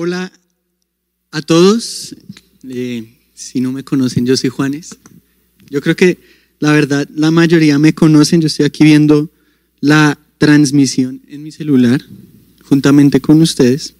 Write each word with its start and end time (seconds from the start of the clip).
Hola 0.00 0.30
a 1.32 1.42
todos. 1.42 2.14
Eh, 2.68 3.16
si 3.34 3.60
no 3.60 3.72
me 3.72 3.82
conocen, 3.82 4.26
yo 4.26 4.36
soy 4.36 4.48
Juanes. 4.48 4.90
Yo 5.70 5.80
creo 5.80 5.96
que 5.96 6.18
la 6.60 6.70
verdad, 6.70 7.08
la 7.12 7.32
mayoría 7.32 7.80
me 7.80 7.92
conocen. 7.92 8.40
Yo 8.40 8.46
estoy 8.46 8.64
aquí 8.64 8.84
viendo 8.84 9.28
la 9.80 10.16
transmisión 10.38 11.20
en 11.26 11.42
mi 11.42 11.50
celular 11.50 12.00
juntamente 12.62 13.20
con 13.20 13.42
ustedes. 13.42 13.94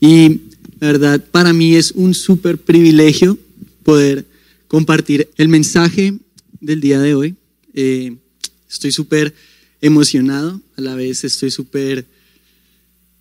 Y 0.00 0.40
la 0.80 0.88
verdad, 0.88 1.24
para 1.30 1.52
mí 1.52 1.76
es 1.76 1.92
un 1.92 2.12
súper 2.12 2.58
privilegio 2.58 3.38
poder 3.84 4.26
compartir 4.66 5.30
el 5.36 5.46
mensaje 5.46 6.12
del 6.60 6.80
día 6.80 6.98
de 6.98 7.14
hoy. 7.14 7.36
Eh, 7.74 8.16
estoy 8.68 8.90
súper 8.90 9.32
emocionado, 9.80 10.60
a 10.76 10.80
la 10.80 10.96
vez 10.96 11.22
estoy 11.22 11.52
súper, 11.52 12.04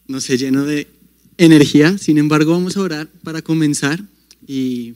no 0.07 0.19
sé, 0.19 0.39
lleno 0.39 0.65
de 0.65 0.87
energía. 1.39 1.97
Sin 1.97 2.17
embargo, 2.17 2.51
vamos 2.51 2.77
a 2.77 2.81
orar 2.81 3.07
para 3.23 3.41
comenzar 3.41 4.03
y 4.45 4.93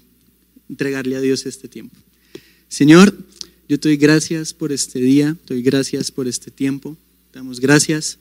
entregarle 0.70 1.16
a 1.16 1.22
Dios 1.22 1.46
este 1.46 1.68
tiempo. 1.68 1.96
Señor, 2.68 3.18
yo 3.68 3.80
te 3.80 3.90
doy 3.90 3.98
gracias 3.98 4.54
por 4.54 4.72
este 4.72 5.00
día, 5.00 5.36
te 5.46 5.56
doy 5.56 5.64
gracias 5.64 6.12
por 6.12 6.28
este 6.28 6.52
tiempo. 6.52 6.98
Te 7.32 7.40
damos 7.40 7.60
gracias 7.60 8.20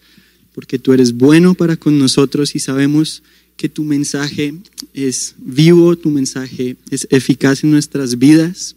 porque 0.54 0.78
tú 0.78 0.92
eres 0.92 1.12
bueno 1.12 1.54
para 1.54 1.76
con 1.76 1.98
nosotros 1.98 2.54
y 2.54 2.60
sabemos 2.60 3.22
que 3.56 3.68
tu 3.68 3.84
mensaje 3.84 4.54
es 4.94 5.34
vivo, 5.38 5.96
tu 5.96 6.10
mensaje 6.10 6.76
es 6.90 7.06
eficaz 7.10 7.64
en 7.64 7.72
nuestras 7.72 8.18
vidas. 8.18 8.76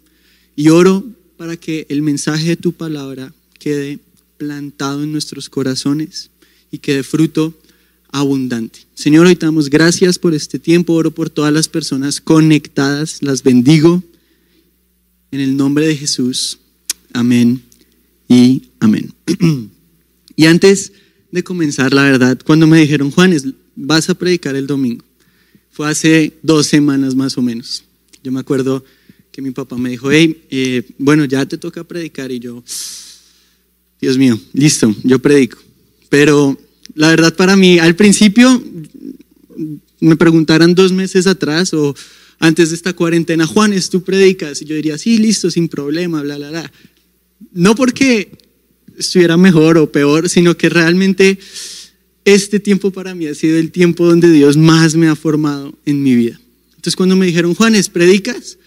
Y 0.56 0.70
oro 0.70 1.06
para 1.38 1.56
que 1.56 1.86
el 1.90 2.02
mensaje 2.02 2.48
de 2.48 2.56
tu 2.58 2.74
palabra 2.74 3.34
quede 3.60 4.00
plantado 4.38 5.04
en 5.04 5.12
nuestros 5.12 5.50
corazones 5.50 6.32
y 6.72 6.80
que 6.80 6.96
dé 6.96 7.04
fruto 7.04 7.54
abundante. 8.16 8.80
Señor, 8.94 9.28
hoy 9.28 9.36
te 9.36 9.46
damos 9.46 9.70
gracias 9.70 10.18
por 10.18 10.34
este 10.34 10.58
tiempo, 10.58 10.94
oro 10.94 11.12
por 11.12 11.30
todas 11.30 11.52
las 11.52 11.68
personas 11.68 12.22
conectadas, 12.22 13.22
las 13.22 13.44
bendigo 13.44 14.02
en 15.32 15.42
el 15.42 15.58
nombre 15.58 15.86
de 15.86 15.98
Jesús. 15.98 16.60
Amén 17.12 17.62
y 18.30 18.70
amén. 18.80 19.14
y 20.38 20.46
antes 20.46 20.94
de 21.30 21.44
comenzar, 21.44 21.94
la 21.94 22.04
verdad, 22.04 22.40
cuando 22.46 22.68
me 22.68 22.80
dijeron, 22.80 23.12
Juanes, 23.12 23.48
vas 23.76 24.10
a 24.10 24.14
predicar 24.14 24.56
el 24.56 24.66
domingo, 24.66 25.04
fue 25.70 25.90
hace 25.90 26.32
dos 26.42 26.68
semanas 26.68 27.16
más 27.16 27.38
o 27.38 27.42
menos. 27.42 27.84
Yo 28.24 28.32
me 28.32 28.40
acuerdo 28.40 28.86
que 29.34 29.42
mi 29.42 29.52
papá 29.52 29.76
me 29.76 29.90
dijo, 29.90 30.10
hey, 30.10 30.42
eh, 30.50 30.84
bueno, 30.98 31.26
ya 31.26 31.46
te 31.46 31.58
toca 31.58 31.84
predicar 31.84 32.32
y 32.32 32.40
yo, 32.40 32.64
Dios 34.00 34.18
mío, 34.18 34.40
listo, 34.54 34.96
yo 35.04 35.20
predico. 35.20 35.58
Pero 36.08 36.58
la 36.96 37.10
verdad 37.10 37.36
para 37.36 37.56
mí, 37.56 37.78
al 37.78 37.96
principio 37.96 38.62
me 40.00 40.16
preguntaran 40.16 40.76
dos 40.76 40.92
meses 40.92 41.28
atrás 41.28 41.74
o 41.74 41.96
antes 42.40 42.70
de 42.70 42.76
esta 42.76 42.94
cuarentena, 42.94 43.46
Juanes, 43.46 43.90
tú 43.90 44.04
predicas. 44.04 44.62
Y 44.62 44.66
yo 44.66 44.76
diría, 44.76 44.98
sí, 44.98 45.18
listo, 45.18 45.52
sin 45.52 45.70
problema, 45.70 46.22
bla, 46.22 46.38
bla, 46.38 46.50
bla. 46.50 46.72
No 47.54 47.76
porque 47.76 48.32
estuviera 48.98 49.38
mejor 49.38 49.78
o 49.78 49.92
peor, 49.92 50.30
sino 50.30 50.56
que 50.58 50.70
realmente 50.70 51.38
este 52.24 52.60
tiempo 52.60 52.92
para 52.92 53.14
mí 53.14 53.28
ha 53.28 53.36
sido 53.36 53.58
el 53.58 53.72
tiempo 53.72 54.06
donde 54.06 54.32
Dios 54.32 54.58
más 54.58 54.96
me 54.96 55.08
ha 55.08 55.16
formado 55.16 55.78
en 55.86 56.02
mi 56.02 56.16
vida. 56.16 56.40
Entonces 56.70 56.96
cuando 56.96 57.16
me 57.16 57.26
dijeron, 57.26 57.56
Juanes, 57.56 57.90
¿predicas? 57.90 58.58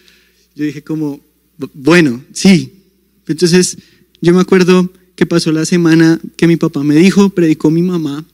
Yo 0.54 0.64
dije 0.64 0.82
como, 0.82 1.20
bueno, 1.74 2.24
sí. 2.32 2.72
Entonces 3.26 3.78
yo 4.20 4.32
me 4.32 4.40
acuerdo 4.40 4.90
que 5.18 5.26
pasó 5.26 5.50
la 5.50 5.66
semana 5.66 6.20
que 6.36 6.46
mi 6.46 6.56
papá 6.56 6.84
me 6.84 6.94
dijo, 6.94 7.30
predicó 7.30 7.72
mi 7.72 7.82
mamá, 7.82 8.24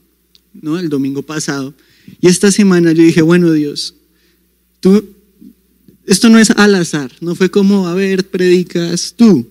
¿no? 0.53 0.77
El 0.77 0.87
domingo 0.87 1.23
pasado. 1.23 1.73
Y 2.21 2.27
esta 2.27 2.51
semana 2.51 2.91
yo 2.91 3.01
dije, 3.01 3.23
bueno 3.23 3.51
Dios, 3.51 3.95
tú, 4.81 5.03
esto 6.05 6.29
no 6.29 6.37
es 6.37 6.51
al 6.51 6.75
azar, 6.75 7.11
no 7.21 7.33
fue 7.33 7.49
como, 7.49 7.87
a 7.87 7.95
ver, 7.95 8.27
predicas 8.27 9.15
tú, 9.17 9.47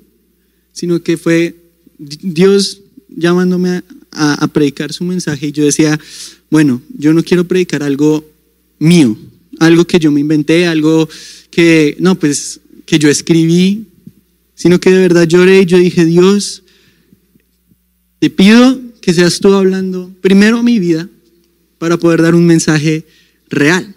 sino 0.72 1.02
que 1.02 1.16
fue 1.16 1.56
Dios 1.98 2.82
llamándome 3.08 3.82
a, 4.12 4.34
a, 4.34 4.46
predicar 4.46 4.92
su 4.92 5.02
mensaje 5.02 5.48
y 5.48 5.52
yo 5.52 5.64
decía, 5.64 5.98
bueno, 6.50 6.80
yo 6.96 7.12
no 7.12 7.24
quiero 7.24 7.48
predicar 7.48 7.82
algo 7.82 8.24
mío, 8.78 9.18
algo 9.58 9.84
que 9.88 9.98
yo 9.98 10.12
me 10.12 10.20
inventé, 10.20 10.68
algo 10.68 11.08
que, 11.50 11.96
no, 11.98 12.14
pues, 12.14 12.60
que 12.86 13.00
yo 13.00 13.08
escribí, 13.08 13.86
sino 14.54 14.78
que 14.78 14.90
de 14.90 15.00
verdad 15.00 15.26
lloré 15.26 15.62
y 15.62 15.66
yo 15.66 15.78
dije, 15.78 16.04
Dios, 16.04 16.60
te 18.24 18.30
pido 18.30 18.80
que 19.02 19.12
seas 19.12 19.38
tú 19.38 19.52
hablando 19.52 20.10
primero 20.22 20.56
a 20.56 20.62
mi 20.62 20.78
vida 20.78 21.10
para 21.76 21.98
poder 21.98 22.22
dar 22.22 22.34
un 22.34 22.46
mensaje 22.46 23.04
real. 23.50 23.94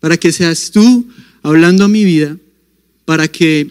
Para 0.00 0.16
que 0.16 0.32
seas 0.32 0.70
tú 0.70 1.06
hablando 1.42 1.84
a 1.84 1.88
mi 1.88 2.02
vida 2.06 2.38
para 3.04 3.28
que 3.28 3.70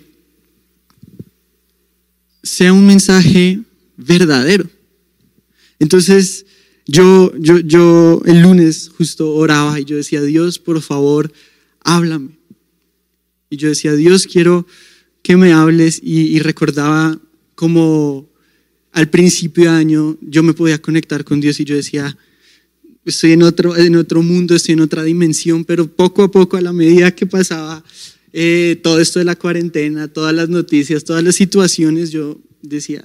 sea 2.44 2.74
un 2.74 2.86
mensaje 2.86 3.60
verdadero. 3.98 4.70
Entonces, 5.80 6.46
yo, 6.86 7.36
yo, 7.40 7.58
yo 7.58 8.22
el 8.26 8.44
lunes 8.44 8.92
justo 8.96 9.34
oraba 9.34 9.80
y 9.80 9.86
yo 9.86 9.96
decía, 9.96 10.22
Dios, 10.22 10.60
por 10.60 10.80
favor, 10.84 11.34
háblame. 11.84 12.38
Y 13.50 13.58
yo 13.58 13.70
decía, 13.70 13.94
Dios, 13.94 14.28
quiero 14.28 14.68
que 15.24 15.38
me 15.38 15.54
hables 15.54 16.00
y, 16.04 16.38
recordaba 16.38 17.20
como 17.56 18.30
al 18.96 19.10
principio 19.10 19.66
de 19.66 19.78
año 19.78 20.18
yo 20.22 20.42
me 20.42 20.54
podía 20.54 20.82
conectar 20.82 21.26
con 21.26 21.42
Dios 21.42 21.60
y 21.60 21.66
yo 21.66 21.76
decía, 21.76 22.18
estoy 23.04 23.34
en 23.34 23.44
otro, 23.44 23.76
en 23.76 23.98
otro 23.98 24.24
mundo, 24.24 24.56
estoy 24.56 24.72
en 24.72 24.80
otra 24.80 25.04
dimensión, 25.04 25.66
pero 25.66 25.86
poco 25.86 26.24
a 26.24 26.32
poco, 26.32 26.56
a 26.56 26.62
la 26.62 26.72
medida 26.72 27.14
que 27.14 27.26
pasaba 27.26 27.84
eh, 28.32 28.80
todo 28.82 29.02
esto 29.02 29.20
de 29.20 29.26
la 29.26 29.36
cuarentena, 29.36 30.08
todas 30.08 30.34
las 30.34 30.48
noticias, 30.48 31.04
todas 31.04 31.26
las 31.26 31.36
situaciones, 31.36 32.12
yo 32.12 32.40
decía, 32.62 33.04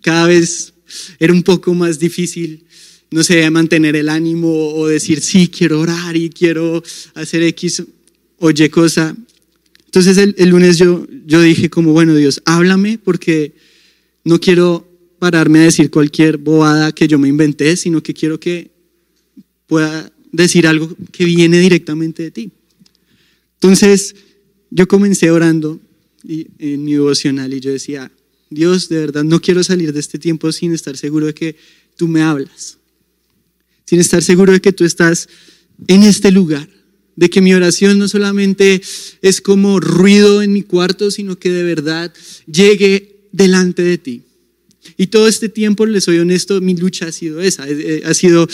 cada 0.00 0.28
vez 0.28 0.74
era 1.18 1.32
un 1.32 1.42
poco 1.42 1.74
más 1.74 1.98
difícil, 1.98 2.64
no 3.10 3.24
sé, 3.24 3.50
mantener 3.50 3.96
el 3.96 4.08
ánimo 4.08 4.48
o 4.74 4.86
decir, 4.86 5.20
sí, 5.20 5.48
quiero 5.48 5.80
orar 5.80 6.16
y 6.16 6.30
quiero 6.30 6.84
hacer 7.14 7.42
X 7.42 7.82
o 8.38 8.50
Y 8.50 8.68
cosa. 8.68 9.16
Entonces 9.86 10.18
el, 10.18 10.36
el 10.38 10.50
lunes 10.50 10.78
yo, 10.78 11.04
yo 11.26 11.42
dije 11.42 11.68
como, 11.68 11.92
bueno, 11.92 12.14
Dios, 12.14 12.42
háblame 12.44 12.98
porque 13.02 13.54
no 14.22 14.38
quiero 14.38 14.85
pararme 15.18 15.60
a 15.60 15.64
decir 15.64 15.90
cualquier 15.90 16.36
bobada 16.36 16.92
que 16.92 17.08
yo 17.08 17.18
me 17.18 17.28
inventé, 17.28 17.76
sino 17.76 18.02
que 18.02 18.14
quiero 18.14 18.38
que 18.38 18.70
pueda 19.66 20.12
decir 20.32 20.66
algo 20.66 20.94
que 21.12 21.24
viene 21.24 21.58
directamente 21.58 22.22
de 22.22 22.30
ti. 22.30 22.50
Entonces, 23.54 24.14
yo 24.70 24.86
comencé 24.86 25.30
orando 25.30 25.80
en 26.24 26.84
mi 26.84 26.92
devocional 26.92 27.54
y 27.54 27.60
yo 27.60 27.70
decía, 27.70 28.10
Dios, 28.50 28.88
de 28.88 28.98
verdad, 28.98 29.24
no 29.24 29.40
quiero 29.40 29.62
salir 29.64 29.92
de 29.92 30.00
este 30.00 30.18
tiempo 30.18 30.52
sin 30.52 30.72
estar 30.72 30.96
seguro 30.96 31.26
de 31.26 31.34
que 31.34 31.56
tú 31.96 32.08
me 32.08 32.22
hablas, 32.22 32.78
sin 33.84 34.00
estar 34.00 34.22
seguro 34.22 34.52
de 34.52 34.60
que 34.60 34.72
tú 34.72 34.84
estás 34.84 35.28
en 35.88 36.02
este 36.02 36.30
lugar, 36.30 36.68
de 37.16 37.30
que 37.30 37.40
mi 37.40 37.54
oración 37.54 37.98
no 37.98 38.08
solamente 38.08 38.82
es 39.22 39.40
como 39.40 39.80
ruido 39.80 40.42
en 40.42 40.52
mi 40.52 40.62
cuarto, 40.62 41.10
sino 41.10 41.38
que 41.38 41.50
de 41.50 41.62
verdad 41.62 42.12
llegue 42.46 43.16
delante 43.32 43.82
de 43.82 43.98
ti. 43.98 44.22
Y 44.96 45.08
todo 45.08 45.28
este 45.28 45.48
tiempo, 45.48 45.86
les 45.86 46.04
soy 46.04 46.18
honesto, 46.18 46.60
mi 46.60 46.76
lucha 46.76 47.06
ha 47.06 47.12
sido 47.12 47.40
esa, 47.40 47.68
eh, 47.68 48.02
ha 48.04 48.14
sido, 48.14 48.48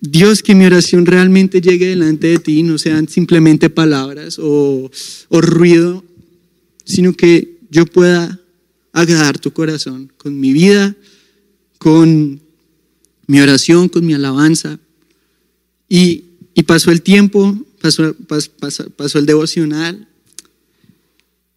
Dios, 0.00 0.42
que 0.42 0.54
mi 0.54 0.64
oración 0.64 1.06
realmente 1.06 1.60
llegue 1.60 1.86
delante 1.86 2.28
de 2.28 2.38
ti, 2.38 2.62
no 2.62 2.78
sean 2.78 3.08
simplemente 3.08 3.70
palabras 3.70 4.38
o, 4.38 4.90
o 5.28 5.40
ruido, 5.40 6.04
sino 6.84 7.12
que 7.14 7.58
yo 7.70 7.86
pueda 7.86 8.40
agradar 8.92 9.38
tu 9.38 9.52
corazón 9.52 10.12
con 10.16 10.38
mi 10.38 10.52
vida, 10.52 10.94
con 11.78 12.40
mi 13.26 13.40
oración, 13.40 13.88
con 13.88 14.04
mi 14.04 14.14
alabanza. 14.14 14.78
Y, 15.88 16.24
y 16.54 16.62
pasó 16.64 16.90
el 16.90 17.02
tiempo, 17.02 17.56
pasó, 17.80 18.14
pasó 18.96 19.18
el 19.18 19.26
devocional, 19.26 20.08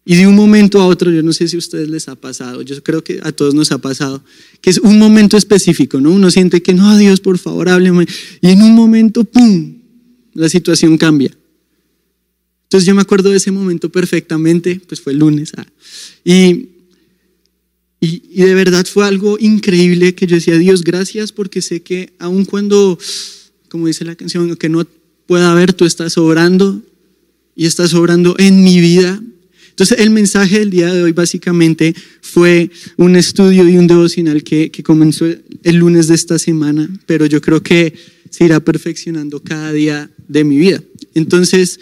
y 0.08 0.14
de 0.14 0.28
un 0.28 0.36
momento 0.36 0.80
a 0.80 0.86
otro, 0.86 1.10
yo 1.10 1.20
no 1.24 1.32
sé 1.32 1.48
si 1.48 1.56
a 1.56 1.58
ustedes 1.58 1.88
les 1.88 2.08
ha 2.08 2.14
pasado, 2.14 2.62
yo 2.62 2.80
creo 2.84 3.02
que 3.02 3.18
a 3.24 3.32
todos 3.32 3.54
nos 3.54 3.72
ha 3.72 3.78
pasado, 3.78 4.22
que 4.60 4.70
es 4.70 4.78
un 4.78 5.00
momento 5.00 5.36
específico, 5.36 6.00
¿no? 6.00 6.12
Uno 6.12 6.30
siente 6.30 6.62
que, 6.62 6.72
no, 6.74 6.96
Dios, 6.96 7.18
por 7.18 7.38
favor, 7.38 7.68
hábleme. 7.68 8.06
Y 8.40 8.50
en 8.50 8.62
un 8.62 8.72
momento, 8.72 9.24
¡pum!, 9.24 9.78
la 10.32 10.48
situación 10.48 10.96
cambia. 10.96 11.36
Entonces 12.66 12.86
yo 12.86 12.94
me 12.94 13.02
acuerdo 13.02 13.30
de 13.30 13.38
ese 13.38 13.50
momento 13.50 13.90
perfectamente, 13.90 14.80
pues 14.86 15.00
fue 15.00 15.12
el 15.12 15.18
lunes. 15.18 15.50
Ah, 15.56 15.66
y, 16.24 16.68
y, 18.00 18.22
y, 18.30 18.42
de 18.42 18.54
verdad 18.54 18.86
fue 18.86 19.08
algo 19.08 19.38
increíble 19.40 20.14
que 20.14 20.28
yo 20.28 20.36
decía, 20.36 20.56
Dios, 20.56 20.84
gracias 20.84 21.32
porque 21.32 21.60
sé 21.62 21.82
que 21.82 22.12
aun 22.20 22.44
cuando, 22.44 22.96
como 23.68 23.88
dice 23.88 24.04
la 24.04 24.14
canción, 24.14 24.54
que 24.54 24.68
no 24.68 24.86
pueda 25.26 25.50
haber, 25.50 25.72
tú 25.72 25.84
estás 25.84 26.16
obrando 26.16 26.80
y 27.56 27.66
estás 27.66 27.92
obrando 27.92 28.36
en 28.38 28.62
mi 28.62 28.78
vida 28.78 29.20
entonces 29.76 30.00
el 30.00 30.08
mensaje 30.08 30.60
del 30.60 30.70
día 30.70 30.90
de 30.90 31.02
hoy 31.02 31.12
básicamente 31.12 31.94
fue 32.22 32.70
un 32.96 33.14
estudio 33.14 33.68
y 33.68 33.76
un 33.76 33.86
devocional 33.86 34.42
que, 34.42 34.70
comenzó 34.82 35.26
el 35.26 35.76
lunes 35.76 36.08
de 36.08 36.14
esta 36.14 36.38
semana, 36.38 36.88
pero 37.04 37.26
yo 37.26 37.42
creo 37.42 37.62
que 37.62 37.92
se 38.30 38.46
irá 38.46 38.58
perfeccionando 38.58 39.42
cada 39.42 39.74
día 39.74 40.10
de 40.28 40.44
mi 40.44 40.56
vida. 40.56 40.82
Entonces, 41.12 41.78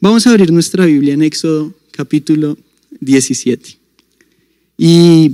vamos 0.00 0.26
a 0.26 0.30
abrir 0.30 0.50
nuestra 0.52 0.86
Biblia 0.86 1.12
en 1.12 1.20
Éxodo 1.20 1.74
capítulo 1.90 2.56
17. 3.00 3.76
Y 4.78 5.32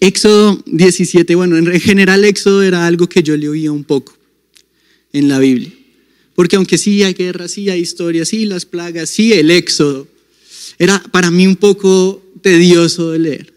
Éxodo 0.00 0.60
17, 0.66 1.32
bueno, 1.36 1.56
en 1.58 1.80
general 1.80 2.24
Éxodo 2.24 2.64
era 2.64 2.88
algo 2.88 3.08
que 3.08 3.22
yo 3.22 3.36
le 3.36 3.48
oía 3.48 3.70
un 3.70 3.84
poco 3.84 4.18
en 5.12 5.28
la 5.28 5.38
Biblia. 5.38 5.70
Porque 6.34 6.56
aunque 6.56 6.76
sí 6.76 7.04
hay 7.04 7.14
guerra, 7.14 7.46
sí 7.46 7.70
hay 7.70 7.78
historia, 7.78 8.24
sí 8.24 8.46
las 8.46 8.66
plagas, 8.66 9.10
sí 9.10 9.32
el 9.32 9.52
Éxodo, 9.52 10.08
era 10.78 11.02
para 11.10 11.30
mí 11.30 11.46
un 11.46 11.56
poco 11.56 12.22
tedioso 12.42 13.12
de 13.12 13.18
leer. 13.18 13.54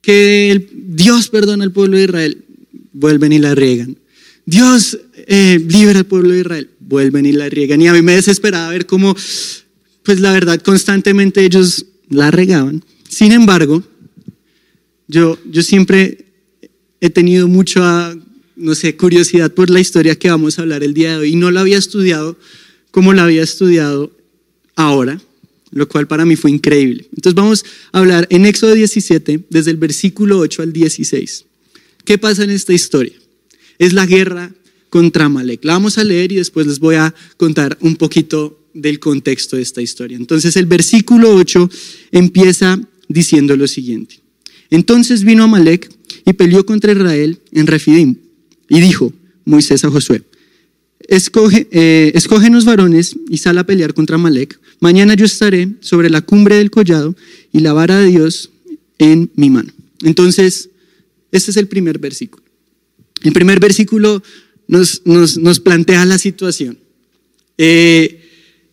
Que 0.00 0.68
Dios 0.72 1.28
perdona 1.28 1.64
al 1.64 1.72
pueblo 1.72 1.96
de 1.96 2.04
Israel, 2.04 2.44
vuelven 2.92 3.32
y 3.32 3.38
la 3.38 3.54
riegan. 3.54 3.96
Dios 4.46 4.98
eh, 5.26 5.62
libera 5.68 5.98
al 5.98 6.06
pueblo 6.06 6.30
de 6.30 6.40
Israel, 6.40 6.70
vuelven 6.80 7.26
y 7.26 7.32
la 7.32 7.48
riegan. 7.48 7.82
Y 7.82 7.88
a 7.88 7.92
mí 7.92 8.02
me 8.02 8.14
desesperaba 8.14 8.70
ver 8.70 8.86
cómo, 8.86 9.14
pues 10.02 10.20
la 10.20 10.32
verdad, 10.32 10.60
constantemente 10.62 11.44
ellos 11.44 11.86
la 12.08 12.30
regaban. 12.30 12.84
Sin 13.08 13.32
embargo, 13.32 13.82
yo, 15.06 15.38
yo 15.50 15.62
siempre 15.62 16.26
he 17.00 17.10
tenido 17.10 17.48
mucha, 17.48 18.16
no 18.56 18.74
sé, 18.74 18.96
curiosidad 18.96 19.52
por 19.52 19.70
la 19.70 19.80
historia 19.80 20.16
que 20.16 20.30
vamos 20.30 20.58
a 20.58 20.62
hablar 20.62 20.82
el 20.82 20.94
día 20.94 21.12
de 21.12 21.16
hoy. 21.18 21.32
Y 21.32 21.36
no 21.36 21.50
la 21.50 21.60
había 21.60 21.78
estudiado 21.78 22.38
como 22.90 23.12
la 23.12 23.24
había 23.24 23.42
estudiado 23.42 24.10
ahora, 24.74 25.20
lo 25.70 25.88
cual 25.88 26.06
para 26.06 26.24
mí 26.24 26.36
fue 26.36 26.50
increíble. 26.50 27.06
Entonces 27.14 27.34
vamos 27.34 27.64
a 27.92 27.98
hablar 27.98 28.26
en 28.30 28.46
Éxodo 28.46 28.74
17, 28.74 29.46
desde 29.50 29.70
el 29.70 29.76
versículo 29.76 30.38
8 30.38 30.62
al 30.62 30.72
16. 30.72 31.44
¿Qué 32.04 32.18
pasa 32.18 32.44
en 32.44 32.50
esta 32.50 32.72
historia? 32.72 33.14
Es 33.78 33.92
la 33.92 34.06
guerra 34.06 34.52
contra 34.90 35.26
Amalek. 35.26 35.64
La 35.64 35.74
vamos 35.74 35.98
a 35.98 36.04
leer 36.04 36.32
y 36.32 36.36
después 36.36 36.66
les 36.66 36.78
voy 36.78 36.96
a 36.96 37.14
contar 37.36 37.76
un 37.80 37.96
poquito 37.96 38.58
del 38.74 38.98
contexto 38.98 39.56
de 39.56 39.62
esta 39.62 39.82
historia. 39.82 40.16
Entonces 40.16 40.56
el 40.56 40.66
versículo 40.66 41.34
8 41.34 41.70
empieza 42.12 42.80
diciendo 43.08 43.56
lo 43.56 43.66
siguiente. 43.66 44.20
Entonces 44.70 45.24
vino 45.24 45.44
Amalek 45.44 45.90
y 46.24 46.32
peleó 46.34 46.64
contra 46.64 46.92
Israel 46.92 47.38
en 47.52 47.66
Refidim 47.66 48.16
y 48.68 48.80
dijo 48.80 49.12
Moisés 49.44 49.84
a 49.84 49.90
Josué, 49.90 50.22
Escoge, 51.08 51.68
eh, 51.70 52.12
varones 52.66 53.16
y 53.30 53.38
sal 53.38 53.56
a 53.56 53.64
pelear 53.64 53.94
contra 53.94 54.16
Amalek. 54.16 54.60
Mañana 54.80 55.14
yo 55.14 55.24
estaré 55.24 55.68
sobre 55.80 56.10
la 56.10 56.20
cumbre 56.20 56.56
del 56.56 56.70
collado 56.70 57.16
y 57.52 57.60
la 57.60 57.72
vara 57.72 57.98
de 57.98 58.06
Dios 58.06 58.50
en 58.98 59.30
mi 59.34 59.50
mano. 59.50 59.72
Entonces, 60.02 60.70
este 61.32 61.50
es 61.50 61.56
el 61.56 61.68
primer 61.68 61.98
versículo. 61.98 62.44
El 63.22 63.32
primer 63.32 63.58
versículo 63.58 64.22
nos, 64.68 65.02
nos, 65.04 65.60
plantea 65.60 66.04
la 66.04 66.18
situación. 66.18 66.78
Eh, 67.56 68.22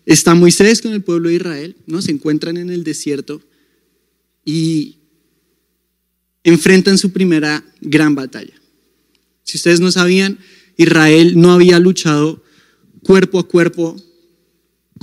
está 0.06 0.36
Moisés 0.36 0.82
con 0.82 0.94
el 0.94 1.02
pueblo 1.02 1.30
de 1.30 1.36
Israel, 1.36 1.76
¿no? 1.88 2.02
Se 2.02 2.12
encuentran 2.12 2.58
en 2.58 2.70
el 2.70 2.84
desierto 2.84 3.42
y 4.44 4.98
enfrentan 6.44 7.00
su 7.00 7.12
primera 7.12 7.66
gran 7.82 8.14
batalla. 8.14 8.54
Si 9.44 9.58
ustedes 9.58 9.80
no 9.80 9.92
sabían, 9.92 10.38
Israel 10.78 11.40
no 11.40 11.52
había 11.54 11.80
luchado 11.80 12.44
cuerpo 13.04 13.40
a 13.40 13.48
cuerpo 13.48 13.96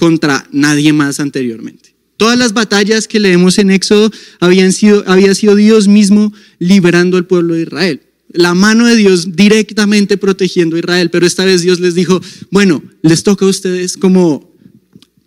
contra 0.03 0.49
nadie 0.51 0.93
más 0.93 1.21
anteriormente. 1.21 1.95
Todas 2.17 2.37
las 2.37 2.55
batallas 2.55 3.07
que 3.07 3.21
leemos 3.21 3.57
en 3.59 3.71
Éxodo 3.71 4.11
habían 4.41 4.73
sido, 4.73 5.05
había 5.07 5.33
sido 5.33 5.55
Dios 5.55 5.87
mismo 5.87 6.33
liberando 6.59 7.17
al 7.17 7.25
pueblo 7.25 7.55
de 7.55 7.63
Israel 7.63 8.01
la 8.33 8.53
mano 8.53 8.89
de 8.89 8.97
Dios 8.97 9.37
directamente 9.37 10.17
protegiendo 10.17 10.75
a 10.75 10.81
Israel, 10.81 11.09
pero 11.11 11.25
esta 11.25 11.45
vez 11.45 11.63
Dios 11.63 11.79
les 11.79 11.95
dijo, 11.95 12.21
bueno, 12.51 12.83
les 13.03 13.23
toca 13.23 13.45
a 13.45 13.49
ustedes 13.49 13.97
como 13.97 14.53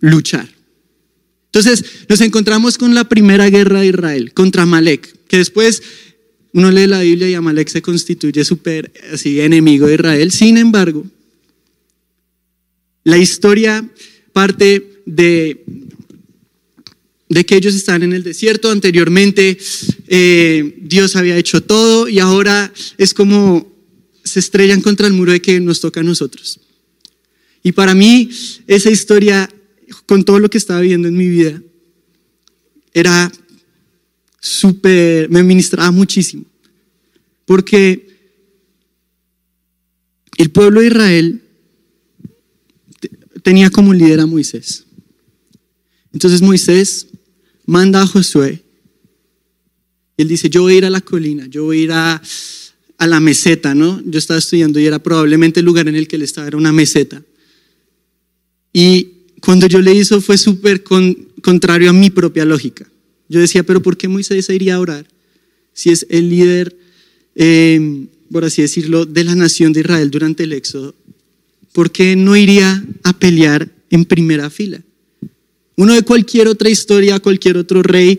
luchar. 0.00 0.46
Entonces 1.46 1.82
nos 2.10 2.20
encontramos 2.20 2.76
con 2.76 2.94
la 2.94 3.08
primera 3.08 3.48
guerra 3.48 3.80
de 3.80 3.86
Israel 3.86 4.34
contra 4.34 4.64
Amalek, 4.64 5.16
que 5.26 5.38
después 5.38 5.82
uno 6.52 6.70
lee 6.70 6.86
la 6.86 7.00
Biblia 7.00 7.30
y 7.30 7.34
Amalek 7.34 7.68
se 7.68 7.80
constituye 7.80 8.44
súper 8.44 8.92
así 9.10 9.40
enemigo 9.40 9.86
de 9.86 9.94
Israel. 9.94 10.32
Sin 10.32 10.58
embargo, 10.58 11.06
la 13.04 13.16
historia 13.16 13.88
parte 14.36 15.00
de 15.06 15.64
de 17.28 17.44
que 17.44 17.56
ellos 17.56 17.74
están 17.74 18.02
en 18.02 18.12
el 18.12 18.22
desierto. 18.22 18.70
Anteriormente 18.70 19.58
eh, 20.08 20.78
Dios 20.82 21.16
había 21.16 21.36
hecho 21.36 21.62
todo 21.62 22.08
y 22.08 22.18
ahora 22.18 22.72
es 22.98 23.14
como 23.14 23.72
se 24.22 24.40
estrellan 24.40 24.80
contra 24.80 25.06
el 25.06 25.12
muro 25.12 25.32
de 25.32 25.40
que 25.40 25.58
nos 25.60 25.80
toca 25.80 26.00
a 26.00 26.04
nosotros. 26.04 26.60
Y 27.62 27.72
para 27.72 27.94
mí 27.94 28.30
esa 28.66 28.90
historia, 28.90 29.48
con 30.04 30.24
todo 30.24 30.38
lo 30.38 30.50
que 30.50 30.58
estaba 30.58 30.80
viviendo 30.80 31.08
en 31.08 31.16
mi 31.16 31.28
vida, 31.28 31.60
era 32.92 33.30
súper, 34.40 35.28
me 35.30 35.42
ministraba 35.42 35.90
muchísimo. 35.90 36.44
Porque 37.44 38.06
el 40.36 40.50
pueblo 40.50 40.80
de 40.80 40.86
Israel 40.88 41.42
tenía 43.46 43.70
como 43.70 43.94
líder 43.94 44.18
a 44.18 44.26
Moisés. 44.26 44.86
Entonces 46.12 46.42
Moisés 46.42 47.06
manda 47.64 48.02
a 48.02 48.06
Josué. 48.08 48.60
Y 50.16 50.22
él 50.22 50.26
dice, 50.26 50.50
yo 50.50 50.62
voy 50.62 50.74
a 50.74 50.78
ir 50.78 50.84
a 50.84 50.90
la 50.90 51.00
colina, 51.00 51.46
yo 51.46 51.62
voy 51.62 51.78
a 51.78 51.82
ir 51.84 51.92
a, 51.92 52.20
la 53.06 53.20
meseta, 53.20 53.72
¿no? 53.72 54.02
Yo 54.04 54.18
estaba 54.18 54.40
estudiando 54.40 54.80
y 54.80 54.86
era 54.86 54.98
probablemente 54.98 55.60
el 55.60 55.66
lugar 55.66 55.86
en 55.86 55.94
el 55.94 56.08
que 56.08 56.16
él 56.16 56.22
estaba, 56.22 56.48
era 56.48 56.56
una 56.56 56.72
meseta. 56.72 57.22
Y 58.72 59.10
cuando 59.40 59.68
yo 59.68 59.80
le 59.80 59.94
hizo 59.94 60.20
fue 60.20 60.38
súper 60.38 60.82
contrario 60.82 61.90
a 61.90 61.92
mi 61.92 62.10
propia 62.10 62.44
lógica. 62.44 62.84
Yo 63.28 63.38
decía, 63.38 63.62
pero 63.62 63.80
¿por 63.80 63.96
qué 63.96 64.08
Moisés 64.08 64.50
iría 64.50 64.74
a 64.74 64.80
orar? 64.80 65.06
Si 65.72 65.90
es 65.90 66.04
el 66.10 66.30
líder, 66.30 66.76
em, 67.36 68.08
por 68.28 68.44
así 68.44 68.62
decirlo, 68.62 69.06
de 69.06 69.22
la 69.22 69.36
nación 69.36 69.72
de 69.72 69.82
Israel 69.82 70.10
durante 70.10 70.42
el 70.42 70.52
éxodo, 70.52 70.96
¿por 71.76 71.92
qué 71.92 72.16
no 72.16 72.34
iría 72.34 72.82
a 73.02 73.12
pelear 73.12 73.70
en 73.90 74.06
primera 74.06 74.48
fila? 74.48 74.80
Uno 75.76 75.92
de 75.92 76.00
cualquier 76.00 76.48
otra 76.48 76.70
historia, 76.70 77.20
cualquier 77.20 77.58
otro 77.58 77.82
rey, 77.82 78.18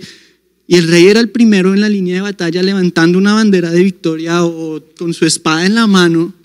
y 0.67 0.75
el 0.75 0.87
rey 0.87 1.07
era 1.07 1.19
el 1.19 1.31
primero 1.31 1.73
en 1.73 1.81
la 1.81 1.89
línea 1.89 2.13
de 2.13 2.21
batalla 2.21 2.61
levantando 2.61 3.17
una 3.17 3.33
bandera 3.33 3.71
de 3.71 3.81
victoria 3.81 4.45
o 4.45 4.79
con 4.95 5.11
su 5.11 5.25
espada 5.25 5.65
en 5.65 5.73
la 5.73 5.87
mano. 5.87 6.35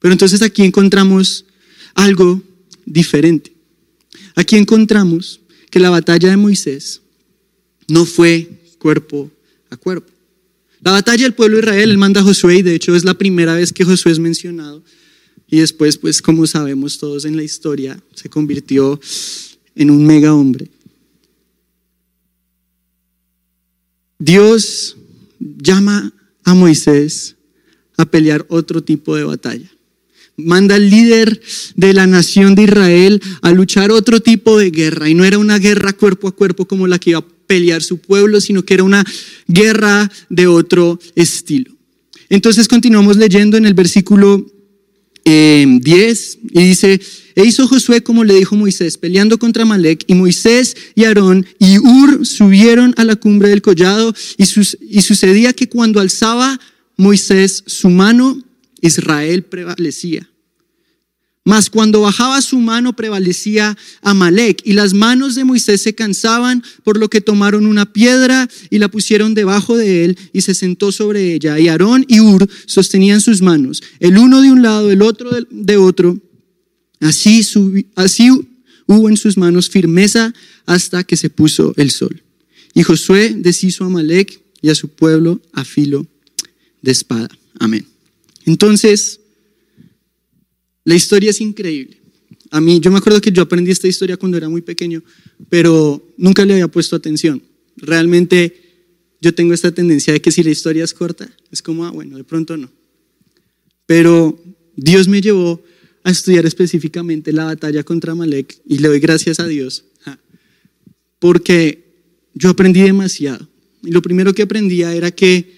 Pero 0.00 0.10
entonces 0.10 0.42
aquí 0.42 0.64
encontramos 0.64 1.44
algo 1.94 2.42
diferente. 2.84 3.52
Aquí 4.34 4.56
encontramos 4.56 5.38
que 5.70 5.78
la 5.78 5.90
batalla 5.90 6.30
de 6.30 6.36
Moisés 6.36 7.00
no 7.86 8.06
fue 8.06 8.48
cuerpo 8.80 9.30
a 9.70 9.76
cuerpo. 9.76 10.10
La 10.82 10.90
batalla 10.90 11.22
del 11.22 11.34
pueblo 11.34 11.58
de 11.58 11.62
Israel, 11.62 11.90
él 11.92 11.98
manda 11.98 12.22
a 12.22 12.24
Josué 12.24 12.56
y 12.56 12.62
de 12.62 12.74
hecho 12.74 12.96
es 12.96 13.04
la 13.04 13.14
primera 13.14 13.54
vez 13.54 13.72
que 13.72 13.84
Josué 13.84 14.10
es 14.10 14.18
mencionado. 14.18 14.82
Y 15.50 15.58
después, 15.58 15.98
pues 15.98 16.22
como 16.22 16.46
sabemos 16.46 16.98
todos 16.98 17.24
en 17.24 17.36
la 17.36 17.42
historia, 17.42 18.00
se 18.14 18.28
convirtió 18.28 19.00
en 19.74 19.90
un 19.90 20.06
mega 20.06 20.32
hombre. 20.32 20.70
Dios 24.18 24.96
llama 25.38 26.12
a 26.44 26.54
Moisés 26.54 27.36
a 27.96 28.04
pelear 28.04 28.46
otro 28.48 28.82
tipo 28.82 29.16
de 29.16 29.24
batalla. 29.24 29.68
Manda 30.36 30.76
al 30.76 30.88
líder 30.88 31.40
de 31.74 31.92
la 31.92 32.06
nación 32.06 32.54
de 32.54 32.62
Israel 32.62 33.20
a 33.42 33.50
luchar 33.50 33.90
otro 33.90 34.20
tipo 34.20 34.58
de 34.58 34.70
guerra. 34.70 35.08
Y 35.08 35.14
no 35.14 35.24
era 35.24 35.38
una 35.38 35.58
guerra 35.58 35.92
cuerpo 35.92 36.28
a 36.28 36.32
cuerpo 36.32 36.66
como 36.66 36.86
la 36.86 36.98
que 36.98 37.10
iba 37.10 37.18
a 37.18 37.26
pelear 37.46 37.82
su 37.82 37.98
pueblo, 37.98 38.40
sino 38.40 38.62
que 38.62 38.74
era 38.74 38.84
una 38.84 39.04
guerra 39.48 40.10
de 40.28 40.46
otro 40.46 40.98
estilo. 41.14 41.74
Entonces 42.28 42.68
continuamos 42.68 43.16
leyendo 43.16 43.56
en 43.56 43.66
el 43.66 43.74
versículo 43.74 44.46
10 45.24 45.24
eh, 45.24 46.38
y 46.52 46.62
dice, 46.62 47.00
e 47.34 47.44
hizo 47.44 47.66
Josué 47.68 48.02
como 48.02 48.24
le 48.24 48.34
dijo 48.34 48.56
Moisés, 48.56 48.98
peleando 48.98 49.38
contra 49.38 49.64
Malek, 49.64 50.04
y 50.06 50.14
Moisés 50.14 50.76
y 50.94 51.04
Aarón 51.04 51.46
y 51.58 51.78
Ur 51.78 52.26
subieron 52.26 52.94
a 52.96 53.04
la 53.04 53.16
cumbre 53.16 53.48
del 53.48 53.62
collado, 53.62 54.14
y, 54.36 54.44
y 54.44 55.02
sucedía 55.02 55.52
que 55.52 55.68
cuando 55.68 56.00
alzaba 56.00 56.60
Moisés 56.96 57.62
su 57.66 57.90
mano, 57.90 58.42
Israel 58.80 59.42
prevalecía. 59.42 60.29
Mas 61.44 61.70
cuando 61.70 62.02
bajaba 62.02 62.42
su 62.42 62.58
mano 62.58 62.94
prevalecía 62.94 63.76
Amalek 64.02 64.60
y 64.64 64.74
las 64.74 64.92
manos 64.92 65.34
de 65.34 65.44
Moisés 65.44 65.80
se 65.80 65.94
cansaban, 65.94 66.62
por 66.84 66.98
lo 66.98 67.08
que 67.08 67.22
tomaron 67.22 67.66
una 67.66 67.90
piedra 67.90 68.48
y 68.68 68.78
la 68.78 68.88
pusieron 68.88 69.32
debajo 69.32 69.76
de 69.76 70.04
él 70.04 70.18
y 70.34 70.42
se 70.42 70.54
sentó 70.54 70.92
sobre 70.92 71.34
ella. 71.34 71.58
Y 71.58 71.68
Aarón 71.68 72.04
y 72.08 72.20
Ur 72.20 72.46
sostenían 72.66 73.22
sus 73.22 73.40
manos, 73.40 73.82
el 74.00 74.18
uno 74.18 74.42
de 74.42 74.52
un 74.52 74.62
lado, 74.62 74.90
el 74.90 75.00
otro 75.00 75.30
de 75.50 75.76
otro. 75.78 76.20
Así, 77.00 77.42
así 77.94 78.30
hubo 78.86 79.08
en 79.08 79.16
sus 79.16 79.38
manos 79.38 79.70
firmeza 79.70 80.34
hasta 80.66 81.04
que 81.04 81.16
se 81.16 81.30
puso 81.30 81.72
el 81.76 81.90
sol. 81.90 82.22
Y 82.74 82.82
Josué 82.82 83.34
deshizo 83.34 83.84
a 83.84 83.86
Amalek 83.86 84.42
y 84.60 84.68
a 84.68 84.74
su 84.74 84.88
pueblo 84.88 85.40
a 85.52 85.64
filo 85.64 86.06
de 86.82 86.92
espada. 86.92 87.28
Amén. 87.58 87.86
Entonces, 88.44 89.19
La 90.84 90.94
historia 90.94 91.30
es 91.30 91.40
increíble. 91.40 91.98
A 92.50 92.60
mí, 92.60 92.80
yo 92.80 92.90
me 92.90 92.98
acuerdo 92.98 93.20
que 93.20 93.30
yo 93.30 93.42
aprendí 93.42 93.70
esta 93.70 93.88
historia 93.88 94.16
cuando 94.16 94.36
era 94.36 94.48
muy 94.48 94.62
pequeño, 94.62 95.02
pero 95.48 96.04
nunca 96.16 96.44
le 96.44 96.54
había 96.54 96.68
puesto 96.68 96.96
atención. 96.96 97.42
Realmente 97.76 98.54
yo 99.20 99.34
tengo 99.34 99.54
esta 99.54 99.72
tendencia 99.72 100.12
de 100.12 100.20
que 100.20 100.32
si 100.32 100.42
la 100.42 100.50
historia 100.50 100.84
es 100.84 100.94
corta, 100.94 101.30
es 101.50 101.62
como, 101.62 101.84
ah, 101.84 101.90
bueno, 101.90 102.16
de 102.16 102.24
pronto 102.24 102.56
no. 102.56 102.70
Pero 103.86 104.42
Dios 104.76 105.08
me 105.08 105.20
llevó 105.20 105.62
a 106.02 106.10
estudiar 106.10 106.46
específicamente 106.46 107.32
la 107.32 107.44
batalla 107.44 107.84
contra 107.84 108.14
Malek 108.14 108.60
y 108.66 108.78
le 108.78 108.88
doy 108.88 109.00
gracias 109.00 109.38
a 109.38 109.46
Dios 109.46 109.84
porque 111.20 111.84
yo 112.34 112.50
aprendí 112.50 112.80
demasiado. 112.80 113.46
Y 113.84 113.92
lo 113.92 114.02
primero 114.02 114.34
que 114.34 114.42
aprendía 114.42 114.92
era 114.92 115.12
que 115.12 115.54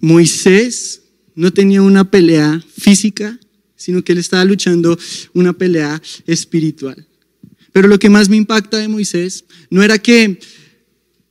Moisés 0.00 1.02
no 1.34 1.52
tenía 1.52 1.82
una 1.82 2.08
pelea 2.08 2.64
física, 2.78 3.40
sino 3.80 4.04
que 4.04 4.12
él 4.12 4.18
estaba 4.18 4.44
luchando 4.44 4.98
una 5.32 5.54
pelea 5.54 6.00
espiritual. 6.26 7.06
Pero 7.72 7.88
lo 7.88 7.98
que 7.98 8.10
más 8.10 8.28
me 8.28 8.36
impacta 8.36 8.76
de 8.76 8.88
Moisés 8.88 9.44
no 9.70 9.82
era 9.82 9.98
que, 9.98 10.38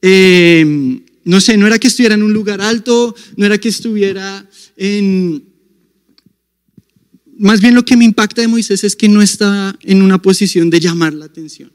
eh, 0.01 0.99
no 1.25 1.41
sé, 1.41 1.57
no 1.57 1.67
era 1.67 1.77
que 1.77 1.87
estuviera 1.87 2.15
en 2.15 2.23
un 2.23 2.33
lugar 2.33 2.59
alto, 2.59 3.15
no 3.35 3.45
era 3.45 3.59
que 3.59 3.69
estuviera 3.69 4.49
en... 4.77 5.43
Más 7.37 7.61
bien 7.61 7.75
lo 7.75 7.85
que 7.85 7.95
me 7.95 8.03
impacta 8.03 8.41
de 8.41 8.47
Moisés 8.47 8.83
es 8.83 8.95
que 8.95 9.07
no 9.07 9.21
estaba 9.21 9.77
en 9.81 10.01
una 10.01 10.19
posición 10.19 10.71
de 10.71 10.79
llamar 10.79 11.13
la 11.13 11.25
atención. 11.25 11.71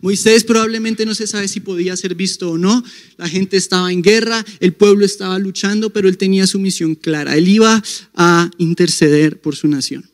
Moisés 0.00 0.44
probablemente 0.44 1.06
no 1.06 1.14
se 1.14 1.26
sabe 1.26 1.48
si 1.48 1.60
podía 1.60 1.96
ser 1.96 2.16
visto 2.16 2.50
o 2.50 2.58
no. 2.58 2.84
La 3.16 3.28
gente 3.28 3.56
estaba 3.56 3.92
en 3.92 4.02
guerra, 4.02 4.44
el 4.60 4.74
pueblo 4.74 5.06
estaba 5.06 5.38
luchando, 5.38 5.90
pero 5.90 6.08
él 6.08 6.18
tenía 6.18 6.46
su 6.46 6.58
misión 6.58 6.96
clara. 6.96 7.36
Él 7.36 7.48
iba 7.48 7.82
a 8.14 8.50
interceder 8.58 9.40
por 9.40 9.56
su 9.56 9.68
nación. 9.68 10.04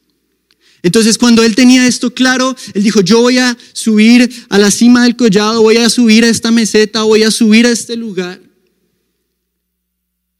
Entonces 0.82 1.16
cuando 1.16 1.44
él 1.44 1.54
tenía 1.54 1.86
esto 1.86 2.12
claro, 2.12 2.56
él 2.74 2.82
dijo, 2.82 3.00
yo 3.00 3.20
voy 3.20 3.38
a 3.38 3.56
subir 3.72 4.28
a 4.48 4.58
la 4.58 4.70
cima 4.70 5.04
del 5.04 5.16
collado, 5.16 5.62
voy 5.62 5.76
a 5.76 5.88
subir 5.88 6.24
a 6.24 6.28
esta 6.28 6.50
meseta, 6.50 7.02
voy 7.02 7.22
a 7.22 7.30
subir 7.30 7.66
a 7.66 7.70
este 7.70 7.96
lugar 7.96 8.40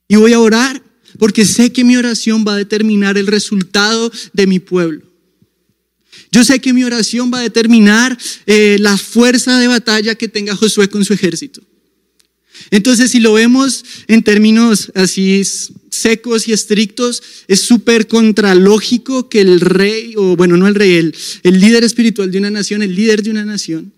y 0.08 0.16
voy 0.16 0.32
a 0.32 0.40
orar 0.40 0.82
porque 1.18 1.44
sé 1.44 1.72
que 1.72 1.84
mi 1.84 1.96
oración 1.96 2.44
va 2.46 2.54
a 2.54 2.58
determinar 2.58 3.16
el 3.16 3.26
resultado 3.26 4.11
de 4.32 4.46
mi 4.46 4.58
pueblo. 4.58 5.02
Yo 6.32 6.42
sé 6.42 6.61
que 6.61 6.72
mi 6.72 6.82
oración 6.82 7.30
va 7.32 7.38
a 7.38 7.42
determinar 7.42 8.18
eh, 8.46 8.78
la 8.80 8.96
fuerza 8.96 9.58
de 9.58 9.68
batalla 9.68 10.14
que 10.14 10.28
tenga 10.28 10.56
Josué 10.56 10.88
con 10.88 11.04
su 11.04 11.12
ejército. 11.12 11.62
Entonces, 12.71 13.11
si 13.11 13.21
lo 13.21 13.32
vemos 13.35 13.85
en 14.09 14.23
términos 14.23 14.92
así 14.94 15.42
secos 15.90 16.49
y 16.49 16.52
estrictos, 16.52 17.23
es 17.49 17.61
súper 17.61 18.06
contralógico 18.06 19.28
que 19.28 19.40
el 19.40 19.61
rey, 19.61 20.14
o 20.16 20.37
bueno, 20.37 20.56
no 20.56 20.66
el 20.66 20.75
rey, 20.75 20.94
el, 20.94 21.14
el 21.42 21.61
líder 21.61 21.85
espiritual 21.85 22.30
de 22.30 22.38
una 22.38 22.50
nación, 22.50 22.82
el 22.82 22.94
líder 22.94 23.23
de 23.23 23.30
una 23.30 23.44
nación, 23.44 23.92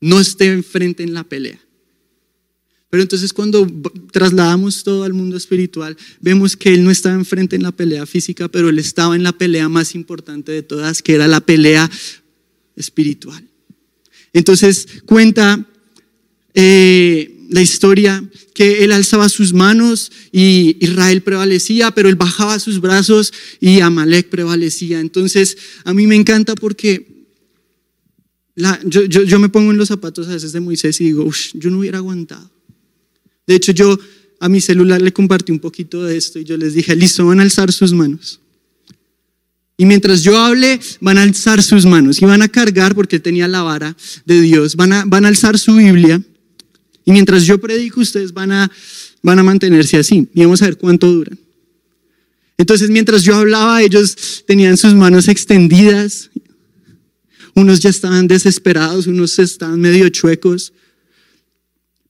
no 0.00 0.20
esté 0.20 0.46
enfrente 0.46 1.02
en 1.02 1.14
la 1.14 1.24
pelea. 1.24 1.60
Pero 2.90 3.04
entonces 3.04 3.32
cuando 3.32 3.66
trasladamos 4.10 4.82
todo 4.82 5.04
al 5.04 5.12
mundo 5.12 5.36
espiritual, 5.36 5.96
vemos 6.20 6.56
que 6.56 6.74
él 6.74 6.82
no 6.82 6.90
estaba 6.90 7.14
enfrente 7.14 7.54
en 7.54 7.62
la 7.62 7.70
pelea 7.70 8.04
física, 8.04 8.48
pero 8.48 8.68
él 8.68 8.80
estaba 8.80 9.14
en 9.14 9.22
la 9.22 9.32
pelea 9.32 9.68
más 9.68 9.94
importante 9.94 10.50
de 10.50 10.62
todas, 10.62 11.00
que 11.00 11.14
era 11.14 11.28
la 11.28 11.40
pelea 11.40 11.88
espiritual. 12.74 13.46
Entonces 14.32 14.88
cuenta 15.06 15.69
eh, 16.54 17.46
la 17.50 17.62
historia 17.62 18.24
que 18.54 18.84
él 18.84 18.92
alzaba 18.92 19.28
sus 19.28 19.52
manos 19.52 20.12
y 20.32 20.76
Israel 20.80 21.22
prevalecía, 21.22 21.90
pero 21.90 22.08
él 22.08 22.16
bajaba 22.16 22.58
sus 22.58 22.80
brazos 22.80 23.32
y 23.60 23.80
Amalek 23.80 24.28
prevalecía. 24.28 25.00
Entonces 25.00 25.56
a 25.84 25.94
mí 25.94 26.06
me 26.06 26.16
encanta 26.16 26.54
porque 26.54 27.06
yo, 28.84 29.04
yo, 29.04 29.38
me 29.38 29.48
pongo 29.48 29.70
en 29.70 29.78
los 29.78 29.88
zapatos 29.88 30.28
a 30.28 30.32
veces 30.32 30.52
de 30.52 30.60
Moisés 30.60 31.00
y 31.00 31.04
digo, 31.04 31.30
yo 31.54 31.70
no 31.70 31.78
hubiera 31.78 31.98
aguantado. 31.98 32.50
De 33.46 33.54
hecho, 33.54 33.72
yo 33.72 33.98
a 34.38 34.48
mi 34.48 34.60
celular 34.60 35.00
le 35.00 35.12
compartí 35.12 35.52
un 35.52 35.58
poquito 35.58 36.04
de 36.04 36.16
esto 36.16 36.38
y 36.38 36.44
yo 36.44 36.56
les 36.56 36.74
dije, 36.74 36.94
listo, 36.94 37.26
van 37.26 37.40
a 37.40 37.42
alzar 37.42 37.72
sus 37.72 37.92
manos. 37.92 38.40
Y 39.76 39.86
mientras 39.86 40.22
yo 40.22 40.38
hable, 40.38 40.78
van 41.00 41.16
a 41.16 41.22
alzar 41.22 41.62
sus 41.62 41.86
manos 41.86 42.20
y 42.20 42.26
van 42.26 42.42
a 42.42 42.48
cargar, 42.48 42.94
porque 42.94 43.18
tenía 43.18 43.48
la 43.48 43.62
vara 43.62 43.96
de 44.26 44.40
Dios, 44.42 44.76
van 44.76 44.92
a, 44.92 45.04
van 45.06 45.24
a 45.24 45.28
alzar 45.28 45.58
su 45.58 45.74
Biblia. 45.74 46.22
Y 47.04 47.12
mientras 47.12 47.44
yo 47.44 47.58
predico, 47.58 48.00
ustedes 48.00 48.32
van 48.32 48.52
a, 48.52 48.70
van 49.22 49.38
a 49.38 49.42
mantenerse 49.42 49.96
así. 49.96 50.28
Y 50.34 50.42
vamos 50.42 50.62
a 50.62 50.66
ver 50.66 50.78
cuánto 50.78 51.10
duran. 51.10 51.38
Entonces, 52.56 52.90
mientras 52.90 53.22
yo 53.22 53.36
hablaba, 53.36 53.82
ellos 53.82 54.44
tenían 54.46 54.76
sus 54.76 54.94
manos 54.94 55.28
extendidas. 55.28 56.30
Unos 57.54 57.80
ya 57.80 57.90
estaban 57.90 58.28
desesperados, 58.28 59.06
unos 59.06 59.38
estaban 59.38 59.80
medio 59.80 60.08
chuecos. 60.10 60.72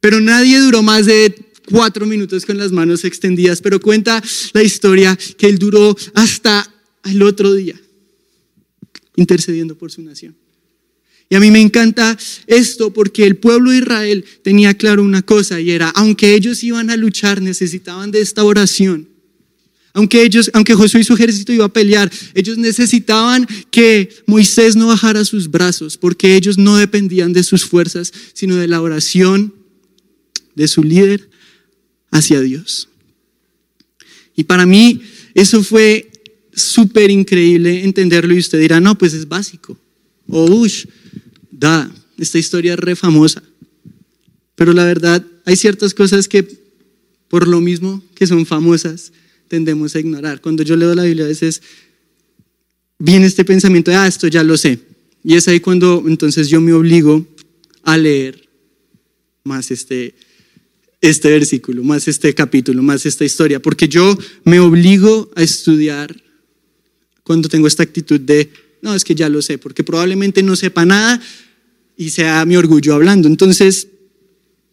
Pero 0.01 0.21
nadie 0.21 0.59
duró 0.59 0.83
más 0.83 1.07
de 1.07 1.53
cuatro 1.71 2.05
minutos 2.05 2.45
con 2.45 2.59
las 2.59 2.73
manos 2.73 3.05
extendidas, 3.05 3.61
pero 3.61 3.81
cuenta 3.81 4.23
la 4.53 4.63
historia 4.63 5.17
que 5.39 5.47
él 5.47 5.59
duró 5.59 5.97
hasta 6.15 6.69
el 7.05 7.23
otro 7.23 7.55
día, 7.55 7.81
intercediendo 9.17 9.77
por 9.79 9.91
su 9.91 10.03
nación. 10.03 10.40
Y 11.33 11.37
a 11.37 11.41
mí 11.41 11.53
me 11.53 11.61
encanta 11.61 12.19
esto 12.49 12.93
porque 12.93 13.25
el 13.25 13.37
pueblo 13.37 13.71
de 13.71 13.79
Israel 13.79 14.25
tenía 14.43 14.75
claro 14.75 15.05
una 15.05 15.23
cosa 15.23 15.61
y 15.61 15.71
era, 15.71 15.89
aunque 15.91 16.35
ellos 16.35 16.65
iban 16.65 16.91
a 16.91 16.97
luchar, 16.97 17.41
necesitaban 17.41 18.11
de 18.11 18.21
esta 18.21 18.43
oración. 18.43 19.09
Aunque 19.93 20.23
ellos, 20.25 20.51
aunque 20.55 20.75
Josué 20.75 21.01
y 21.01 21.05
su 21.05 21.15
ejército 21.15 21.53
iba 21.53 21.65
a 21.65 21.73
pelear, 21.73 22.11
ellos 22.35 22.59
necesitaban 22.59 23.47
que 23.71 24.09
Moisés 24.27 24.75
no 24.75 24.89
bajara 24.89 25.25
sus 25.25 25.49
brazos, 25.49 25.97
porque 25.97 26.35
ellos 26.35 26.59
no 26.59 26.77
dependían 26.77 27.33
de 27.33 27.45
sus 27.45 27.65
fuerzas, 27.65 28.13
sino 28.33 28.57
de 28.57 28.67
la 28.67 28.83
oración 28.83 29.55
de 30.57 30.67
su 30.67 30.83
líder 30.83 31.31
hacia 32.11 32.41
Dios. 32.41 32.89
Y 34.35 34.45
para 34.45 34.67
mí 34.67 35.01
eso 35.35 35.63
fue 35.63 36.11
súper 36.53 37.11
increíble 37.11 37.85
entenderlo 37.85 38.35
y 38.35 38.39
usted 38.39 38.59
dirá, 38.59 38.81
no, 38.81 38.99
pues 38.99 39.15
es 39.15 39.29
básico. 39.29 39.79
O, 40.29 40.45
ush, 40.45 40.87
da, 41.61 41.91
esta 42.19 42.39
historia 42.39 42.73
es 42.73 42.79
re 42.79 42.97
famosa. 42.97 43.43
Pero 44.57 44.73
la 44.73 44.85
verdad, 44.85 45.25
hay 45.45 45.57
ciertas 45.57 45.95
cosas 45.95 46.27
que 46.27 46.61
por 47.31 47.47
lo 47.47 47.61
mismo 47.61 48.03
que 48.15 48.27
son 48.27 48.45
famosas, 48.45 49.13
tendemos 49.47 49.95
a 49.95 50.01
ignorar. 50.01 50.41
Cuando 50.41 50.65
yo 50.65 50.77
leo 50.77 50.95
la 50.95 51.05
Biblia 51.05 51.25
a 51.25 51.29
veces 51.29 51.63
viene 52.99 53.27
este 53.27 53.45
pensamiento 53.45 53.91
de, 53.91 53.97
ah, 53.97 54.07
esto 54.07 54.27
ya 54.27 54.43
lo 54.43 54.57
sé. 54.57 54.81
Y 55.23 55.37
es 55.37 55.47
ahí 55.47 55.61
cuando 55.61 56.03
entonces 56.07 56.49
yo 56.49 56.61
me 56.61 56.73
obligo 56.73 57.25
a 57.85 57.97
leer 57.97 58.49
más 59.45 59.71
este, 59.71 60.15
este 61.01 61.31
versículo, 61.31 61.85
más 61.85 62.09
este 62.09 62.35
capítulo, 62.35 62.83
más 62.83 63.07
esta 63.07 63.25
historia, 63.25 63.61
porque 63.63 63.89
yo 63.89 64.19
me 64.45 64.59
obligo 64.59 65.31
a 65.37 65.43
estudiar 65.43 66.15
cuando 67.23 67.49
tengo 67.49 67.69
esta 67.69 67.85
actitud 67.85 68.19
de, 68.19 68.51
no, 68.83 68.93
es 68.95 69.05
que 69.05 69.15
ya 69.15 69.29
lo 69.29 69.41
sé, 69.41 69.57
porque 69.57 69.85
probablemente 69.85 70.43
no 70.43 70.57
sepa 70.57 70.85
nada 70.85 71.23
y 72.01 72.09
sea 72.09 72.47
mi 72.47 72.57
orgullo 72.57 72.95
hablando. 72.95 73.29
Entonces, 73.29 73.89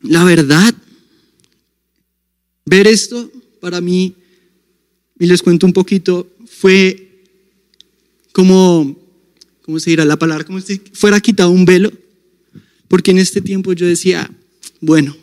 la 0.02 0.24
verdad, 0.24 0.74
ver 2.66 2.88
esto 2.88 3.30
para 3.60 3.82
mí, 3.82 4.16
y 5.20 5.26
les 5.26 5.42
cuento 5.42 5.66
un 5.66 5.74
poquito, 5.74 6.32
fue 6.46 7.26
como, 8.32 8.98
¿cómo 9.62 9.78
se 9.78 9.90
dirá 9.90 10.06
la 10.06 10.18
palabra? 10.18 10.46
Como 10.46 10.62
si 10.62 10.82
fuera 10.94 11.20
quitado 11.20 11.50
un 11.50 11.66
velo, 11.66 11.92
porque 12.88 13.12
en 13.12 13.18
este 13.18 13.42
tiempo 13.42 13.74
yo 13.74 13.86
decía, 13.86 14.32
bueno, 14.80 15.16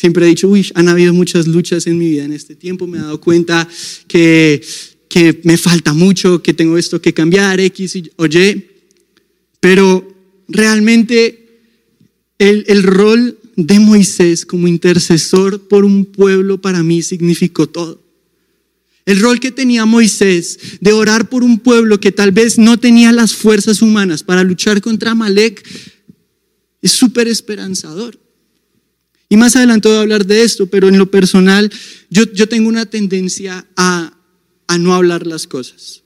Siempre 0.00 0.24
he 0.24 0.28
dicho, 0.28 0.46
uy, 0.46 0.64
han 0.74 0.86
habido 0.88 1.12
muchas 1.12 1.48
luchas 1.48 1.88
en 1.88 1.98
mi 1.98 2.10
vida 2.10 2.24
en 2.24 2.32
este 2.32 2.54
tiempo, 2.54 2.86
me 2.86 2.98
he 2.98 3.00
dado 3.00 3.20
cuenta 3.20 3.68
que, 4.06 4.62
que 5.08 5.40
me 5.42 5.56
falta 5.56 5.92
mucho, 5.92 6.40
que 6.40 6.54
tengo 6.54 6.78
esto 6.78 7.02
que 7.02 7.12
cambiar, 7.12 7.58
X 7.58 8.04
o 8.14 8.26
Y, 8.26 8.64
pero 9.58 10.07
realmente 10.48 11.62
el, 12.38 12.64
el 12.68 12.82
rol 12.82 13.38
de 13.56 13.78
Moisés 13.78 14.46
como 14.46 14.68
intercesor 14.68 15.68
por 15.68 15.84
un 15.84 16.04
pueblo 16.04 16.60
para 16.60 16.82
mí 16.82 17.02
significó 17.02 17.68
todo. 17.68 18.02
El 19.08 19.20
rol 19.20 19.40
que 19.40 19.50
tenía 19.50 19.86
Moisés 19.86 20.58
de 20.80 20.92
orar 20.92 21.30
por 21.30 21.42
un 21.42 21.58
pueblo 21.58 21.98
que 21.98 22.12
tal 22.12 22.30
vez 22.30 22.58
no 22.58 22.78
tenía 22.78 23.10
las 23.10 23.34
fuerzas 23.34 23.80
humanas 23.80 24.22
para 24.22 24.44
luchar 24.44 24.82
contra 24.82 25.14
Malek 25.14 25.66
es 26.82 26.92
súper 26.92 27.26
esperanzador. 27.26 28.18
Y 29.30 29.36
más 29.36 29.56
adelante 29.56 29.88
voy 29.88 29.96
a 29.96 30.02
hablar 30.02 30.26
de 30.26 30.42
esto, 30.42 30.66
pero 30.66 30.88
en 30.88 30.98
lo 30.98 31.10
personal 31.10 31.72
yo, 32.10 32.24
yo 32.32 32.48
tengo 32.48 32.68
una 32.68 32.86
tendencia 32.86 33.66
a, 33.76 34.14
a, 34.66 34.78
no 34.78 34.94
hablar 34.94 35.26
las 35.26 35.46
cosas, 35.46 36.02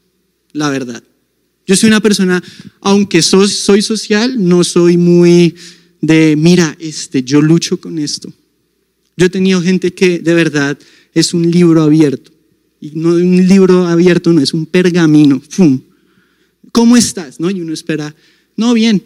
la 0.53 0.71
verdad. 0.71 1.03
Yo 1.66 1.76
soy 1.76 1.88
una 1.88 2.00
persona, 2.00 2.42
aunque 2.81 3.23
soy, 3.23 3.49
soy 3.49 3.83
social, 3.83 4.37
no 4.38 4.64
soy 4.64 4.97
muy 4.97 5.54
de, 6.00 6.35
mira, 6.37 6.76
este, 6.81 7.23
yo 7.23 7.40
lucho 7.40 7.81
con 7.81 7.99
esto. 7.99 8.33
Yo 9.16 9.26
he 9.26 9.31
tenido 9.31 9.62
gente 9.62 9.95
que 9.95 10.19
de 10.19 10.35
verdad 10.35 10.78
es 11.14 11.35
un 11.35 11.50
libro 11.50 11.83
abierto. 11.83 12.33
y 12.81 12.92
no 12.95 13.11
un 13.11 13.47
libro 13.47 13.87
abierto, 13.87 14.33
no 14.33 14.40
es 14.40 14.52
un 14.52 14.66
pergamino. 14.66 15.40
¡Fum! 15.49 15.81
¿Cómo 16.73 16.97
estás? 16.97 17.38
¿No? 17.38 17.50
Y 17.50 17.61
uno 17.61 17.73
espera, 17.73 18.14
no, 18.57 18.75
bien. 18.75 19.02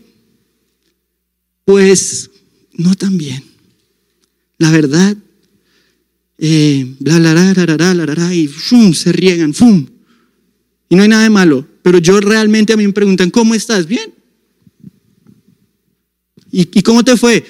Pues 1.65 2.31
no 2.73 2.95
tan 2.95 3.19
bien. 3.19 3.43
La 4.59 4.71
verdad, 4.71 5.17
eh, 6.39 6.95
bla, 7.01 7.19
bla, 7.19 7.53
bla, 7.55 8.07
bla, 8.07 8.35
y 8.35 8.47
¡fum! 8.47 8.95
se 8.95 9.13
riegan, 9.13 9.53
¡fum! 9.53 9.87
Y 10.89 10.97
no 10.97 11.03
hay 11.03 11.09
nada 11.09 11.25
de 11.25 11.31
malo. 11.31 11.67
Pero 11.87 11.99
yo 11.99 12.21
realmente 12.21 12.73
a 12.73 12.77
mí 12.77 12.85
me 12.85 12.93
preguntan, 12.93 13.31
¿cómo 13.31 13.55
estás? 13.55 13.87
Bien. 13.87 14.13
¿Y, 16.51 16.83
cómo 16.83 17.05
te 17.05 17.17
fue? 17.17 17.45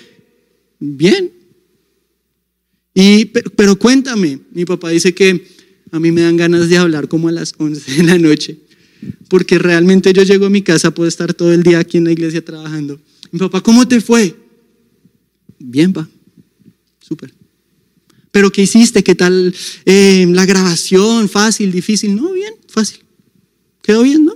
Bien. 0.78 1.32
Y, 2.92 3.24
pero, 3.24 3.78
cuéntame, 3.78 4.40
mi 4.52 4.66
papá 4.66 4.90
dice 4.90 5.14
que 5.14 5.42
a 5.90 5.98
mí 5.98 6.12
me 6.12 6.20
dan 6.20 6.36
ganas 6.36 6.68
de 6.68 6.76
hablar 6.76 7.08
como 7.08 7.28
a 7.28 7.32
las 7.32 7.54
11 7.56 7.90
de 7.92 8.02
la 8.02 8.18
noche, 8.18 8.58
porque 9.30 9.58
realmente 9.58 10.12
yo 10.12 10.22
llego 10.22 10.44
a 10.44 10.50
mi 10.50 10.60
casa, 10.60 10.90
puedo 10.90 11.08
estar 11.08 11.32
todo 11.32 11.54
el 11.54 11.62
día 11.62 11.78
aquí 11.78 11.96
en 11.96 12.04
la 12.04 12.12
iglesia 12.12 12.44
trabajando. 12.44 13.00
Mi 13.30 13.38
papá, 13.38 13.62
¿cómo 13.62 13.88
te 13.88 14.02
fue? 14.02 14.36
Bien, 15.58 15.94
pa. 15.94 16.06
Súper. 17.00 17.32
¿Pero 18.32 18.52
qué 18.52 18.60
hiciste? 18.60 19.02
¿Qué 19.02 19.14
tal 19.14 19.54
eh, 19.86 20.26
la 20.28 20.44
grabación? 20.44 21.26
¿Fácil, 21.30 21.72
difícil? 21.72 22.14
No, 22.14 22.32
bien, 22.32 22.52
fácil. 22.68 23.05
¿Quedó 23.86 24.02
bien? 24.02 24.28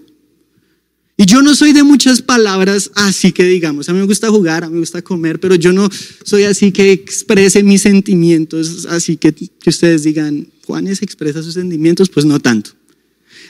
Y 1.16 1.26
yo 1.26 1.42
no 1.42 1.54
soy 1.54 1.73
de 1.73 1.83
muchas 1.83 2.23
palabras 2.23 2.90
así 2.95 3.33
que 3.33 3.45
digamos, 3.45 3.88
a 3.88 3.92
mí 3.92 3.99
me 3.99 4.07
gusta 4.07 4.30
jugar, 4.30 4.64
a 4.64 4.69
mí 4.69 4.75
me 4.75 4.80
gusta 4.80 5.02
comer, 5.02 5.38
pero 5.38 5.54
yo 5.57 5.73
no 5.73 5.90
soy 6.25 6.45
así 6.45 6.73
que 6.73 6.92
exprese 6.92 7.62
mis 7.62 7.83
sentimientos, 7.83 8.87
así 8.87 9.16
que, 9.16 9.35
que 9.35 9.69
ustedes 9.69 10.04
digan, 10.04 10.47
Juanes 10.64 11.02
expresa 11.02 11.42
sus 11.42 11.54
sentimientos, 11.54 12.09
pues 12.09 12.25
no 12.25 12.38
tanto. 12.38 12.71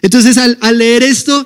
Entonces 0.02 0.36
al, 0.36 0.58
leer 0.78 1.04
esto 1.04 1.44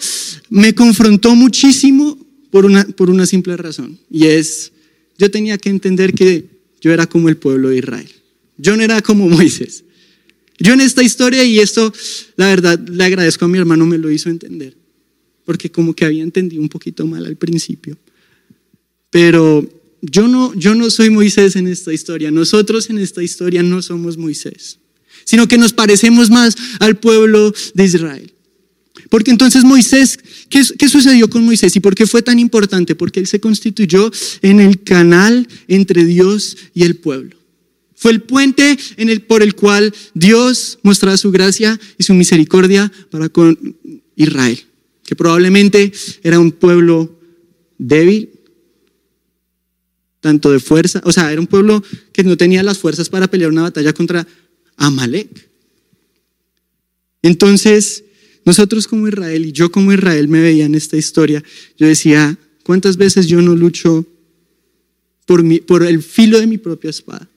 me 0.49 0.75
confrontó 0.75 1.35
muchísimo 1.35 2.17
por 2.51 2.65
una, 2.65 2.85
por 2.85 3.11
una 3.11 3.27
simple 3.27 3.57
razón, 3.57 3.99
y 4.09 4.27
es, 4.29 4.73
yo 5.19 5.31
tenía 5.31 5.59
que 5.59 5.69
entender 5.69 6.15
que 6.15 6.47
yo 6.81 6.93
era 6.93 7.07
como 7.07 7.29
el 7.29 7.37
pueblo 7.37 7.69
de 7.69 7.79
Israel, 7.79 8.09
yo 8.57 8.77
no 8.77 8.83
era 8.83 9.03
como 9.03 9.29
Moisés. 9.29 9.85
Yo 10.59 10.73
en 10.73 10.81
esta 10.81 11.03
historia, 11.03 11.45
y 11.45 11.59
esto 11.59 11.93
la 12.37 12.49
verdad 12.49 12.79
le 12.89 13.05
agradezco 13.05 13.45
a 13.45 13.49
mi 13.49 13.59
hermano, 13.59 13.87
me 13.87 13.99
lo 13.99 14.11
hizo 14.11 14.29
entender 14.31 14.77
porque 15.45 15.71
como 15.71 15.95
que 15.95 16.05
había 16.05 16.23
entendido 16.23 16.63
un 16.63 16.69
poquito 16.69 17.07
mal 17.07 17.25
al 17.27 17.37
principio. 17.37 17.97
Pero 19.11 19.67
yo 20.01 20.27
no, 20.27 20.55
yo 20.55 20.75
no 20.75 20.91
soy 20.91 21.11
Moisés 21.11 21.57
en 21.57 21.69
esta 21.69 21.93
historia, 21.93 22.31
nosotros 22.31 22.91
en 22.91 22.99
esta 22.99 23.23
historia 23.23 23.63
no 23.63 23.81
somos 23.83 24.17
Moisés, 24.17 24.79
sino 25.25 25.47
que 25.47 25.59
nos 25.59 25.73
parecemos 25.73 26.31
más 26.31 26.57
al 26.81 26.97
pueblo 26.97 27.55
de 27.75 27.85
Israel. 27.85 28.33
Porque 29.11 29.31
entonces 29.31 29.65
Moisés, 29.65 30.19
¿qué, 30.49 30.63
¿qué, 30.79 30.89
sucedió 30.89 31.29
con 31.29 31.45
Moisés 31.45 31.77
y 31.77 31.81
por 31.81 31.95
qué 31.95 32.07
fue 32.07 32.23
tan 32.23 32.39
importante? 32.39 32.95
Porque 32.95 33.21
él 33.21 33.27
se 33.27 33.39
constituyó 33.39 34.11
en 34.41 34.61
el 34.61 34.83
canal 34.83 35.47
entre 35.69 36.05
Dios 36.05 36.57
y 36.75 36.85
el 36.85 36.97
pueblo. 36.97 37.37
Fue 38.05 38.13
el 38.13 38.21
puente 38.21 38.77
en 38.99 39.09
el, 39.09 39.23
por 39.23 39.43
el 39.43 39.55
cual 39.55 39.95
Dios 40.13 40.79
mostraba 40.83 41.17
su 41.17 41.33
gracia 41.33 41.81
y 41.97 42.03
su 42.03 42.13
misericordia 42.13 42.93
para 43.11 43.31
con 43.31 43.77
Israel 44.15 44.63
que 45.05 45.15
probablemente 45.15 45.93
era 46.23 46.41
un 46.41 46.51
pueblo 46.53 47.19
débil, 47.79 48.31
tanto 50.21 50.51
de 50.51 50.59
fuerza, 50.59 51.03
o 51.05 51.13
sea, 51.13 51.31
era 51.31 51.41
un 51.41 51.47
pueblo 51.47 51.83
que 52.13 52.25
no 52.25 52.37
tenía 52.37 52.63
las 52.63 52.79
fuerzas 52.79 53.11
para 53.11 53.29
pelear 53.29 53.51
una 53.51 53.63
batalla 53.63 53.93
contra 53.93 54.27
Amalek. 54.77 55.49
Entonces, 57.23 58.05
nosotros 58.45 58.87
como 58.87 59.07
Israel 59.07 59.47
y 59.47 59.53
yo 59.53 59.71
como 59.71 59.93
Israel 59.93 60.29
me 60.29 60.41
veía 60.41 60.65
en 60.65 60.75
esta 60.75 60.97
historia, 60.97 61.43
yo 61.77 61.87
decía, 61.87 62.39
¿cuántas 62.63 62.97
veces 62.97 63.27
yo 63.27 63.43
no 63.43 63.55
lucho 63.55 64.07
por, 65.27 65.43
mi, 65.43 65.61
por 65.61 65.83
el 65.85 66.03
filo 66.03 66.41
de 66.41 66.47
mi 66.47 66.57
propia 66.57 66.91
espada? 66.91 67.29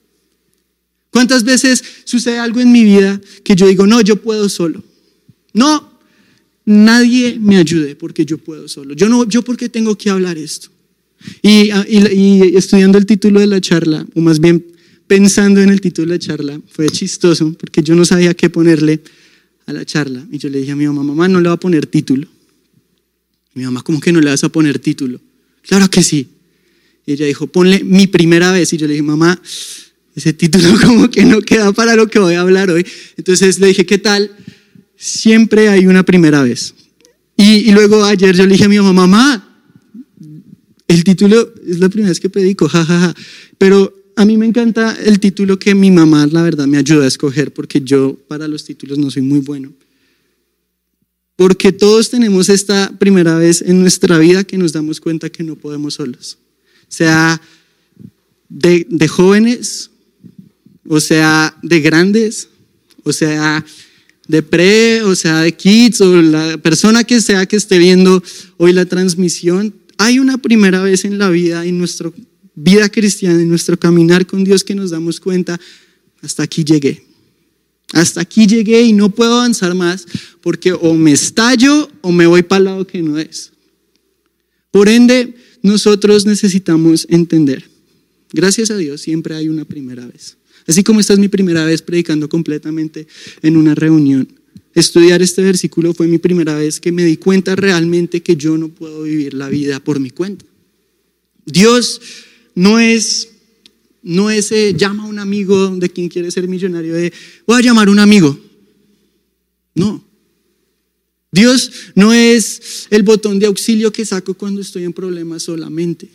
¿Cuántas 1.18 1.42
veces 1.42 1.82
sucede 2.04 2.38
algo 2.38 2.60
en 2.60 2.70
mi 2.70 2.84
vida 2.84 3.20
que 3.42 3.56
yo 3.56 3.66
digo, 3.66 3.88
no, 3.88 4.00
yo 4.02 4.22
puedo 4.22 4.48
solo? 4.48 4.84
No, 5.52 5.98
nadie 6.64 7.40
me 7.40 7.56
ayude 7.56 7.96
porque 7.96 8.24
yo 8.24 8.38
puedo 8.38 8.68
solo. 8.68 8.94
Yo 8.94 9.08
no, 9.08 9.28
yo 9.28 9.42
porque 9.42 9.68
tengo 9.68 9.98
que 9.98 10.10
hablar 10.10 10.38
esto. 10.38 10.68
Y, 11.42 11.70
ah, 11.72 11.84
y, 11.88 12.56
estudiando 12.56 12.98
el 12.98 13.04
título 13.04 13.40
de 13.40 13.48
la 13.48 13.60
charla, 13.60 14.06
o 14.14 14.20
más 14.20 14.38
bien 14.38 14.64
pensando 15.08 15.60
en 15.60 15.70
el 15.70 15.80
título 15.80 16.06
de 16.06 16.18
la 16.18 16.18
charla, 16.20 16.60
fue 16.68 16.88
chistoso 16.88 17.52
porque 17.58 17.82
yo 17.82 17.96
no 17.96 18.04
sabía 18.04 18.32
qué 18.34 18.48
ponerle 18.48 19.00
a 19.66 19.72
la 19.72 19.84
charla. 19.84 20.24
Y 20.30 20.38
yo 20.38 20.48
le 20.48 20.60
dije 20.60 20.70
a 20.70 20.76
mi 20.76 20.86
mamá, 20.86 21.02
mamá, 21.02 21.26
no 21.26 21.40
le 21.40 21.48
va 21.48 21.56
a 21.56 21.60
poner 21.60 21.88
título. 21.88 22.28
mi 23.54 23.64
mamá, 23.64 23.82
¿cómo 23.82 23.98
que 23.98 24.12
no 24.12 24.20
le 24.20 24.30
vas 24.30 24.44
a 24.44 24.50
poner 24.50 24.78
título? 24.78 25.20
Claro 25.62 25.90
que 25.90 26.04
sí. 26.04 26.28
Y 27.06 27.14
ella 27.14 27.26
dijo, 27.26 27.48
ponle 27.48 27.82
mi 27.82 28.06
primera 28.06 28.52
vez. 28.52 28.72
Y 28.72 28.76
yo 28.76 28.86
le 28.86 28.92
dije, 28.92 29.02
mamá, 29.02 29.42
ese 30.18 30.32
título 30.32 30.78
como 30.84 31.10
que 31.10 31.24
no 31.24 31.40
queda 31.40 31.72
para 31.72 31.96
lo 31.96 32.08
que 32.08 32.18
voy 32.18 32.34
a 32.34 32.42
hablar 32.42 32.70
hoy. 32.70 32.86
Entonces 33.16 33.58
le 33.58 33.68
dije, 33.68 33.86
¿qué 33.86 33.98
tal? 33.98 34.30
siempre 34.98 35.68
hay 35.68 35.86
una 35.86 36.02
primera 36.02 36.42
vez. 36.42 36.74
Y, 37.36 37.70
luego 37.70 38.04
ayer 38.04 38.36
yo 38.36 38.44
le 38.44 38.52
dije 38.52 38.64
a 38.64 38.68
mi 38.68 38.78
mamá, 38.78 38.92
mamá, 38.92 39.62
el 40.88 41.04
título 41.04 41.54
es 41.66 41.78
la 41.78 41.88
primera 41.88 42.08
vez 42.08 42.18
que 42.18 42.28
predico, 42.28 42.68
jajaja. 42.68 43.14
Pero 43.56 43.94
a 44.16 44.24
mí 44.24 44.36
me 44.36 44.46
encanta 44.46 44.96
el 45.04 45.20
título 45.20 45.58
que 45.58 45.74
mi 45.74 45.92
mamá, 45.92 46.26
la 46.26 46.42
verdad, 46.42 46.66
me 46.66 46.78
ayuda 46.78 47.04
a 47.04 47.08
escoger, 47.08 47.54
porque 47.54 47.80
yo 47.80 48.18
para 48.26 48.48
los 48.48 48.64
títulos 48.64 48.98
no 48.98 49.08
soy 49.10 49.22
muy 49.22 49.38
bueno. 49.38 49.72
Porque 51.36 51.70
todos 51.70 52.10
tenemos 52.10 52.48
esta 52.48 52.90
primera 52.98 53.36
vez 53.38 53.62
en 53.62 53.80
nuestra 53.80 54.18
vida 54.18 54.42
que 54.42 54.58
nos 54.58 54.72
damos 54.72 55.00
cuenta 55.00 55.30
que 55.30 55.44
no 55.44 55.54
podemos 55.54 55.94
solos. 55.94 56.38
Sea 56.88 57.40
de, 58.48 58.84
de 58.90 59.06
jóvenes, 59.06 59.92
o 60.88 61.00
sea 61.00 61.56
de 61.62 61.80
grandes, 61.80 62.48
o 63.04 63.12
sea 63.12 63.64
de 64.28 64.42
pre, 64.42 65.02
o 65.02 65.14
sea, 65.14 65.40
de 65.40 65.52
kids, 65.52 66.02
o 66.02 66.22
la 66.22 66.58
persona 66.58 67.02
que 67.02 67.20
sea 67.20 67.46
que 67.46 67.56
esté 67.56 67.78
viendo 67.78 68.22
hoy 68.58 68.74
la 68.74 68.84
transmisión, 68.84 69.74
hay 69.96 70.18
una 70.18 70.38
primera 70.38 70.82
vez 70.82 71.06
en 71.06 71.18
la 71.18 71.30
vida, 71.30 71.64
en 71.64 71.78
nuestra 71.78 72.12
vida 72.54 72.88
cristiana, 72.90 73.40
en 73.40 73.48
nuestro 73.48 73.78
caminar 73.78 74.26
con 74.26 74.44
Dios, 74.44 74.62
que 74.62 74.74
nos 74.74 74.90
damos 74.90 75.18
cuenta, 75.18 75.58
hasta 76.20 76.42
aquí 76.42 76.62
llegué. 76.62 77.04
Hasta 77.94 78.20
aquí 78.20 78.46
llegué 78.46 78.82
y 78.82 78.92
no 78.92 79.08
puedo 79.08 79.32
avanzar 79.32 79.74
más 79.74 80.04
porque 80.42 80.74
o 80.74 80.92
me 80.92 81.12
estallo 81.12 81.90
o 82.02 82.12
me 82.12 82.26
voy 82.26 82.42
para 82.42 82.58
el 82.58 82.64
lado 82.64 82.86
que 82.86 83.02
no 83.02 83.18
es. 83.18 83.52
Por 84.70 84.90
ende, 84.90 85.34
nosotros 85.62 86.26
necesitamos 86.26 87.06
entender. 87.08 87.64
Gracias 88.30 88.70
a 88.70 88.76
Dios 88.76 89.00
siempre 89.00 89.34
hay 89.34 89.48
una 89.48 89.64
primera 89.64 90.06
vez. 90.06 90.36
Así 90.68 90.84
como 90.84 91.00
esta 91.00 91.14
es 91.14 91.18
mi 91.18 91.28
primera 91.28 91.64
vez 91.64 91.80
predicando 91.80 92.28
completamente 92.28 93.08
en 93.40 93.56
una 93.56 93.74
reunión. 93.74 94.28
Estudiar 94.74 95.22
este 95.22 95.42
versículo 95.42 95.94
fue 95.94 96.06
mi 96.06 96.18
primera 96.18 96.54
vez 96.54 96.78
que 96.78 96.92
me 96.92 97.04
di 97.04 97.16
cuenta 97.16 97.56
realmente 97.56 98.22
que 98.22 98.36
yo 98.36 98.58
no 98.58 98.68
puedo 98.68 99.02
vivir 99.02 99.32
la 99.32 99.48
vida 99.48 99.80
por 99.80 99.98
mi 99.98 100.10
cuenta. 100.10 100.44
Dios 101.46 102.02
no 102.54 102.78
es, 102.78 103.30
no 104.02 104.30
es 104.30 104.52
eh, 104.52 104.74
llama 104.76 105.04
a 105.04 105.06
un 105.06 105.18
amigo 105.18 105.74
de 105.74 105.88
quien 105.88 106.10
quiere 106.10 106.30
ser 106.30 106.46
millonario, 106.46 106.92
de 106.94 107.14
voy 107.46 107.58
a 107.58 107.62
llamar 107.64 107.88
a 107.88 107.90
un 107.90 107.98
amigo. 107.98 108.38
No. 109.74 110.04
Dios 111.32 111.72
no 111.94 112.12
es 112.12 112.88
el 112.90 113.02
botón 113.04 113.38
de 113.38 113.46
auxilio 113.46 113.90
que 113.90 114.04
saco 114.04 114.34
cuando 114.34 114.60
estoy 114.60 114.84
en 114.84 114.92
problemas 114.92 115.44
solamente. 115.44 116.10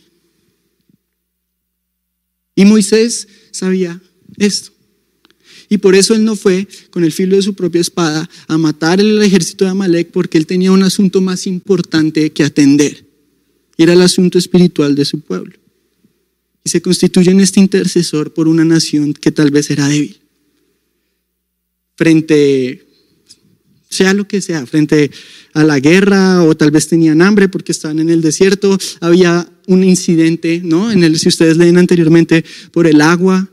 Y 2.54 2.64
Moisés 2.64 3.26
sabía 3.50 4.00
esto. 4.36 4.74
Y 5.68 5.78
por 5.78 5.94
eso 5.94 6.14
él 6.14 6.24
no 6.24 6.36
fue 6.36 6.68
con 6.90 7.04
el 7.04 7.12
filo 7.12 7.36
de 7.36 7.42
su 7.42 7.54
propia 7.54 7.80
espada 7.80 8.28
a 8.48 8.58
matar 8.58 9.00
el 9.00 9.20
ejército 9.22 9.64
de 9.64 9.70
Amalek 9.70 10.10
porque 10.10 10.38
él 10.38 10.46
tenía 10.46 10.72
un 10.72 10.82
asunto 10.82 11.20
más 11.20 11.46
importante 11.46 12.32
que 12.32 12.44
atender. 12.44 13.06
Era 13.76 13.94
el 13.94 14.02
asunto 14.02 14.38
espiritual 14.38 14.94
de 14.94 15.04
su 15.04 15.20
pueblo. 15.20 15.54
Y 16.64 16.70
se 16.70 16.80
constituye 16.80 17.30
en 17.30 17.40
este 17.40 17.60
intercesor 17.60 18.32
por 18.32 18.48
una 18.48 18.64
nación 18.64 19.12
que 19.14 19.32
tal 19.32 19.50
vez 19.50 19.70
era 19.70 19.88
débil. 19.88 20.20
Frente, 21.96 22.86
sea 23.88 24.14
lo 24.14 24.26
que 24.26 24.40
sea, 24.40 24.66
frente 24.66 25.10
a 25.52 25.62
la 25.62 25.78
guerra 25.78 26.42
o 26.42 26.56
tal 26.56 26.70
vez 26.70 26.88
tenían 26.88 27.22
hambre 27.22 27.48
porque 27.48 27.72
estaban 27.72 27.98
en 28.00 28.10
el 28.10 28.20
desierto, 28.22 28.76
había 29.00 29.48
un 29.66 29.84
incidente, 29.84 30.60
¿no? 30.64 30.90
En 30.90 31.04
el, 31.04 31.18
si 31.18 31.28
ustedes 31.28 31.56
leen 31.56 31.78
anteriormente, 31.78 32.44
por 32.72 32.86
el 32.86 33.00
agua, 33.00 33.48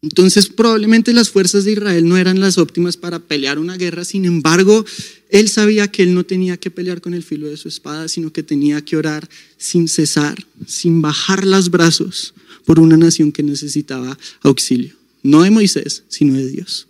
entonces 0.00 0.48
probablemente 0.48 1.12
las 1.12 1.30
fuerzas 1.30 1.64
de 1.64 1.72
Israel 1.72 2.08
no 2.08 2.16
eran 2.16 2.40
las 2.40 2.56
óptimas 2.56 2.96
para 2.96 3.18
pelear 3.18 3.58
una 3.58 3.76
guerra, 3.76 4.04
sin 4.04 4.24
embargo, 4.24 4.84
él 5.28 5.48
sabía 5.48 5.88
que 5.88 6.04
él 6.04 6.14
no 6.14 6.24
tenía 6.24 6.56
que 6.56 6.70
pelear 6.70 7.00
con 7.00 7.14
el 7.14 7.24
filo 7.24 7.48
de 7.48 7.56
su 7.56 7.68
espada, 7.68 8.08
sino 8.08 8.32
que 8.32 8.42
tenía 8.42 8.80
que 8.82 8.96
orar 8.96 9.28
sin 9.56 9.88
cesar, 9.88 10.46
sin 10.66 11.02
bajar 11.02 11.44
los 11.44 11.70
brazos 11.70 12.34
por 12.64 12.78
una 12.78 12.96
nación 12.96 13.32
que 13.32 13.42
necesitaba 13.42 14.16
auxilio, 14.42 14.94
no 15.22 15.42
de 15.42 15.50
Moisés, 15.50 16.04
sino 16.08 16.34
de 16.34 16.48
Dios. 16.48 16.86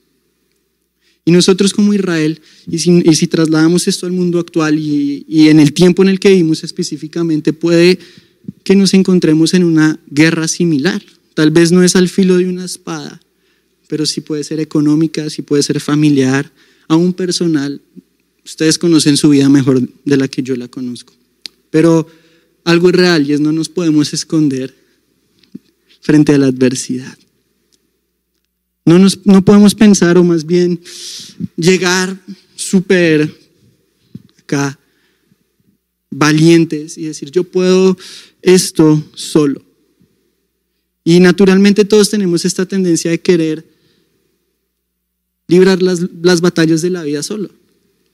Y 1.25 1.31
nosotros 1.31 1.75
como 1.75 1.93
Israel, 1.93 2.41
y 2.67 2.79
si, 2.79 3.27
trasladamos 3.27 3.87
esto 3.87 4.07
al 4.07 4.13
mundo 4.13 4.39
actual 4.39 4.79
y, 4.79 5.27
y 5.29 5.49
en 5.49 5.61
el 5.61 5.75
tiempo 5.75 6.03
en 6.03 6.09
el 6.09 6.21
que 6.21 6.31
vivimos 6.31 6.65
específicamente, 6.65 7.53
puede 7.53 7.99
que 8.65 8.75
nos 8.77 8.95
encontremos 8.95 9.53
en 9.55 9.65
una 9.65 10.01
guerra 10.11 10.49
similar. 10.49 11.03
Tal 11.39 11.53
vez 11.53 11.71
no 11.71 11.85
es 11.85 11.95
al 11.95 12.09
filo 12.09 12.37
de 12.37 12.49
una 12.49 12.65
espada, 12.65 13.21
pero 13.87 14.07
sí 14.07 14.21
puede 14.21 14.43
ser 14.43 14.59
económica, 14.59 15.31
sí 15.31 15.43
puede 15.43 15.63
ser 15.63 15.79
familiar, 15.79 16.51
aún 16.89 17.13
personal. 17.13 17.81
Ustedes 18.45 18.77
conocen 18.77 19.17
su 19.17 19.29
vida 19.29 19.49
mejor 19.49 19.89
de 20.05 20.17
la 20.17 20.27
que 20.27 20.43
yo 20.43 20.57
la 20.57 20.67
conozco. 20.67 21.15
Pero 21.71 22.09
algo 22.65 22.89
es 22.89 22.97
real 22.97 23.31
y 23.31 23.35
es 23.35 23.41
no 23.41 23.53
nos 23.53 23.69
podemos 23.69 24.13
esconder 24.13 24.75
frente 26.01 26.35
a 26.35 26.39
la 26.39 26.49
adversidad. 26.49 27.17
No, 28.85 28.99
nos, 28.99 29.25
no 29.25 29.45
podemos 29.45 29.77
pensar 29.77 30.19
o 30.19 30.25
más 30.25 30.45
bien 30.45 30.81
llegar 31.57 32.21
súper 32.57 33.33
acá 34.41 34.77
valientes 36.11 36.99
y 36.99 37.05
decir, 37.05 37.31
yo 37.31 37.45
puedo 37.45 37.97
esto 38.43 39.09
solo. 39.15 39.68
Y 41.09 41.21
naturalmente 41.21 41.87
todos 41.87 42.11
tenemos 42.11 42.45
esta 42.45 42.67
tendencia 42.67 43.11
de 43.11 43.19
querer 43.19 43.65
librar 45.47 45.81
las, 45.81 46.01
las, 46.21 46.43
batallas 46.43 46.83
de 46.83 46.91
la 46.91 47.03
vida 47.03 47.23
solo. 47.23 47.49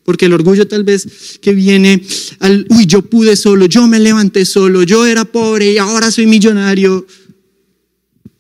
Porque 0.04 0.26
el 0.26 0.33
orgullo 0.33 0.68
tal 0.68 0.85
vez 0.85 1.40
que 1.40 1.54
viene 1.54 2.00
al, 2.38 2.64
uy, 2.70 2.87
yo 2.87 3.02
pude 3.02 3.35
solo, 3.35 3.66
yo 3.66 3.88
me 3.88 3.98
levanté 3.98 4.44
solo, 4.44 4.85
yo 4.85 5.07
era 5.07 5.24
pobre 5.24 5.72
y 5.72 5.78
ahora 5.78 6.12
soy 6.12 6.28
millonario. 6.28 7.04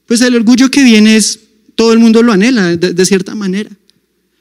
Pues 0.06 0.20
el 0.20 0.36
orgullo 0.36 0.70
que 0.70 0.84
viene 0.84 1.16
es 1.16 1.40
todo 1.74 1.92
el 1.92 1.98
mundo 1.98 2.22
lo 2.22 2.30
anhela 2.30 2.76
de, 2.76 3.04
cierta 3.04 3.34
manera. 3.34 3.76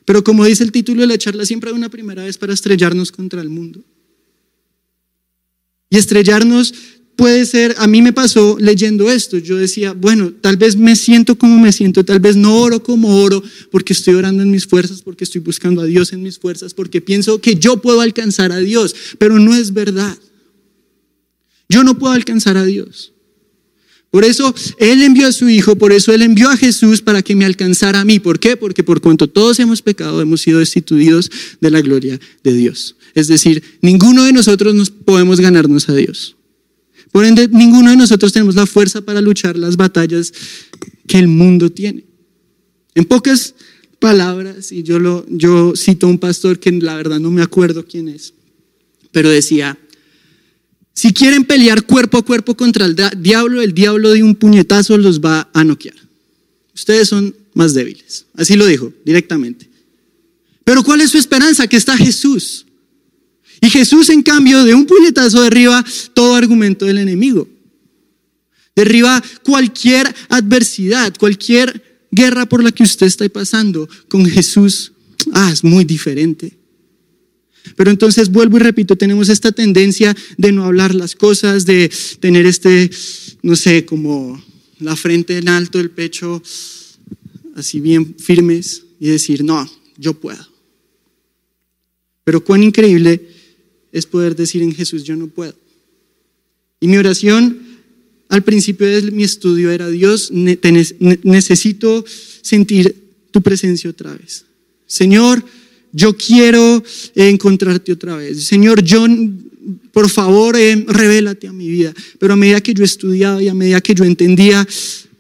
Pero 0.05 0.23
como 0.23 0.45
dice 0.45 0.63
el 0.63 0.71
título 0.71 1.01
de 1.01 1.07
la 1.07 1.17
charla, 1.17 1.43
siempre 1.43 1.71
hay 1.71 1.75
una 1.75 1.89
primera 1.89 2.23
vez 2.23 2.37
para 2.37 2.53
estrellarnos 2.53 3.11
contra 3.11 3.41
el 3.41 3.49
mundo. 3.49 3.81
Y 5.89 5.97
estrellarnos 5.97 6.71
puede 7.15 7.45
ser, 7.45 7.75
a 7.77 7.87
mí 7.87 8.01
me 8.01 8.13
pasó 8.13 8.57
leyendo 8.59 9.09
esto, 9.09 9.37
yo 9.37 9.57
decía, 9.57 9.93
bueno, 9.93 10.33
tal 10.41 10.57
vez 10.57 10.75
me 10.75 10.95
siento 10.95 11.37
como 11.37 11.59
me 11.59 11.71
siento, 11.71 12.03
tal 12.03 12.19
vez 12.19 12.35
no 12.35 12.57
oro 12.57 12.81
como 12.81 13.21
oro, 13.21 13.43
porque 13.71 13.93
estoy 13.93 14.15
orando 14.15 14.43
en 14.43 14.51
mis 14.51 14.65
fuerzas, 14.65 15.01
porque 15.01 15.23
estoy 15.23 15.41
buscando 15.41 15.81
a 15.81 15.85
Dios 15.85 16.13
en 16.13 16.23
mis 16.23 16.39
fuerzas, 16.39 16.73
porque 16.73 17.01
pienso 17.01 17.39
que 17.39 17.55
yo 17.55 17.81
puedo 17.81 18.01
alcanzar 18.01 18.51
a 18.51 18.57
Dios, 18.57 18.95
pero 19.17 19.39
no 19.39 19.53
es 19.53 19.73
verdad. 19.73 20.17
Yo 21.69 21.83
no 21.83 21.97
puedo 21.97 22.13
alcanzar 22.13 22.57
a 22.57 22.65
Dios. 22.65 23.13
Por 24.11 24.25
eso 24.25 24.53
Él 24.77 25.01
envió 25.01 25.27
a 25.27 25.31
su 25.31 25.49
Hijo, 25.49 25.75
por 25.75 25.91
eso 25.91 26.13
Él 26.13 26.21
envió 26.21 26.49
a 26.49 26.57
Jesús 26.57 27.01
para 27.01 27.23
que 27.23 27.35
me 27.35 27.45
alcanzara 27.45 27.99
a 27.99 28.05
mí. 28.05 28.19
¿Por 28.19 28.39
qué? 28.39 28.55
Porque 28.55 28.83
por 28.83 29.01
cuanto 29.01 29.27
todos 29.27 29.59
hemos 29.59 29.81
pecado, 29.81 30.21
hemos 30.21 30.41
sido 30.41 30.59
destituidos 30.59 31.31
de 31.59 31.71
la 31.71 31.81
gloria 31.81 32.19
de 32.43 32.53
Dios. 32.53 32.95
Es 33.15 33.27
decir, 33.27 33.63
ninguno 33.81 34.23
de 34.23 34.33
nosotros 34.33 34.75
nos 34.75 34.91
podemos 34.91 35.39
ganarnos 35.39 35.89
a 35.89 35.95
Dios. 35.95 36.35
Por 37.13 37.25
ende, 37.25 37.47
ninguno 37.47 37.91
de 37.91 37.95
nosotros 37.95 38.33
tenemos 38.33 38.55
la 38.55 38.65
fuerza 38.65 38.99
para 38.99 39.21
luchar 39.21 39.55
las 39.55 39.77
batallas 39.77 40.33
que 41.07 41.19
el 41.19 41.27
mundo 41.27 41.69
tiene. 41.69 42.05
En 42.95 43.05
pocas 43.05 43.53
palabras, 43.99 44.71
y 44.71 44.81
yo, 44.81 44.97
lo, 44.97 45.23
yo 45.29 45.73
cito 45.77 46.07
a 46.07 46.09
un 46.09 46.17
pastor 46.17 46.59
que 46.59 46.71
la 46.71 46.95
verdad 46.95 47.19
no 47.19 47.29
me 47.29 47.43
acuerdo 47.43 47.85
quién 47.85 48.09
es, 48.09 48.33
pero 49.11 49.29
decía, 49.29 49.77
si 50.95 51.13
quieren 51.13 51.45
pelear 51.45 51.85
cuerpo 51.85 52.17
a 52.17 52.25
cuerpo 52.25 52.57
contra 52.57 52.87
el 52.87 52.95
diablo, 53.19 53.61
el 53.61 53.75
diablo 53.75 54.11
de 54.11 54.23
un 54.23 54.33
puñetazo 54.33 54.97
los 54.97 55.21
va 55.21 55.51
a 55.53 55.63
noquear. 55.63 55.95
Ustedes 56.73 57.09
son 57.09 57.35
más 57.53 57.75
débiles. 57.75 58.25
Así 58.33 58.55
lo 58.55 58.65
dijo 58.65 58.91
directamente. 59.05 59.69
Pero 60.63 60.83
¿cuál 60.83 61.01
es 61.01 61.11
su 61.11 61.19
esperanza? 61.19 61.67
Que 61.67 61.77
está 61.77 61.95
Jesús. 61.95 62.65
Y 63.63 63.69
Jesús, 63.69 64.09
en 64.09 64.21
cambio, 64.21 64.65
de 64.65 64.75
un 64.75 64.85
puñetazo 64.85 65.41
derriba 65.41 65.85
todo 66.13 66.35
argumento 66.35 66.85
del 66.85 66.97
enemigo. 66.97 67.47
Derriba 68.75 69.23
cualquier 69.41 70.13
adversidad, 70.27 71.15
cualquier 71.17 71.81
guerra 72.11 72.45
por 72.45 72.61
la 72.61 72.73
que 72.73 72.83
usted 72.83 73.07
esté 73.07 73.29
pasando. 73.29 73.87
Con 74.09 74.25
Jesús, 74.25 74.91
ah, 75.31 75.49
es 75.49 75.63
muy 75.63 75.85
diferente. 75.85 76.57
Pero 77.77 77.89
entonces 77.89 78.29
vuelvo 78.29 78.57
y 78.57 78.59
repito, 78.59 78.97
tenemos 78.97 79.29
esta 79.29 79.53
tendencia 79.53 80.13
de 80.37 80.51
no 80.51 80.65
hablar 80.65 80.93
las 80.93 81.15
cosas, 81.15 81.65
de 81.65 81.89
tener 82.19 82.45
este, 82.45 82.91
no 83.43 83.55
sé, 83.55 83.85
como 83.85 84.43
la 84.79 84.97
frente 84.97 85.37
en 85.37 85.47
alto, 85.47 85.79
el 85.79 85.89
pecho 85.89 86.43
así 87.55 87.79
bien 87.79 88.13
firmes 88.19 88.83
y 88.99 89.07
decir, 89.07 89.41
no, 89.41 89.71
yo 89.97 90.15
puedo. 90.15 90.45
Pero 92.25 92.43
cuán 92.43 92.61
increíble 92.61 93.41
es 93.93 94.05
poder 94.05 94.35
decir 94.35 94.61
en 94.61 94.73
Jesús, 94.73 95.03
yo 95.03 95.15
no 95.15 95.27
puedo. 95.27 95.53
Y 96.81 96.87
mi 96.87 96.97
oración 96.97 97.59
al 98.27 98.43
principio 98.43 98.87
de 98.87 99.11
mi 99.11 99.23
estudio 99.23 99.71
era, 99.71 99.87
Dios, 99.89 100.31
necesito 100.31 102.03
sentir 102.41 102.95
tu 103.31 103.41
presencia 103.41 103.89
otra 103.89 104.13
vez. 104.13 104.45
Señor, 104.87 105.45
yo 105.91 106.17
quiero 106.17 106.83
encontrarte 107.13 107.93
otra 107.93 108.15
vez. 108.17 108.43
Señor, 108.43 108.83
yo, 108.83 109.05
por 109.91 110.09
favor, 110.09 110.57
eh, 110.57 110.83
revélate 110.87 111.47
a 111.47 111.53
mi 111.53 111.69
vida. 111.69 111.93
Pero 112.17 112.33
a 112.33 112.35
medida 112.35 112.59
que 112.59 112.73
yo 112.73 112.83
estudiaba 112.83 113.41
y 113.41 113.47
a 113.47 113.53
medida 113.53 113.79
que 113.79 113.93
yo 113.93 114.03
entendía, 114.03 114.67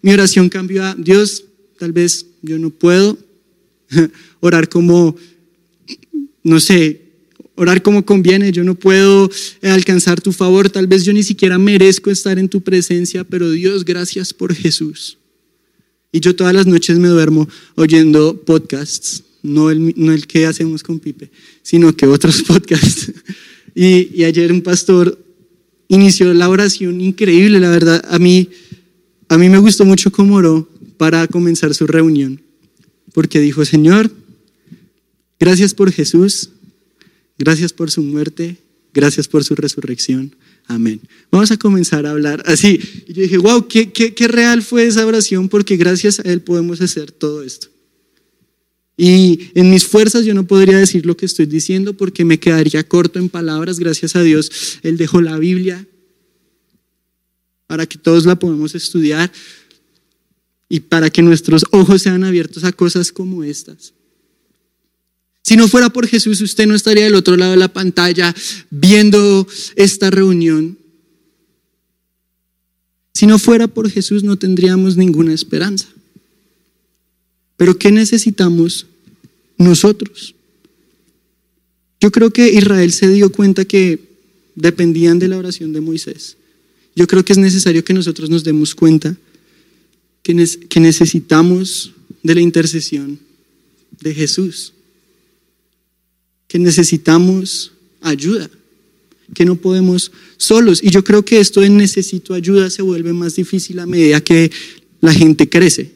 mi 0.01 0.11
oración 0.11 0.49
cambió 0.49 0.83
a 0.83 0.95
Dios, 0.95 1.43
tal 1.77 1.91
vez 1.91 2.25
yo 2.41 2.57
no 2.57 2.71
puedo 2.71 3.17
orar 4.39 4.67
como, 4.69 5.15
no 6.43 6.59
sé, 6.59 7.02
orar 7.55 7.81
como 7.81 8.05
conviene, 8.05 8.51
yo 8.51 8.63
no 8.63 8.75
puedo 8.75 9.29
alcanzar 9.61 10.21
tu 10.21 10.31
favor, 10.31 10.69
tal 10.69 10.87
vez 10.87 11.03
yo 11.03 11.13
ni 11.13 11.23
siquiera 11.23 11.57
merezco 11.57 12.09
estar 12.09 12.39
en 12.39 12.49
tu 12.49 12.61
presencia, 12.61 13.23
pero 13.23 13.51
Dios, 13.51 13.85
gracias 13.85 14.33
por 14.33 14.53
Jesús. 14.53 15.17
Y 16.11 16.19
yo 16.19 16.35
todas 16.35 16.53
las 16.53 16.67
noches 16.67 16.99
me 16.99 17.07
duermo 17.07 17.47
oyendo 17.75 18.39
podcasts 18.43 19.23
no 19.43 19.69
el, 19.69 19.93
no 19.97 20.13
el 20.13 20.25
que 20.25 20.47
hacemos 20.47 20.81
con 20.81 20.99
Pipe, 20.99 21.29
sino 21.61 21.95
que 21.95 22.07
otros 22.07 22.41
podcasts. 22.47 23.11
Y, 23.75 24.09
y, 24.19 24.23
ayer 24.23 24.51
un 24.51 24.61
pastor 24.61 25.19
inició 25.89 26.33
la 26.33 26.49
oración 26.49 27.01
increíble, 27.01 27.59
la 27.59 27.69
verdad. 27.69 28.03
A 28.09 28.17
mí, 28.17 28.49
a 29.27 29.37
mí 29.37 29.49
me 29.49 29.57
gustó 29.57 29.85
mucho 29.85 30.11
cómo 30.11 30.35
oró 30.35 30.67
para 30.97 31.27
comenzar 31.27 31.73
su 31.75 31.85
reunión, 31.85 32.41
porque 33.13 33.39
dijo, 33.39 33.65
Señor, 33.65 34.11
gracias 35.39 35.73
por 35.73 35.91
Jesús, 35.91 36.49
gracias 37.43 37.73
por 37.73 37.91
su 37.91 38.01
muerte, 38.01 38.57
gracias 38.93 39.27
por 39.27 39.43
su 39.43 39.55
resurrección. 39.55 40.35
Amén. 40.65 41.01
Vamos 41.29 41.51
a 41.51 41.57
comenzar 41.57 42.05
a 42.05 42.11
hablar 42.11 42.41
así. 42.45 42.79
Y 43.07 43.13
yo 43.13 43.21
dije, 43.23 43.37
wow, 43.37 43.67
qué, 43.67 43.91
qué, 43.91 44.13
qué 44.13 44.27
real 44.29 44.61
fue 44.61 44.85
esa 44.85 45.05
oración, 45.05 45.49
porque 45.49 45.75
gracias 45.75 46.19
a 46.19 46.23
Él 46.23 46.41
podemos 46.41 46.79
hacer 46.79 47.11
todo 47.11 47.43
esto. 47.43 47.67
Y 48.95 49.49
en 49.55 49.69
mis 49.71 49.85
fuerzas 49.85 50.23
yo 50.23 50.33
no 50.33 50.47
podría 50.47 50.77
decir 50.77 51.05
lo 51.05 51.17
que 51.17 51.25
estoy 51.25 51.47
diciendo 51.47 51.97
porque 51.97 52.23
me 52.23 52.39
quedaría 52.39 52.87
corto 52.87 53.19
en 53.19 53.27
palabras. 53.27 53.79
Gracias 53.79 54.15
a 54.15 54.21
Dios, 54.21 54.79
Él 54.83 54.97
dejó 54.97 55.19
la 55.19 55.37
Biblia 55.37 55.85
para 57.67 57.85
que 57.85 57.97
todos 57.97 58.25
la 58.25 58.37
podamos 58.37 58.75
estudiar 58.75 59.31
y 60.69 60.79
para 60.79 61.09
que 61.09 61.21
nuestros 61.21 61.65
ojos 61.71 62.03
sean 62.03 62.23
abiertos 62.23 62.63
a 62.63 62.71
cosas 62.71 63.11
como 63.11 63.43
estas. 63.43 63.93
Si 65.43 65.55
no 65.57 65.67
fuera 65.67 65.89
por 65.89 66.07
Jesús, 66.07 66.41
usted 66.41 66.65
no 66.65 66.75
estaría 66.75 67.03
del 67.03 67.15
otro 67.15 67.35
lado 67.35 67.51
de 67.51 67.57
la 67.57 67.71
pantalla 67.71 68.33
viendo 68.69 69.47
esta 69.75 70.09
reunión. 70.09 70.77
Si 73.13 73.27
no 73.27 73.37
fuera 73.37 73.67
por 73.67 73.89
Jesús, 73.89 74.23
no 74.23 74.37
tendríamos 74.37 74.97
ninguna 74.97 75.33
esperanza. 75.33 75.87
Pero 77.57 77.77
¿qué 77.77 77.91
necesitamos 77.91 78.87
nosotros? 79.57 80.33
Yo 81.99 82.11
creo 82.11 82.31
que 82.31 82.51
Israel 82.51 82.91
se 82.91 83.09
dio 83.09 83.31
cuenta 83.31 83.65
que 83.65 83.99
dependían 84.55 85.19
de 85.19 85.27
la 85.27 85.37
oración 85.37 85.73
de 85.73 85.81
Moisés. 85.81 86.37
Yo 86.95 87.07
creo 87.07 87.23
que 87.23 87.33
es 87.33 87.39
necesario 87.39 87.83
que 87.83 87.93
nosotros 87.93 88.29
nos 88.29 88.43
demos 88.43 88.75
cuenta 88.75 89.15
que, 90.21 90.33
necesitamos 90.33 91.91
de 92.21 92.35
la 92.35 92.41
intercesión 92.41 93.19
de 94.01 94.13
Jesús, 94.13 94.73
que 96.53 96.59
necesitamos 96.59 97.71
ayuda, 97.99 98.47
que 99.33 99.43
no 99.43 99.55
podemos 99.55 100.11
solos. 100.37 100.83
Y 100.83 100.91
yo 100.91 101.03
creo 101.03 101.25
que 101.25 101.39
esto 101.39 101.61
de 101.61 101.69
necesito 101.71 102.35
ayuda 102.35 102.69
se 102.69 102.83
vuelve 102.83 103.11
más 103.11 103.35
difícil 103.35 103.79
a 103.79 103.87
medida 103.87 104.21
que 104.21 104.51
la 105.01 105.11
gente 105.11 105.49
crece. 105.49 105.89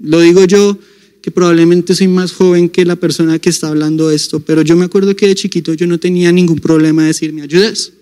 Lo 0.00 0.20
digo 0.20 0.46
yo, 0.46 0.78
que 1.20 1.30
probablemente 1.30 1.94
soy 1.94 2.08
más 2.08 2.32
joven 2.32 2.70
que 2.70 2.86
la 2.86 2.96
persona 2.96 3.38
que 3.38 3.50
está 3.50 3.68
hablando 3.68 4.10
esto, 4.10 4.40
pero 4.40 4.62
yo 4.62 4.74
me 4.74 4.86
acuerdo 4.86 5.14
que 5.14 5.26
de 5.26 5.34
chiquito 5.34 5.74
yo 5.74 5.86
no 5.86 6.00
tenía 6.00 6.32
ningún 6.32 6.60
problema 6.60 7.02
de 7.02 7.08
decir, 7.08 7.34
¿me 7.34 7.42
ayudas? 7.42 7.92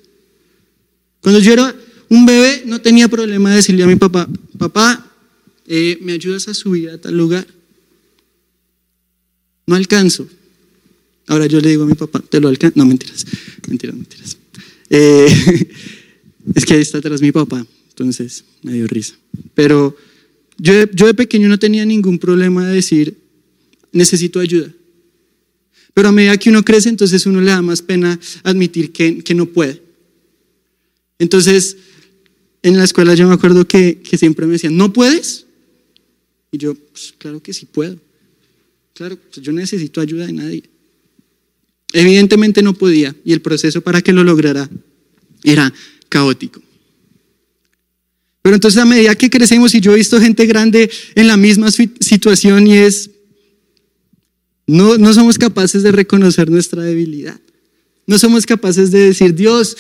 Cuando 1.21 1.41
yo 1.41 1.53
era 1.53 1.75
un 2.09 2.25
bebé 2.25 2.63
no 2.65 2.81
tenía 2.81 3.09
problema 3.09 3.51
de 3.51 3.57
decirle 3.57 3.83
a 3.83 3.89
mi 3.89 3.97
papá, 3.97 4.29
papá, 4.57 5.05
eh, 5.67 5.99
¿me 6.01 6.13
ayudas 6.13 6.47
a 6.47 6.55
subir 6.55 6.91
a 6.91 6.99
tal 6.99 7.17
lugar? 7.17 7.45
no 9.67 9.75
alcanzo. 9.75 10.29
Ahora 11.29 11.47
yo 11.47 11.61
le 11.61 11.71
digo 11.71 11.85
a 11.85 11.87
mi 11.87 11.95
papá, 11.95 12.21
¿te 12.21 12.41
lo 12.41 12.49
alcanzo? 12.49 12.79
No, 12.79 12.85
mentiras, 12.85 13.25
mentiras, 13.69 13.97
mentiras. 13.97 14.37
Eh, 14.91 15.27
es 16.55 16.65
que 16.65 16.75
ahí 16.75 16.81
está 16.81 16.99
atrás 16.99 17.23
mi 17.23 17.33
papá, 17.33 17.65
entonces 17.89 18.45
me 18.63 18.73
dio 18.73 18.87
risa. 18.87 19.15
Pero 19.55 19.97
yo, 20.59 20.73
yo 20.93 21.07
de 21.07 21.15
pequeño 21.15 21.49
no 21.49 21.59
tenía 21.59 21.85
ningún 21.85 22.19
problema 22.19 22.67
de 22.67 22.75
decir, 22.75 23.17
necesito 23.93 24.41
ayuda. 24.41 24.73
Pero 25.95 26.09
a 26.09 26.13
medida 26.13 26.37
que 26.37 26.51
uno 26.51 26.65
crece, 26.65 26.89
entonces 26.89 27.27
uno 27.27 27.41
le 27.41 27.51
da 27.51 27.63
más 27.63 27.83
pena 27.83 28.19
admitir 28.43 28.93
que, 28.93 29.23
que 29.23 29.35
no 29.35 29.47
puede. 29.47 29.83
Entonces, 31.19 31.77
en 32.63 32.77
la 32.77 32.85
escuela 32.85 33.15
yo 33.15 33.29
me 33.29 33.35
acuerdo 33.35 33.67
que, 33.67 34.01
que 34.01 34.17
siempre 34.17 34.47
me 34.47 34.53
decían, 34.53 34.77
¿no 34.77 34.93
puedes? 34.93 35.47
Y 36.51 36.59
yo, 36.59 36.75
pues, 36.75 37.15
claro 37.19 37.43
que 37.43 37.53
sí 37.53 37.67
puedo. 37.67 37.99
Claro, 38.95 39.17
pues, 39.17 39.45
yo 39.45 39.53
necesito 39.53 40.01
ayuda 40.01 40.27
de 40.27 40.33
nadie. 40.33 40.63
Evidentemente 41.93 42.63
no 42.63 42.75
podía 42.75 43.15
y 43.25 43.33
el 43.33 43.43
proceso 43.43 43.81
para 43.81 44.03
que 44.03 44.13
lo 44.13 44.25
lograra 44.25 44.69
era 45.45 45.73
caótico. 46.09 46.63
Pero 48.43 48.57
entonces 48.57 48.81
a 48.81 48.85
medida 48.85 49.15
que 49.15 49.31
crecemos 49.31 49.75
y 49.75 49.81
yo 49.81 49.93
he 49.93 49.97
visto 49.97 50.21
gente 50.21 50.47
grande 50.47 50.91
en 51.15 51.29
la 51.29 51.37
misma 51.37 51.71
situación 51.71 52.67
y 52.67 52.75
es, 52.75 53.11
no, 54.67 54.99
no 54.99 55.15
somos 55.15 55.39
capaces 55.39 55.83
de 55.83 55.93
reconocer 55.93 56.51
nuestra 56.51 56.83
debilidad. 56.83 57.41
No 58.07 58.19
somos 58.19 58.47
capaces 58.47 58.91
de 58.91 58.99
decir, 58.99 59.35
Dios, 59.35 59.77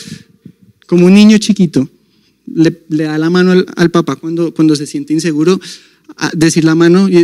como 0.86 1.06
un 1.06 1.14
niño 1.14 1.38
chiquito, 1.38 1.88
le, 2.46 2.76
da 2.88 3.18
la 3.18 3.30
mano 3.30 3.64
al, 3.74 3.90
papá 3.90 4.16
cuando, 4.16 4.54
cuando 4.54 4.76
se 4.76 4.86
siente 4.86 5.12
inseguro, 5.12 5.60
decir 6.34 6.64
la 6.64 6.74
mano 6.74 7.08
y 7.08 7.16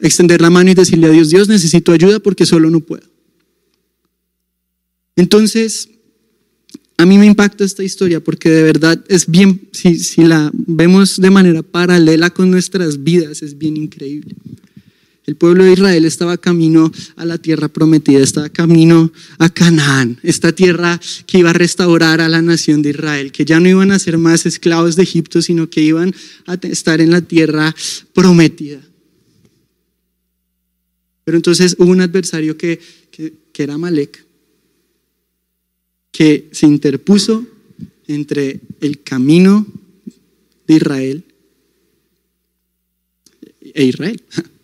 extender 0.00 0.40
la 0.40 0.50
mano 0.50 0.70
y 0.70 0.74
decirle 0.74 1.06
a 1.06 1.10
Dios, 1.10 1.30
Dios, 1.30 1.48
necesito 1.48 1.92
ayuda 1.92 2.20
porque 2.20 2.44
solo 2.44 2.68
no 2.70 2.80
puedo. 2.80 3.04
Entonces, 5.18 5.88
a 6.96 7.04
mí 7.04 7.18
me 7.18 7.26
impacta 7.26 7.64
esta 7.64 7.82
historia 7.82 8.20
porque 8.20 8.50
de 8.50 8.62
verdad 8.62 9.04
es 9.08 9.26
bien, 9.26 9.68
si, 9.72 10.22
la 10.22 10.52
vemos 10.54 11.20
de 11.20 11.30
manera 11.30 11.64
paralela 11.64 12.30
con 12.30 12.52
nuestras 12.52 13.02
vidas, 13.02 13.42
es 13.42 13.58
bien 13.58 13.76
increíble. 13.76 14.36
El 15.26 15.34
pueblo 15.34 15.64
de 15.64 15.72
Israel 15.72 16.04
estaba 16.04 16.38
camino 16.38 16.92
a 17.16 17.24
la 17.24 17.36
tierra 17.36 17.66
prometida, 17.66 18.20
estaba 18.20 18.48
camino 18.48 19.12
a 19.38 19.48
Canaán, 19.48 20.20
esta 20.22 20.52
tierra 20.52 21.00
que 21.26 21.38
iba 21.38 21.50
a 21.50 21.52
restaurar 21.52 22.20
a 22.20 22.28
la 22.28 22.40
nación 22.40 22.80
de 22.80 22.90
Israel, 22.90 23.32
que 23.32 23.44
ya 23.44 23.58
no 23.58 23.68
iban 23.68 23.90
a 23.90 23.98
ser 23.98 24.18
más 24.18 24.46
esclavos 24.46 24.94
de 24.94 25.02
Egipto, 25.02 25.42
sino 25.42 25.68
que 25.68 25.80
iban 25.80 26.14
a 26.46 26.54
estar 26.62 27.00
en 27.00 27.10
la 27.10 27.22
tierra 27.22 27.74
prometida. 28.14 28.80
Pero 31.24 31.36
entonces 31.36 31.74
hubo 31.76 31.90
un 31.90 32.02
adversario 32.02 32.56
que, 32.56 32.78
que, 33.10 33.34
que 33.52 33.62
era 33.64 33.76
Malek, 33.76 34.27
que 36.10 36.48
se 36.52 36.66
interpuso 36.66 37.46
entre 38.06 38.60
el 38.80 39.02
camino 39.02 39.66
de 40.66 40.74
Israel 40.74 41.24
e 43.60 43.84
Israel. 43.84 44.22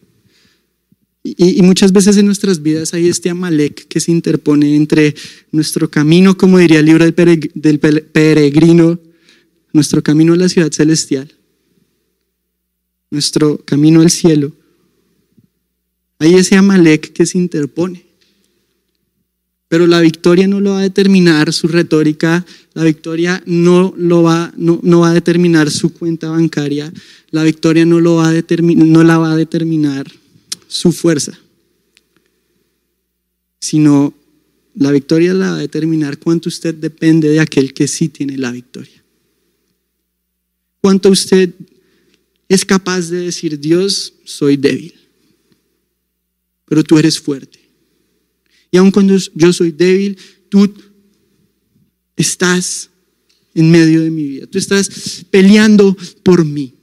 Y, 1.26 1.62
muchas 1.62 1.90
veces 1.90 2.18
en 2.18 2.26
nuestras 2.26 2.62
vidas 2.62 2.92
hay 2.92 3.08
este 3.08 3.30
Amalek 3.30 3.88
que 3.88 3.98
se 3.98 4.12
interpone 4.12 4.76
entre 4.76 5.14
nuestro 5.52 5.90
camino, 5.90 6.36
como 6.36 6.58
diría 6.58 6.80
el 6.80 6.84
libro 6.84 7.06
del 7.06 7.80
peregrino, 7.80 8.98
nuestro 9.72 10.02
camino 10.02 10.34
a 10.34 10.36
la 10.36 10.50
ciudad 10.50 10.70
celestial, 10.70 11.32
nuestro 13.10 13.56
camino 13.56 14.02
al 14.02 14.10
cielo. 14.10 14.52
Hay 16.18 16.34
ese 16.34 16.56
Amalek 16.56 17.14
que 17.14 17.24
se 17.24 17.38
interpone. 17.38 18.04
Pero 19.74 19.88
la 19.88 20.00
victoria 20.00 20.46
no 20.46 20.60
lo 20.60 20.70
va 20.70 20.78
a 20.78 20.82
determinar 20.82 21.52
su 21.52 21.66
retórica, 21.66 22.46
la 22.74 22.84
victoria 22.84 23.42
no, 23.44 23.92
lo 23.96 24.22
va, 24.22 24.54
no, 24.56 24.78
no 24.84 25.00
va 25.00 25.10
a 25.10 25.12
determinar 25.12 25.68
su 25.68 25.92
cuenta 25.92 26.30
bancaria, 26.30 26.92
la 27.32 27.42
victoria 27.42 27.84
no, 27.84 27.98
lo 27.98 28.14
va 28.14 28.28
a 28.28 28.32
no 28.32 29.02
la 29.02 29.18
va 29.18 29.32
a 29.32 29.36
determinar 29.36 30.06
su 30.68 30.92
fuerza, 30.92 31.36
sino 33.58 34.14
la 34.76 34.92
victoria 34.92 35.34
la 35.34 35.50
va 35.50 35.56
a 35.56 35.62
determinar 35.66 36.18
cuánto 36.18 36.48
usted 36.48 36.76
depende 36.76 37.28
de 37.28 37.40
aquel 37.40 37.74
que 37.74 37.88
sí 37.88 38.08
tiene 38.08 38.38
la 38.38 38.52
victoria. 38.52 39.02
Cuánto 40.80 41.10
usted 41.10 41.52
es 42.48 42.64
capaz 42.64 43.10
de 43.10 43.22
decir, 43.22 43.58
Dios, 43.58 44.14
soy 44.22 44.56
débil, 44.56 44.94
pero 46.64 46.84
tú 46.84 46.96
eres 46.96 47.18
fuerte. 47.18 47.63
Y 48.74 48.76
aun 48.76 48.90
cuando 48.90 49.16
yo 49.36 49.52
soy 49.52 49.70
débil, 49.70 50.18
tú 50.48 50.68
estás 52.16 52.90
en 53.54 53.70
medio 53.70 54.02
de 54.02 54.10
mi 54.10 54.24
vida, 54.24 54.48
tú 54.48 54.58
estás 54.58 55.24
peleando 55.30 55.96
por 56.24 56.44
mí. 56.44 56.74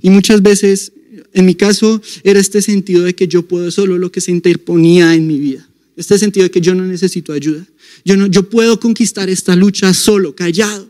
Y 0.00 0.10
muchas 0.10 0.40
veces 0.40 0.92
en 1.32 1.46
mi 1.46 1.56
caso 1.56 2.00
era 2.22 2.38
este 2.38 2.62
sentido 2.62 3.02
de 3.02 3.16
que 3.16 3.26
yo 3.26 3.48
puedo 3.48 3.72
solo 3.72 3.98
lo 3.98 4.12
que 4.12 4.20
se 4.20 4.30
interponía 4.30 5.16
en 5.16 5.26
mi 5.26 5.40
vida. 5.40 5.68
Este 5.96 6.16
sentido 6.16 6.44
de 6.44 6.52
que 6.52 6.60
yo 6.60 6.76
no 6.76 6.84
necesito 6.84 7.32
ayuda. 7.32 7.66
Yo, 8.04 8.16
no, 8.16 8.28
yo 8.28 8.48
puedo 8.48 8.78
conquistar 8.78 9.28
esta 9.28 9.56
lucha 9.56 9.92
solo, 9.94 10.36
callado. 10.36 10.88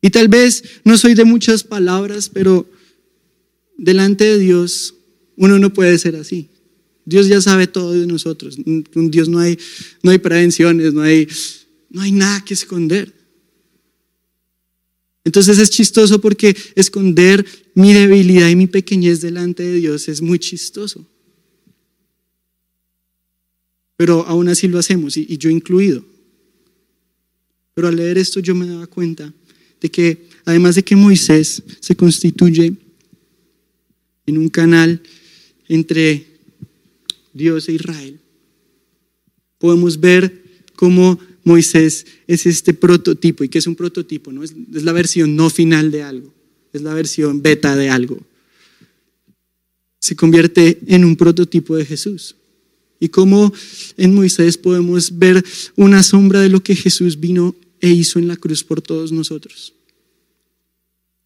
Y 0.00 0.08
tal 0.08 0.28
vez 0.28 0.64
no 0.82 0.96
soy 0.96 1.12
de 1.12 1.26
muchas 1.26 1.62
palabras, 1.62 2.30
pero 2.30 2.66
delante 3.76 4.24
de 4.24 4.38
Dios 4.38 4.94
uno 5.36 5.58
no 5.58 5.74
puede 5.74 5.98
ser 5.98 6.16
así. 6.16 6.48
Dios 7.04 7.28
ya 7.28 7.40
sabe 7.40 7.66
todo 7.66 7.92
de 7.92 8.06
nosotros. 8.06 8.56
Con 8.92 9.10
Dios 9.10 9.28
no 9.28 9.38
hay, 9.38 9.58
no 10.02 10.10
hay 10.10 10.18
prevenciones, 10.18 10.94
no 10.94 11.02
hay, 11.02 11.28
no 11.90 12.00
hay 12.00 12.12
nada 12.12 12.44
que 12.44 12.54
esconder. 12.54 13.12
Entonces 15.24 15.58
es 15.58 15.70
chistoso 15.70 16.20
porque 16.20 16.54
esconder 16.74 17.44
mi 17.74 17.92
debilidad 17.92 18.48
y 18.50 18.56
mi 18.56 18.66
pequeñez 18.66 19.20
delante 19.20 19.62
de 19.62 19.74
Dios 19.74 20.08
es 20.08 20.20
muy 20.20 20.38
chistoso. 20.38 21.06
Pero 23.96 24.26
aún 24.26 24.48
así 24.48 24.68
lo 24.68 24.78
hacemos 24.78 25.16
y, 25.16 25.36
yo 25.38 25.48
incluido. 25.48 26.04
Pero 27.74 27.88
al 27.88 27.96
leer 27.96 28.18
esto 28.18 28.40
yo 28.40 28.54
me 28.54 28.66
daba 28.66 28.86
cuenta 28.86 29.32
de 29.80 29.90
que 29.90 30.28
además 30.44 30.74
de 30.74 30.82
que 30.82 30.94
Moisés 30.94 31.62
se 31.80 31.96
constituye 31.96 32.74
en 34.26 34.38
un 34.38 34.48
canal 34.48 35.02
entre 35.68 36.33
Dios 37.34 37.68
e 37.68 37.72
Israel, 37.72 38.20
podemos 39.58 40.00
ver 40.00 40.42
cómo 40.76 41.18
Moisés 41.42 42.06
es 42.26 42.46
este 42.46 42.72
prototipo. 42.72 43.44
¿Y 43.44 43.48
qué 43.48 43.58
es 43.58 43.66
un 43.66 43.76
prototipo? 43.76 44.32
No? 44.32 44.42
Es, 44.42 44.54
la 44.70 44.92
versión 44.92 45.36
no 45.36 45.50
final 45.50 45.90
de 45.90 46.02
algo, 46.02 46.32
es 46.72 46.80
la 46.80 46.94
versión 46.94 47.42
beta 47.42 47.76
de 47.76 47.90
algo. 47.90 48.18
Se 50.00 50.16
convierte 50.16 50.78
en 50.86 51.04
un 51.04 51.16
prototipo 51.16 51.76
de 51.76 51.84
Jesús. 51.84 52.36
Y 53.00 53.08
cómo 53.08 53.52
en 53.96 54.14
Moisés 54.14 54.56
podemos 54.56 55.18
ver 55.18 55.44
una 55.76 56.02
sombra 56.02 56.40
de 56.40 56.48
lo 56.48 56.62
que 56.62 56.76
Jesús 56.76 57.18
vino 57.20 57.54
e 57.80 57.90
hizo 57.90 58.18
en 58.18 58.28
la 58.28 58.36
cruz 58.36 58.64
por 58.64 58.80
todos 58.80 59.12
nosotros. 59.12 59.73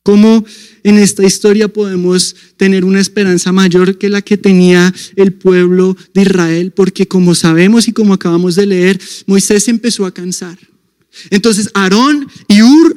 Cómo 0.09 0.43
en 0.85 0.97
esta 0.97 1.23
historia 1.23 1.69
podemos 1.69 2.35
tener 2.57 2.87
una 2.87 2.99
esperanza 2.99 3.53
mayor 3.53 3.99
que 3.99 4.09
la 4.09 4.23
que 4.23 4.39
tenía 4.39 4.91
el 5.17 5.35
pueblo 5.35 5.99
de 6.15 6.23
Israel, 6.23 6.73
porque 6.73 7.07
como 7.07 7.35
sabemos 7.35 7.89
y 7.89 7.93
como 7.93 8.15
acabamos 8.15 8.55
de 8.55 8.65
leer, 8.65 8.99
Moisés 9.27 9.69
empezó 9.69 10.07
a 10.07 10.15
cansar. 10.15 10.59
Entonces 11.29 11.69
Aarón 11.75 12.27
y 12.49 12.63
Ur 12.63 12.97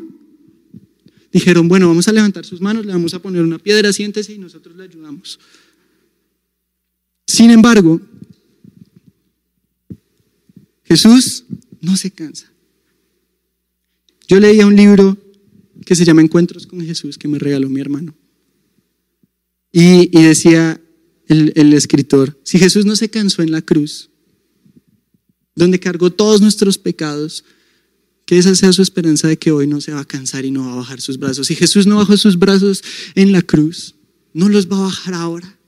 dijeron, 1.34 1.68
bueno, 1.68 1.90
vamos 1.90 2.08
a 2.08 2.14
levantar 2.14 2.46
sus 2.46 2.62
manos, 2.62 2.86
le 2.86 2.94
vamos 2.94 3.14
a 3.14 3.22
poner 3.22 3.42
una 3.42 3.60
piedra, 3.60 3.92
siéntese 3.92 4.32
y 4.32 4.38
nosotros 4.38 4.78
le 4.78 4.86
ayudamos. 4.86 5.38
Sin 7.28 7.52
embargo, 7.52 8.00
Jesús 10.86 11.44
no 11.82 11.98
se 11.98 12.10
cansa. 12.10 12.50
Yo 14.30 14.40
leía 14.40 14.66
un 14.66 14.78
libro 14.78 15.18
que 15.92 15.96
se 15.98 16.06
llama 16.06 16.22
Encuentros 16.22 16.66
con 16.66 16.80
Jesús, 16.80 17.18
que 17.18 17.28
me 17.28 17.38
regaló 17.38 17.68
mi 17.68 17.82
hermano. 17.82 18.16
Y, 19.74 20.08
decía 20.08 20.80
el, 21.28 21.74
escritor, 21.74 22.40
si 22.46 22.60
Jesús 22.60 22.86
no 22.86 22.96
se 22.96 23.10
cansó 23.10 23.42
en 23.42 23.52
la 23.52 23.62
cruz, 23.62 24.10
donde 25.54 25.82
cargó 25.82 26.10
todos 26.10 26.40
nuestros 26.40 26.78
pecados, 26.78 27.44
que 28.26 28.38
esa 28.38 28.56
sea 28.56 28.72
su 28.72 28.82
esperanza 28.82 29.28
de 29.28 29.38
que 29.38 29.52
hoy 29.52 29.68
no 29.68 29.82
se 29.82 29.92
va 29.92 30.00
a 30.00 30.06
cansar 30.06 30.46
y 30.46 30.52
no 30.52 30.66
va 30.66 30.72
a 30.72 30.76
bajar 30.78 31.02
sus 31.02 31.18
brazos. 31.20 31.48
Si 31.48 31.56
Jesús 31.56 31.86
no 31.86 31.98
bajó 31.98 32.16
sus 32.16 32.40
brazos 32.40 32.82
en 33.16 33.34
la 33.34 33.42
cruz, 33.42 33.96
no 34.34 34.48
los 34.48 34.72
va 34.72 34.78
a 34.78 34.84
bajar 34.84 35.14
ahora. 35.14 35.60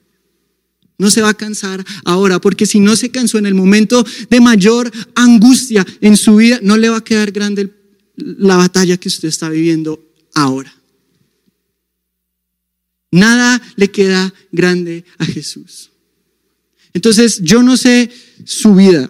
No 0.98 1.10
se 1.10 1.22
va 1.22 1.32
a 1.32 1.34
cansar 1.34 1.84
ahora, 2.06 2.40
porque 2.40 2.66
si 2.66 2.80
no 2.80 2.96
se 2.96 3.12
cansó 3.12 3.40
en 3.40 3.46
el 3.46 3.56
momento 3.56 4.06
de 4.30 4.40
mayor 4.40 4.90
angustia 5.16 5.86
en 6.00 6.16
su 6.16 6.38
vida, 6.38 6.62
no 6.64 6.78
le 6.78 6.88
va 6.88 7.00
a 7.00 7.04
quedar 7.04 7.34
grande 7.34 7.74
la 8.16 8.56
batalla 8.56 8.96
que 8.96 9.10
usted 9.10 9.28
está 9.28 9.50
viviendo 9.50 10.13
ahora. 10.34 10.74
Nada 13.12 13.62
le 13.76 13.92
queda 13.92 14.34
grande 14.52 15.06
a 15.20 15.26
Jesús. 15.26 15.92
Entonces, 16.94 17.42
yo 17.44 17.62
no 17.62 17.78
sé 17.78 18.10
su 18.44 18.76
vida, 18.76 19.10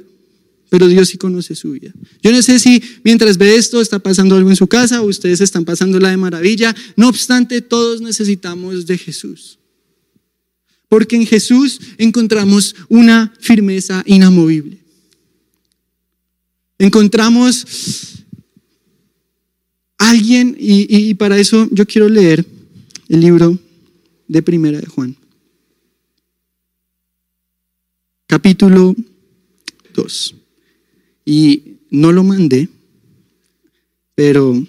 pero 0.70 0.88
Dios 0.88 1.10
sí 1.10 1.18
conoce 1.18 1.56
su 1.56 1.72
vida. 1.72 1.94
Yo 2.22 2.32
no 2.32 2.42
sé 2.42 2.60
si 2.60 2.82
mientras 3.04 3.38
ve 3.38 3.56
esto 3.56 3.82
está 3.82 4.00
pasando 4.00 4.36
algo 4.36 4.50
en 4.50 4.56
su 4.56 4.68
casa 4.68 5.02
o 5.02 5.06
ustedes 5.06 5.40
están 5.40 5.66
pasando 5.66 6.00
la 6.00 6.10
de 6.10 6.18
maravilla. 6.18 6.76
No 6.96 7.10
obstante, 7.10 7.62
todos 7.62 8.02
necesitamos 8.02 8.86
de 8.86 8.98
Jesús. 8.98 9.60
Porque 10.90 11.16
en 11.16 11.26
Jesús 11.26 11.80
encontramos 11.98 12.76
una 12.90 13.34
firmeza 13.40 14.04
inamovible. 14.06 14.80
Encontramos 16.78 17.66
alguien, 20.10 20.56
y, 20.60 21.14
para 21.16 21.38
eso 21.40 21.68
yo 21.72 21.86
quiero 21.86 22.10
leer 22.10 22.46
el 23.10 23.20
libro 23.20 23.58
de 24.28 24.42
Primera 24.42 24.80
de 24.80 24.88
Juan. 24.88 25.16
Capítulo 28.28 28.96
2. 29.94 30.36
Y 31.26 31.78
no 31.90 32.12
lo 32.12 32.24
mandé, 32.24 32.70
pero 34.16 34.66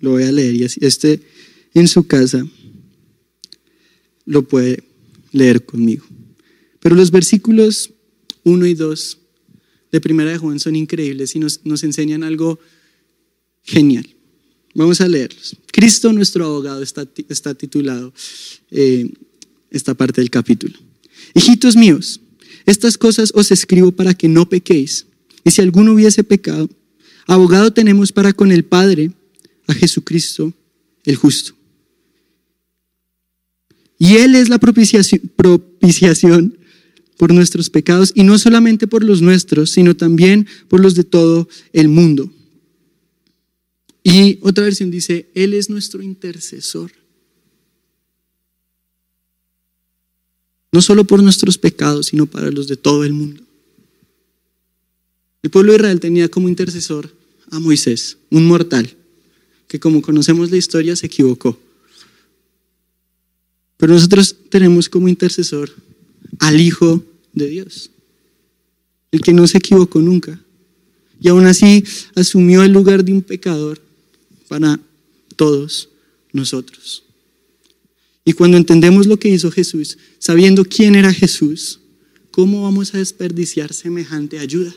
lo 0.00 0.10
voy 0.10 0.24
a 0.24 0.32
leer 0.32 0.54
y 0.54 0.64
así 0.64 0.80
este 0.82 1.20
en 1.74 1.88
su 1.88 2.06
casa 2.06 2.46
lo 4.24 4.42
puede 4.42 4.82
leer 5.32 5.64
conmigo. 5.64 6.04
Pero 6.80 6.96
los 6.96 7.10
versículos 7.10 7.92
1 8.44 8.66
y 8.66 8.74
2 8.74 9.18
de 9.92 10.00
Primera 10.00 10.30
de 10.30 10.38
Juan 10.38 10.58
son 10.58 10.76
increíbles 10.76 11.36
y 11.36 11.38
nos, 11.38 11.64
nos 11.64 11.84
enseñan 11.84 12.24
algo 12.24 12.58
genial. 13.62 14.15
Vamos 14.76 15.00
a 15.00 15.08
leerlos. 15.08 15.56
Cristo, 15.72 16.12
nuestro 16.12 16.44
abogado, 16.44 16.82
está, 16.82 17.54
titulado 17.54 18.12
eh, 18.70 19.10
esta 19.70 19.94
parte 19.94 20.20
del 20.20 20.28
capítulo. 20.28 20.78
Hijitos 21.34 21.76
míos, 21.76 22.20
estas 22.66 22.98
cosas 22.98 23.32
os 23.34 23.50
escribo 23.50 23.90
para 23.90 24.12
que 24.12 24.28
no 24.28 24.50
pequéis. 24.50 25.06
Y 25.44 25.50
si 25.50 25.62
alguno 25.62 25.94
hubiese 25.94 26.24
pecado, 26.24 26.68
abogado 27.26 27.72
tenemos 27.72 28.12
para 28.12 28.34
con 28.34 28.52
el 28.52 28.66
Padre, 28.66 29.12
a 29.66 29.72
Jesucristo, 29.72 30.52
el 31.04 31.16
justo. 31.16 31.54
Y 33.98 34.16
Él 34.16 34.34
es 34.34 34.50
la 34.50 34.58
propiciación 34.58 36.58
por 37.16 37.32
nuestros 37.32 37.70
pecados, 37.70 38.12
y 38.14 38.24
no 38.24 38.38
solamente 38.38 38.86
por 38.86 39.02
los 39.02 39.22
nuestros, 39.22 39.70
sino 39.70 39.96
también 39.96 40.46
por 40.68 40.80
los 40.80 40.94
de 40.94 41.04
todo 41.04 41.48
el 41.72 41.88
mundo. 41.88 42.30
Y 44.08 44.38
otra 44.42 44.62
versión 44.62 44.92
dice, 44.92 45.28
Él 45.34 45.52
es 45.52 45.68
nuestro 45.68 46.00
intercesor. 46.00 46.92
No 50.70 50.80
solo 50.80 51.02
por 51.02 51.20
nuestros 51.24 51.58
pecados, 51.58 52.06
sino 52.06 52.26
para 52.26 52.52
los 52.52 52.68
de 52.68 52.76
todo 52.76 53.02
el 53.02 53.12
mundo. 53.12 53.42
El 55.42 55.50
pueblo 55.50 55.72
de 55.72 55.78
Israel 55.78 55.98
tenía 55.98 56.28
como 56.28 56.48
intercesor 56.48 57.12
a 57.50 57.58
Moisés, 57.58 58.16
un 58.30 58.46
mortal, 58.46 58.96
que 59.66 59.80
como 59.80 60.00
conocemos 60.00 60.52
la 60.52 60.56
historia 60.56 60.94
se 60.94 61.06
equivocó. 61.06 61.58
Pero 63.76 63.92
nosotros 63.92 64.36
tenemos 64.50 64.88
como 64.88 65.08
intercesor 65.08 65.72
al 66.38 66.60
Hijo 66.60 67.04
de 67.32 67.48
Dios, 67.48 67.90
el 69.10 69.20
que 69.20 69.32
no 69.32 69.48
se 69.48 69.58
equivocó 69.58 70.00
nunca. 70.00 70.40
Y 71.20 71.26
aún 71.26 71.46
así 71.46 71.82
asumió 72.14 72.62
el 72.62 72.70
lugar 72.70 73.04
de 73.04 73.12
un 73.12 73.22
pecador 73.22 73.84
para 74.48 74.80
todos 75.36 75.88
nosotros. 76.32 77.04
Y 78.24 78.32
cuando 78.32 78.56
entendemos 78.56 79.06
lo 79.06 79.18
que 79.18 79.28
hizo 79.28 79.50
Jesús, 79.50 79.98
sabiendo 80.18 80.64
quién 80.64 80.96
era 80.96 81.12
Jesús, 81.12 81.80
¿cómo 82.32 82.64
vamos 82.64 82.94
a 82.94 82.98
desperdiciar 82.98 83.72
semejante 83.72 84.38
ayuda? 84.38 84.74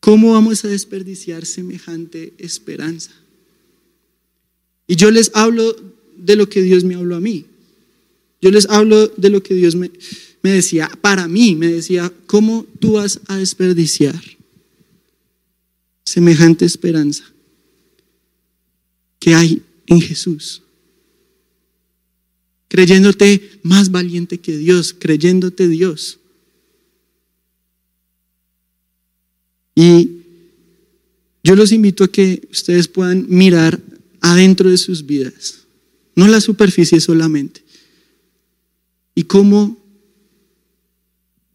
¿Cómo 0.00 0.32
vamos 0.32 0.64
a 0.64 0.68
desperdiciar 0.68 1.44
semejante 1.44 2.32
esperanza? 2.38 3.12
Y 4.86 4.96
yo 4.96 5.10
les 5.10 5.30
hablo 5.34 5.76
de 6.16 6.36
lo 6.36 6.48
que 6.48 6.62
Dios 6.62 6.84
me 6.84 6.94
habló 6.94 7.16
a 7.16 7.20
mí. 7.20 7.44
Yo 8.40 8.50
les 8.50 8.66
hablo 8.70 9.08
de 9.08 9.28
lo 9.28 9.42
que 9.42 9.54
Dios 9.54 9.76
me, 9.76 9.90
me 10.42 10.52
decía, 10.52 10.90
para 11.02 11.28
mí, 11.28 11.54
me 11.54 11.68
decía, 11.68 12.10
¿cómo 12.26 12.66
tú 12.78 12.92
vas 12.92 13.20
a 13.26 13.36
desperdiciar 13.36 14.20
semejante 16.04 16.64
esperanza? 16.64 17.30
Que 19.20 19.34
hay 19.36 19.62
en 19.86 20.00
Jesús. 20.00 20.62
Creyéndote 22.68 23.60
más 23.62 23.90
valiente 23.90 24.38
que 24.38 24.56
Dios, 24.56 24.94
creyéndote 24.98 25.68
Dios. 25.68 26.18
Y 29.74 30.10
yo 31.42 31.54
los 31.54 31.72
invito 31.72 32.04
a 32.04 32.08
que 32.08 32.48
ustedes 32.50 32.88
puedan 32.88 33.26
mirar 33.28 33.80
adentro 34.20 34.68
de 34.70 34.76
sus 34.76 35.06
vidas, 35.06 35.60
no 36.14 36.28
la 36.28 36.40
superficie 36.40 37.00
solamente. 37.00 37.62
Y 39.14 39.24
cómo, 39.24 39.76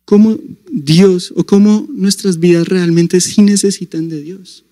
cómo 0.04 0.38
Dios 0.72 1.34
o 1.36 1.46
cómo 1.46 1.88
nuestras 1.90 2.40
vidas 2.40 2.68
realmente 2.68 3.22
sí 3.22 3.42
necesitan 3.42 4.10
de 4.10 4.22
Dios. 4.22 4.65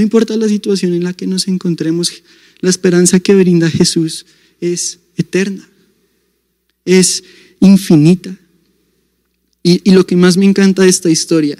No 0.00 0.04
importa 0.04 0.34
la 0.38 0.48
situación 0.48 0.94
en 0.94 1.04
la 1.04 1.12
que 1.12 1.26
nos 1.26 1.46
encontremos, 1.46 2.10
la 2.60 2.70
esperanza 2.70 3.20
que 3.20 3.34
brinda 3.34 3.68
Jesús 3.68 4.24
es 4.58 4.98
eterna, 5.14 5.68
es 6.86 7.22
infinita. 7.60 8.34
Y, 9.62 9.90
lo 9.90 10.06
que 10.06 10.16
más 10.16 10.38
me 10.38 10.46
encanta 10.46 10.84
de 10.84 10.88
esta 10.88 11.10
historia, 11.10 11.58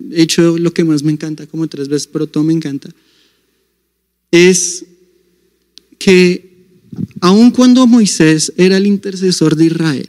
de 0.00 0.22
hecho 0.22 0.58
lo 0.58 0.74
que 0.74 0.82
más 0.82 1.04
me 1.04 1.12
encanta 1.12 1.46
como 1.46 1.68
tres 1.68 1.86
veces, 1.86 2.08
pero 2.08 2.26
todo 2.26 2.42
me 2.42 2.52
encanta, 2.52 2.90
es 4.32 4.84
que 6.00 6.50
aun 7.20 7.52
cuando 7.52 7.86
Moisés 7.86 8.52
era 8.56 8.76
el 8.76 8.88
intercesor 8.88 9.54
de 9.54 9.66
Israel, 9.66 10.08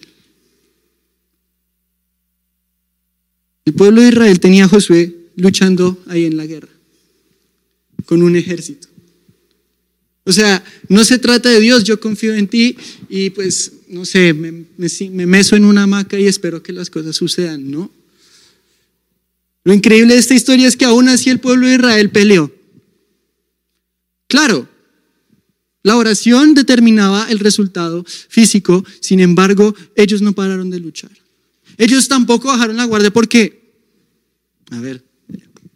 el 3.65 3.73
pueblo 3.75 4.01
de 4.01 4.07
Israel 4.09 4.39
tenía 4.39 4.65
a 4.65 4.69
Josué 4.69 5.15
luchando 5.35 5.95
ahí 6.07 6.25
en 6.25 6.35
la 6.35 6.47
guerra 6.47 6.78
con 8.09 8.23
un 8.23 8.35
ejército. 8.35 8.87
O 10.23 10.31
sea, 10.31 10.63
no 10.87 11.03
se 11.03 11.19
trata 11.19 11.47
de 11.47 11.59
Dios, 11.59 11.83
yo 11.83 11.99
confío 11.99 12.33
en 12.33 12.47
ti 12.47 12.75
y 13.07 13.29
pues, 13.29 13.71
no 13.87 14.03
sé, 14.03 14.33
me, 14.33 14.65
meso 15.27 15.55
en 15.55 15.63
una 15.63 15.83
hamaca 15.83 16.17
y 16.17 16.25
espero 16.25 16.63
que 16.63 16.73
las 16.73 16.89
cosas 16.89 17.15
sucedan, 17.15 17.69
¿no? 17.69 17.91
Lo 19.63 19.75
increíble 19.75 20.15
de 20.15 20.19
esta 20.19 20.33
historia 20.33 20.67
es 20.67 20.75
que 20.75 20.85
aún 20.85 21.07
así 21.07 21.29
el 21.29 21.39
pueblo 21.39 21.67
de 21.67 21.75
Israel 21.75 22.09
peleó. 22.09 22.51
Claro, 24.27 24.67
la 25.83 25.95
oración 25.95 26.55
determinaba 26.55 27.27
el 27.29 27.37
resultado 27.37 28.03
físico, 28.27 28.83
sin 29.01 29.19
embargo, 29.19 29.75
ellos 29.95 30.23
no 30.23 30.33
pararon 30.33 30.71
de 30.71 30.79
luchar. 30.79 31.11
Ellos 31.77 32.07
tampoco 32.07 32.47
bajaron 32.47 32.75
la 32.75 32.85
guardia 32.85 33.11
porque, 33.11 33.71
a 34.71 34.79
ver, 34.79 35.05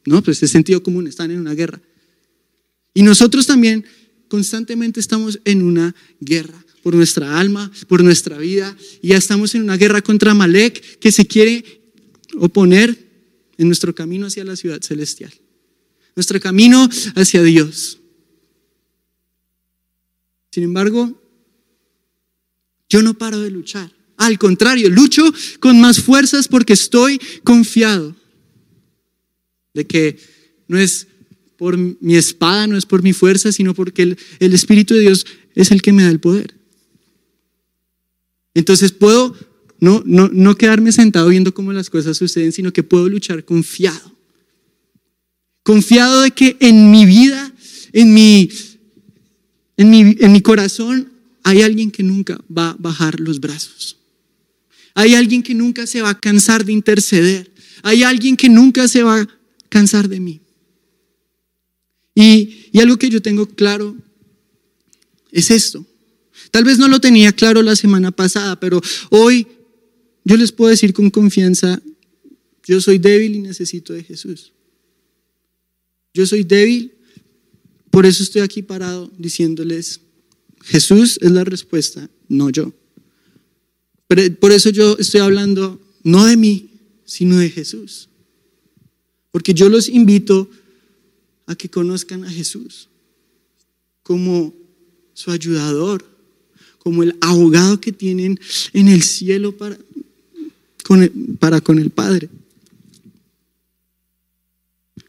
no, 0.08 0.24
pues 0.24 0.42
es 0.42 0.50
sentido 0.50 0.82
común, 0.82 1.06
están 1.06 1.30
en 1.30 1.40
una 1.40 1.54
guerra. 1.54 1.80
Y 2.94 3.02
nosotros 3.04 3.48
también 3.48 3.86
constantemente 4.28 5.00
estamos 5.00 5.40
en 5.46 5.64
una 5.64 5.96
guerra 6.20 6.64
por 6.84 6.96
nuestra 6.96 7.40
alma, 7.40 7.72
por 7.88 8.04
nuestra 8.04 8.38
vida. 8.38 8.76
Y 9.02 9.10
ya 9.10 9.18
estamos 9.18 9.56
en 9.56 9.64
una 9.64 9.78
guerra 9.78 10.02
contra 10.02 10.34
Malek 10.34 11.00
que 11.00 11.12
se 11.12 11.26
quiere 11.26 11.82
oponer 12.38 12.98
en 13.58 13.68
nuestro 13.68 13.96
camino 13.96 14.28
hacia 14.28 14.44
la 14.44 14.56
ciudad 14.56 14.82
celestial. 14.82 15.34
Nuestro 16.16 16.40
camino 16.40 16.88
hacia 17.16 17.42
Dios. 17.42 18.00
Sin 20.52 20.64
embargo, 20.64 21.20
yo 22.90 23.02
no 23.02 23.18
paro 23.18 23.40
de 23.40 23.50
luchar. 23.50 23.92
Al 24.18 24.38
contrario, 24.38 24.90
lucho 24.90 25.24
con 25.60 25.82
más 25.82 26.00
fuerzas 26.00 26.48
porque 26.48 26.74
estoy 26.74 27.20
confiado 27.44 28.16
de 29.74 29.88
que 29.88 30.20
no 30.68 30.78
es 30.78 31.08
por 31.64 31.78
mi 31.78 32.18
espada, 32.18 32.68
no 32.68 32.76
es 32.76 32.86
por 32.86 33.04
mi 33.04 33.14
fuerza, 33.14 33.54
sino 33.54 33.74
porque 33.74 34.02
el, 34.02 34.18
Espíritu 34.54 34.96
de 34.96 35.00
Dios 35.00 35.26
es 35.56 35.72
el 35.72 35.82
que 35.82 35.94
me 35.94 36.04
da 36.04 36.10
el 36.10 36.20
poder. 36.20 36.56
Entonces 38.54 38.92
puedo 38.92 39.34
no, 39.80 40.04
no, 40.06 40.28
no 40.28 40.58
quedarme 40.58 40.92
sentado 40.92 41.30
viendo 41.30 41.54
cómo 41.54 41.72
las 41.72 41.90
cosas 41.90 42.18
suceden, 42.18 42.52
sino 42.52 42.74
que 42.74 42.84
puedo 42.84 43.08
luchar 43.08 43.46
confiado. 43.46 44.12
Confiado 45.64 46.24
de 46.24 46.32
que 46.32 46.58
en 46.60 46.92
mi 46.92 47.06
vida, 47.06 47.54
en 47.94 48.14
mi, 48.14 48.50
en 49.78 49.90
mi, 49.90 50.18
en 50.20 50.34
mi 50.34 50.42
corazón, 50.42 51.14
hay 51.44 51.62
alguien 51.62 51.92
que 51.92 52.04
nunca 52.04 52.42
va 52.46 52.72
a 52.72 52.76
bajar 52.78 53.22
los 53.22 53.40
brazos. 53.40 53.96
Hay 54.96 55.16
alguien 55.16 55.42
que 55.42 55.54
nunca 55.54 55.88
se 55.88 56.02
va 56.02 56.10
a 56.10 56.20
cansar 56.20 56.66
de 56.66 56.74
interceder. 56.74 57.54
Hay 57.84 58.04
alguien 58.04 58.36
que 58.36 58.50
nunca 58.50 58.90
se 58.90 59.02
va 59.02 59.22
a 59.22 59.28
cansar 59.70 60.10
de 60.10 60.20
mí. 60.20 60.43
Y, 62.16 62.80
algo 62.80 62.98
que 62.98 63.10
yo 63.10 63.22
tengo 63.22 63.46
claro 63.46 63.96
es 65.32 65.52
esto. 65.52 65.86
Tal 66.52 66.64
vez 66.64 66.78
no 66.78 66.88
lo 66.88 67.00
tenía 67.00 67.32
claro 67.32 67.62
la 67.62 67.76
semana 67.76 68.12
pasada, 68.12 68.60
pero 68.60 68.82
hoy 69.10 69.48
yo 70.24 70.38
les 70.38 70.52
puedo 70.52 70.70
decir 70.70 70.94
con 70.94 71.10
confianza, 71.10 71.82
yo 72.66 72.80
soy 72.80 72.98
débil 72.98 73.36
y 73.36 73.40
necesito 73.40 73.94
de 73.94 74.04
Jesús. 74.04 74.54
Yo 76.14 76.26
soy 76.26 76.44
débil, 76.44 76.94
por 77.90 78.06
eso 78.06 78.24
estoy 78.24 78.42
aquí 78.42 78.62
parado 78.62 79.12
diciéndoles, 79.18 80.02
Jesús 80.64 81.18
es 81.22 81.32
la 81.32 81.44
respuesta, 81.44 82.10
no 82.28 82.50
yo. 82.50 82.74
por 84.40 84.52
eso 84.52 84.70
yo 84.70 84.96
estoy 85.00 85.22
hablando 85.22 85.82
no 86.04 86.26
de 86.26 86.38
mí, 86.38 86.70
sino 87.06 87.38
de 87.38 87.50
Jesús. 87.50 88.10
Porque 89.32 89.54
yo 89.54 89.70
los 89.70 89.90
invito 89.90 90.50
a 91.46 91.56
que 91.56 91.70
conozcan 91.70 92.24
a 92.24 92.30
Jesús 92.30 92.90
como 94.04 94.54
su 95.14 95.32
ayudador, 95.32 96.06
como 96.80 97.04
el 97.04 97.16
abogado 97.22 97.80
que 97.80 97.92
tienen 97.92 98.40
en 98.74 98.88
el 98.90 99.02
cielo 99.02 99.56
para 99.56 99.78
con 100.84 101.02
el, 101.80 101.90
Padre. 101.90 102.30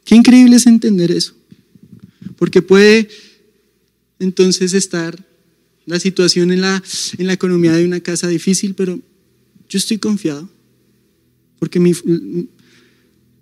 Qué 0.05 0.15
increíble 0.15 0.57
es 0.57 0.67
entender 0.67 1.11
eso, 1.11 1.35
porque 2.37 2.63
puede 2.63 3.09
entonces 4.21 4.73
estar 4.73 5.19
la 5.85 5.99
situación 5.99 6.53
en 6.53 6.61
la, 6.61 6.83
en 7.19 7.27
la 7.27 7.33
economía 7.33 7.73
de 7.73 7.85
una 7.85 8.01
casa 8.01 8.29
difícil, 8.29 8.75
pero 8.75 9.01
yo 9.69 9.79
estoy 9.79 9.99
confiado, 9.99 10.49
porque 11.59 11.81
mi, 11.81 11.93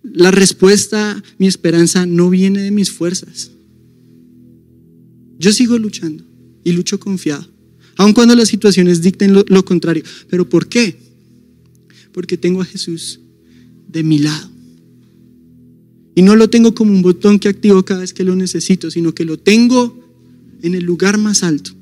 la 0.03 0.31
respuesta, 0.31 1.23
mi 1.39 1.47
esperanza 1.47 2.07
no 2.07 2.31
viene 2.31 2.61
de 2.61 2.71
mis 2.71 2.91
fuerzas. 2.91 3.53
Yo 5.39 5.53
sigo 5.53 5.79
luchando 5.79 6.25
y 6.65 6.73
lucho 6.73 7.01
confiado, 7.01 7.49
aun 7.97 8.13
cuando 8.13 8.35
las 8.35 8.49
situaciones 8.49 9.03
dicten 9.03 9.33
lo, 9.33 9.45
lo 9.49 9.65
contrario. 9.65 10.03
¿Pero 10.29 10.49
por 10.49 10.69
qué? 10.69 10.97
Porque 12.13 12.37
tengo 12.37 12.63
a 12.63 12.65
Jesús 12.65 13.21
de 13.89 14.03
mi 14.03 14.19
lado. 14.19 14.51
Y 16.15 16.23
no 16.23 16.37
lo 16.37 16.51
tengo 16.51 16.75
como 16.75 16.93
un 16.93 17.03
botón 17.03 17.39
que 17.39 17.49
activo 17.49 17.85
cada 17.85 18.01
vez 18.01 18.13
que 18.13 18.25
lo 18.25 18.37
necesito, 18.37 18.91
sino 18.91 19.15
que 19.15 19.25
lo 19.25 19.39
tengo 19.39 19.99
en 20.63 20.75
el 20.75 20.85
lugar 20.85 21.19
más 21.19 21.43
alto 21.43 21.73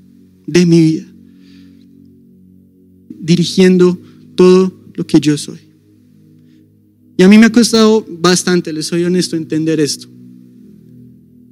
de 0.46 0.66
mi 0.66 0.80
vida, 0.80 1.06
dirigiendo 3.08 3.98
todo 4.36 4.72
lo 4.94 5.06
que 5.06 5.20
yo 5.20 5.36
soy. 5.36 5.69
Y 7.20 7.22
a 7.22 7.28
mí 7.28 7.36
me 7.36 7.44
ha 7.44 7.52
costado 7.52 8.02
bastante, 8.08 8.72
les 8.72 8.86
soy 8.86 9.04
honesto, 9.04 9.36
entender 9.36 9.78
esto. 9.78 10.08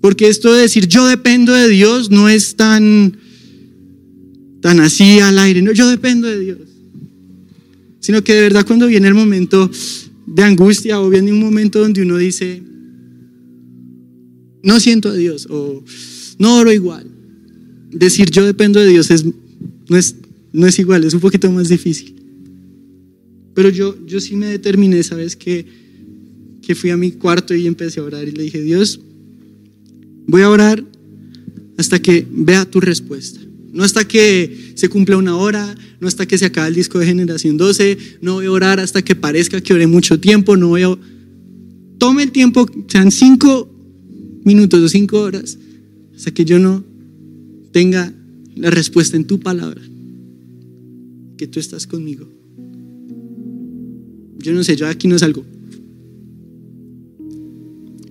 Porque 0.00 0.28
esto 0.28 0.50
de 0.50 0.62
decir 0.62 0.88
yo 0.88 1.06
dependo 1.06 1.52
de 1.52 1.68
Dios 1.68 2.10
no 2.10 2.26
es 2.30 2.56
tan, 2.56 3.18
tan 4.62 4.80
así 4.80 5.20
al 5.20 5.38
aire, 5.38 5.60
no, 5.60 5.72
yo 5.72 5.86
dependo 5.90 6.26
de 6.26 6.40
Dios. 6.40 6.58
Sino 8.00 8.24
que 8.24 8.32
de 8.32 8.40
verdad 8.40 8.64
cuando 8.66 8.86
viene 8.86 9.08
el 9.08 9.14
momento 9.14 9.70
de 10.24 10.42
angustia 10.42 11.02
o 11.02 11.10
viene 11.10 11.34
un 11.34 11.40
momento 11.40 11.80
donde 11.80 12.00
uno 12.00 12.16
dice, 12.16 12.62
no 14.62 14.80
siento 14.80 15.10
a 15.10 15.14
Dios 15.14 15.48
o 15.50 15.84
no 16.38 16.56
oro 16.56 16.72
igual. 16.72 17.06
Decir 17.90 18.30
yo 18.30 18.46
dependo 18.46 18.80
de 18.80 18.88
Dios 18.88 19.10
es, 19.10 19.22
no, 19.22 19.98
es, 19.98 20.14
no 20.50 20.66
es 20.66 20.78
igual, 20.78 21.04
es 21.04 21.12
un 21.12 21.20
poquito 21.20 21.52
más 21.52 21.68
difícil. 21.68 22.17
Pero 23.58 23.70
yo, 23.70 23.96
yo 24.06 24.20
sí 24.20 24.36
me 24.36 24.46
determiné, 24.46 25.02
¿sabes? 25.02 25.34
Que, 25.34 25.66
que 26.62 26.76
fui 26.76 26.90
a 26.90 26.96
mi 26.96 27.10
cuarto 27.10 27.56
y 27.56 27.66
empecé 27.66 27.98
a 27.98 28.04
orar 28.04 28.28
y 28.28 28.30
le 28.30 28.44
dije, 28.44 28.62
Dios, 28.62 29.00
voy 30.28 30.42
a 30.42 30.48
orar 30.48 30.84
hasta 31.76 32.00
que 32.00 32.24
vea 32.30 32.70
tu 32.70 32.78
respuesta. 32.78 33.40
No 33.72 33.82
hasta 33.82 34.06
que 34.06 34.74
se 34.76 34.88
cumpla 34.88 35.16
una 35.16 35.36
hora, 35.36 35.74
no 35.98 36.06
hasta 36.06 36.24
que 36.24 36.38
se 36.38 36.44
acabe 36.44 36.68
el 36.68 36.76
disco 36.76 37.00
de 37.00 37.06
Generación 37.06 37.56
12, 37.56 37.98
no 38.20 38.34
voy 38.34 38.46
a 38.46 38.52
orar 38.52 38.78
hasta 38.78 39.02
que 39.02 39.16
parezca 39.16 39.60
que 39.60 39.74
oré 39.74 39.88
mucho 39.88 40.20
tiempo, 40.20 40.56
no 40.56 40.68
voy 40.68 40.84
a... 40.84 40.96
Tome 41.98 42.22
el 42.22 42.30
tiempo, 42.30 42.64
sean 42.86 43.10
cinco 43.10 43.68
minutos 44.44 44.80
o 44.80 44.88
cinco 44.88 45.20
horas, 45.20 45.58
hasta 46.14 46.30
que 46.30 46.44
yo 46.44 46.60
no 46.60 46.84
tenga 47.72 48.14
la 48.54 48.70
respuesta 48.70 49.16
en 49.16 49.24
tu 49.24 49.40
palabra, 49.40 49.82
que 51.36 51.48
tú 51.48 51.58
estás 51.58 51.88
conmigo. 51.88 52.37
Yo 54.38 54.52
no 54.52 54.62
sé, 54.62 54.76
yo 54.76 54.86
aquí 54.86 55.08
no 55.08 55.18
salgo. 55.18 55.44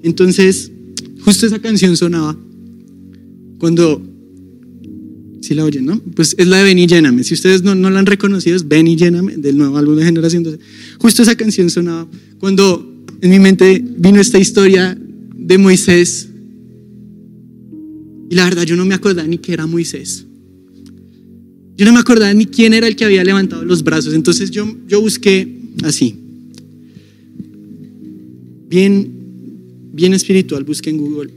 Entonces, 0.03 0.71
justo 1.21 1.45
esa 1.45 1.59
canción 1.59 1.97
sonaba 1.97 2.37
cuando, 3.59 4.01
si 5.41 5.53
la 5.53 5.65
oyen, 5.65 5.85
¿no? 5.85 5.99
Pues 6.15 6.35
es 6.37 6.47
la 6.47 6.57
de 6.57 6.63
Ven 6.63 6.79
y 6.79 6.87
Lléname. 6.87 7.23
Si 7.23 7.33
ustedes 7.33 7.63
no, 7.63 7.75
no 7.75 7.89
la 7.89 7.99
han 7.99 8.05
reconocido, 8.05 8.55
es 8.55 8.67
Ven 8.67 8.87
y 8.87 8.95
Lléname, 8.95 9.37
del 9.37 9.57
nuevo 9.57 9.77
álbum 9.77 9.95
de 9.95 10.05
Generación 10.05 10.43
12. 10.43 10.59
Justo 10.99 11.23
esa 11.23 11.35
canción 11.35 11.69
sonaba 11.69 12.07
cuando 12.39 12.93
en 13.21 13.29
mi 13.29 13.39
mente 13.39 13.83
vino 13.97 14.19
esta 14.19 14.37
historia 14.37 14.97
de 15.35 15.57
Moisés. 15.57 16.29
Y 18.29 18.35
la 18.35 18.43
verdad, 18.43 18.63
yo 18.63 18.75
no 18.75 18.85
me 18.85 18.95
acordaba 18.95 19.27
ni 19.27 19.37
que 19.37 19.53
era 19.53 19.65
Moisés. 19.65 20.25
Yo 21.77 21.85
no 21.85 21.93
me 21.93 21.99
acordaba 21.99 22.33
ni 22.33 22.45
quién 22.45 22.73
era 22.73 22.87
el 22.87 22.95
que 22.95 23.05
había 23.05 23.23
levantado 23.23 23.63
los 23.63 23.83
brazos. 23.83 24.13
Entonces 24.13 24.51
yo, 24.51 24.67
yo 24.87 24.99
busqué 24.99 25.57
así. 25.83 26.15
Bien, 28.69 29.09
bien 29.93 30.13
espiritual, 30.13 30.63
busque 30.63 30.89
en 30.89 30.97
Google. 30.97 31.31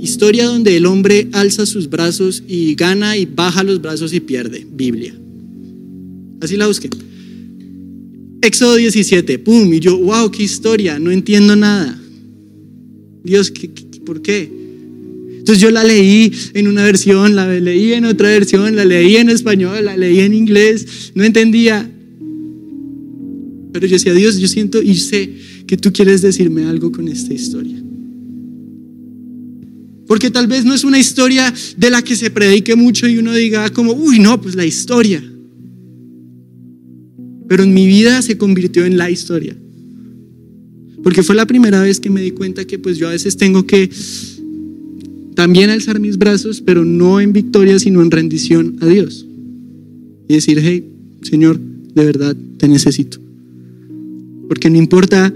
Historia 0.00 0.46
donde 0.46 0.76
el 0.76 0.86
hombre 0.86 1.28
alza 1.32 1.66
sus 1.66 1.90
brazos 1.90 2.42
y 2.48 2.74
gana 2.74 3.16
y 3.16 3.26
baja 3.26 3.64
los 3.64 3.82
brazos 3.82 4.12
y 4.12 4.20
pierde. 4.20 4.66
Biblia. 4.70 5.14
Así 6.40 6.56
la 6.56 6.66
busqué. 6.66 6.88
Éxodo 8.40 8.76
17, 8.76 9.40
pum, 9.40 9.72
y 9.74 9.80
yo, 9.80 9.98
wow, 9.98 10.30
qué 10.30 10.44
historia, 10.44 10.98
no 10.98 11.10
entiendo 11.10 11.56
nada. 11.56 12.00
Dios, 13.24 13.52
por 14.06 14.22
qué? 14.22 14.48
Entonces 15.38 15.60
yo 15.60 15.70
la 15.70 15.82
leí 15.82 16.32
en 16.54 16.68
una 16.68 16.84
versión, 16.84 17.34
la 17.34 17.48
leí 17.58 17.94
en 17.94 18.04
otra 18.04 18.28
versión, 18.28 18.76
la 18.76 18.84
leí 18.84 19.16
en 19.16 19.30
español, 19.30 19.84
la 19.84 19.96
leí 19.96 20.20
en 20.20 20.34
inglés, 20.34 21.10
no 21.14 21.24
entendía. 21.24 21.90
Pero 23.72 23.86
yo 23.86 23.94
decía, 23.94 24.14
Dios, 24.14 24.38
yo 24.38 24.48
siento 24.48 24.82
y 24.82 24.94
sé 24.94 25.30
que 25.66 25.76
tú 25.76 25.92
quieres 25.92 26.22
decirme 26.22 26.64
algo 26.64 26.90
con 26.90 27.08
esta 27.08 27.34
historia. 27.34 27.76
Porque 30.06 30.30
tal 30.30 30.46
vez 30.46 30.64
no 30.64 30.72
es 30.72 30.84
una 30.84 30.98
historia 30.98 31.52
de 31.76 31.90
la 31.90 32.02
que 32.02 32.16
se 32.16 32.30
predique 32.30 32.74
mucho 32.74 33.06
y 33.06 33.18
uno 33.18 33.34
diga 33.34 33.68
como, 33.70 33.92
uy, 33.92 34.18
no, 34.18 34.40
pues 34.40 34.54
la 34.54 34.64
historia. 34.64 35.22
Pero 37.46 37.62
en 37.62 37.74
mi 37.74 37.86
vida 37.86 38.22
se 38.22 38.38
convirtió 38.38 38.86
en 38.86 38.96
la 38.96 39.10
historia. 39.10 39.54
Porque 41.02 41.22
fue 41.22 41.36
la 41.36 41.46
primera 41.46 41.82
vez 41.82 42.00
que 42.00 42.08
me 42.08 42.22
di 42.22 42.30
cuenta 42.30 42.64
que 42.64 42.78
pues 42.78 42.96
yo 42.96 43.08
a 43.08 43.12
veces 43.12 43.36
tengo 43.36 43.66
que 43.66 43.90
también 45.34 45.70
alzar 45.70 46.00
mis 46.00 46.16
brazos, 46.16 46.62
pero 46.62 46.84
no 46.84 47.20
en 47.20 47.32
victoria, 47.32 47.78
sino 47.78 48.02
en 48.02 48.10
rendición 48.10 48.76
a 48.80 48.86
Dios. 48.86 49.26
Y 50.26 50.34
decir, 50.34 50.58
hey, 50.60 50.84
Señor, 51.22 51.60
de 51.94 52.04
verdad 52.04 52.36
te 52.56 52.66
necesito. 52.66 53.27
Porque 54.48 54.70
no 54.70 54.78
importa 54.78 55.32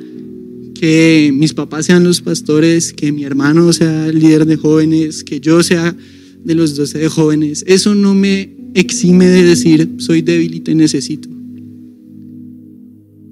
que 0.74 1.30
mis 1.32 1.54
papás 1.54 1.86
sean 1.86 2.02
los 2.02 2.20
pastores, 2.20 2.92
que 2.92 3.12
mi 3.12 3.24
hermano 3.24 3.72
sea 3.72 4.08
el 4.08 4.18
líder 4.18 4.46
de 4.46 4.56
jóvenes, 4.56 5.22
que 5.22 5.38
yo 5.38 5.62
sea 5.62 5.94
de 6.44 6.54
los 6.54 6.74
doce 6.74 6.98
de 6.98 7.08
jóvenes, 7.08 7.64
eso 7.68 7.94
no 7.94 8.14
me 8.14 8.50
exime 8.74 9.26
de 9.26 9.44
decir 9.44 9.88
soy 9.98 10.22
débil 10.22 10.54
y 10.54 10.60
te 10.60 10.74
necesito. 10.74 11.28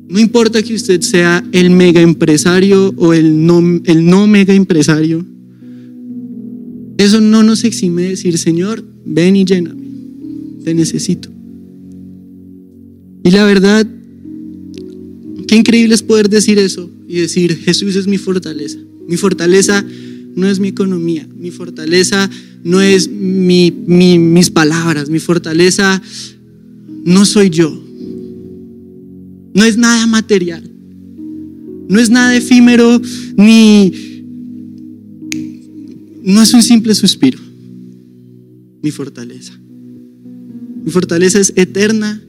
No 0.09 0.19
importa 0.19 0.63
que 0.63 0.75
usted 0.75 1.01
sea 1.03 1.45
el 1.53 1.71
mega 1.71 2.01
empresario 2.01 2.93
o 2.97 3.15
el 3.15 3.45
no, 3.45 3.61
el 3.85 4.07
no 4.07 4.27
mega 4.27 4.55
empresario, 4.55 5.25
eso 6.99 7.21
no 7.21 7.43
nos 7.43 7.65
exime 7.65 8.03
de 8.03 8.09
decir, 8.11 8.37
Señor, 8.37 8.85
ven 9.05 9.37
y 9.37 9.45
lléname, 9.45 9.83
te 10.65 10.75
necesito. 10.75 11.31
Y 13.25 13.31
la 13.31 13.45
verdad, 13.45 13.87
Qué 15.51 15.57
increíble 15.57 15.97
es 15.97 16.03
poder 16.05 16.31
decir 16.31 16.61
eso 16.61 16.89
y 17.09 17.17
decir, 17.17 17.57
Jesús 17.57 17.97
es 17.97 18.07
mi 18.07 18.19
fortaleza. 18.19 18.79
Mi 19.09 19.17
fortaleza 19.17 19.85
no 20.37 20.47
es 20.47 20.61
mi 20.61 20.69
economía, 20.69 21.27
mi 21.37 21.51
fortaleza 21.51 22.31
no 22.63 22.81
es 22.81 23.11
mis 23.11 24.49
palabras, 24.51 25.11
mi 25.11 25.19
fortaleza 25.19 26.01
no 27.05 27.25
soy 27.25 27.51
yo. 27.51 27.69
No 29.53 29.65
es 29.65 29.77
nada 29.77 30.07
material, 30.07 30.71
no 31.89 31.99
es 31.99 32.11
nada 32.11 32.37
efímero, 32.37 33.03
ni... 33.37 33.93
No 36.23 36.43
es 36.43 36.55
un 36.55 36.63
simple 36.63 36.95
suspiro, 36.95 37.41
mi 38.85 38.93
fortaleza. 38.93 39.59
Mi 40.85 40.93
fortaleza 40.93 41.41
es 41.41 41.53
eterna 41.57 42.23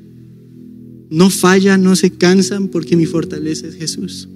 no 1.12 1.30
falla, 1.30 1.78
no 1.78 1.96
se 1.96 2.10
cansan 2.10 2.70
porque 2.70 2.96
mi 2.96 3.06
fortaleza 3.06 3.68
es 3.68 3.76
Jesús. 3.76 4.30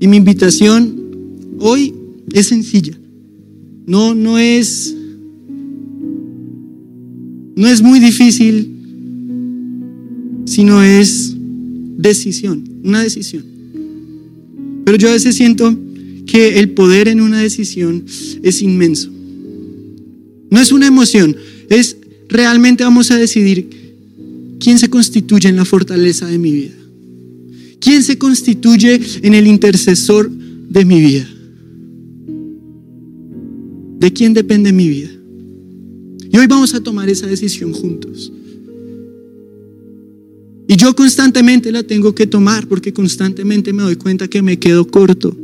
Y 0.00 0.08
mi 0.08 0.16
invitación 0.16 1.00
hoy 1.60 1.94
es 2.32 2.48
sencilla. 2.48 2.98
No, 3.86 4.14
no 4.14 4.36
es 4.36 4.96
no 7.56 7.68
es 7.68 7.82
muy 7.82 8.00
difícil, 8.00 8.68
sino 10.44 10.82
es 10.82 11.36
decisión, 11.98 12.64
una 12.82 13.00
decisión. 13.00 13.44
Pero 14.84 14.98
yo 14.98 15.08
a 15.08 15.12
veces 15.12 15.36
siento 15.36 15.72
que 16.26 16.58
el 16.58 16.70
poder 16.70 17.06
en 17.06 17.20
una 17.20 17.40
decisión 17.40 18.04
es 18.42 18.60
inmenso. 18.60 19.08
No 20.50 20.60
es 20.60 20.72
una 20.72 20.88
emoción, 20.88 21.36
es 21.70 21.96
realmente 22.28 22.82
vamos 22.82 23.12
a 23.12 23.16
decidir 23.16 23.83
quién 24.64 24.78
se 24.78 24.88
constituye 24.88 25.50
en 25.50 25.56
la 25.56 25.66
fortaleza 25.66 26.26
de 26.26 26.38
mi 26.38 26.50
vida. 26.50 26.74
¿Quién 27.80 28.02
se 28.02 28.16
constituye 28.16 28.98
en 29.20 29.34
el 29.34 29.46
intercesor 29.46 30.30
de 30.30 30.84
mi 30.86 31.02
vida? 31.02 31.28
¿De 34.00 34.10
quién 34.10 34.32
depende 34.32 34.72
mi 34.72 34.88
vida? 34.88 35.10
Y 36.32 36.38
hoy 36.38 36.46
vamos 36.46 36.72
a 36.72 36.80
tomar 36.80 37.10
esa 37.10 37.26
decisión 37.26 37.74
juntos. 37.74 38.32
Y 40.66 40.76
yo 40.76 40.96
constantemente 40.96 41.70
la 41.70 41.82
tengo 41.82 42.14
que 42.14 42.26
tomar 42.26 42.66
porque 42.66 42.94
constantemente 42.94 43.70
me 43.74 43.82
doy 43.82 43.96
cuenta 43.96 44.28
que 44.28 44.40
me 44.40 44.58
quedo 44.58 44.86
corto. 44.86 45.36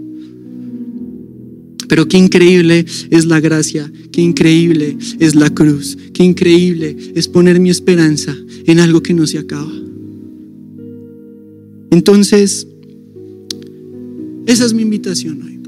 Pero 1.89 2.09
qué 2.09 2.17
increíble 2.17 2.87
es 3.11 3.27
la 3.27 3.39
gracia, 3.39 3.93
qué 4.13 4.23
increíble 4.23 4.97
es 5.19 5.35
la 5.35 5.51
cruz, 5.51 5.99
qué 6.15 6.25
increíble 6.25 6.97
es 7.15 7.29
poner 7.29 7.61
mi 7.61 7.69
esperanza 7.69 8.35
en 8.71 8.79
algo 8.79 9.03
que 9.03 9.15
no 9.15 9.27
se 9.27 9.39
acaba. 9.39 9.73
Entonces, 11.91 12.69
esa 14.47 14.65
es 14.65 14.73
mi 14.73 14.83
invitación 14.83 15.43
hoy. 15.43 15.59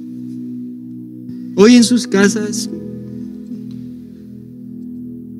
Hoy 1.57 1.74
en 1.74 1.84
sus 1.84 2.07
casas, 2.07 2.70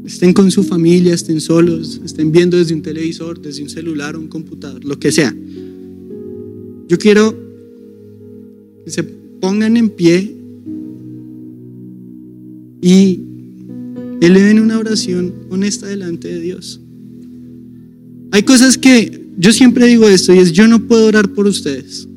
estén 0.05 0.33
con 0.33 0.51
su 0.51 0.65
familia, 0.65 1.15
estén 1.15 1.41
solos, 1.41 2.01
estén 2.05 2.33
viendo 2.33 2.57
desde 2.57 2.75
un 2.75 2.83
televisor, 2.83 3.41
desde 3.41 3.63
un 3.63 3.69
celular, 3.69 4.17
un 4.17 4.29
computador, 4.29 4.85
lo 4.85 4.99
que 4.99 5.13
sea. 5.13 5.35
Yo 6.89 6.99
quiero 6.99 7.35
que 8.85 8.91
se 8.91 9.05
pongan 9.05 9.77
en 9.77 9.89
pie 9.89 10.37
y 12.83 13.21
eleven 14.21 14.59
una 14.59 14.79
oración 14.79 15.33
honesta 15.49 15.87
delante 15.87 16.29
de 16.29 16.41
Dios. 16.41 16.81
Hay 18.33 18.43
cosas 18.45 18.79
que 18.79 19.27
yo 19.39 19.53
siempre 19.53 19.87
digo 19.87 20.09
esto 20.09 20.35
y 20.35 20.39
es 20.39 20.53
yo 20.53 20.67
no 20.67 20.87
puedo 20.89 21.07
orar 21.07 21.29
por 21.29 21.47
ustedes. 21.47 22.09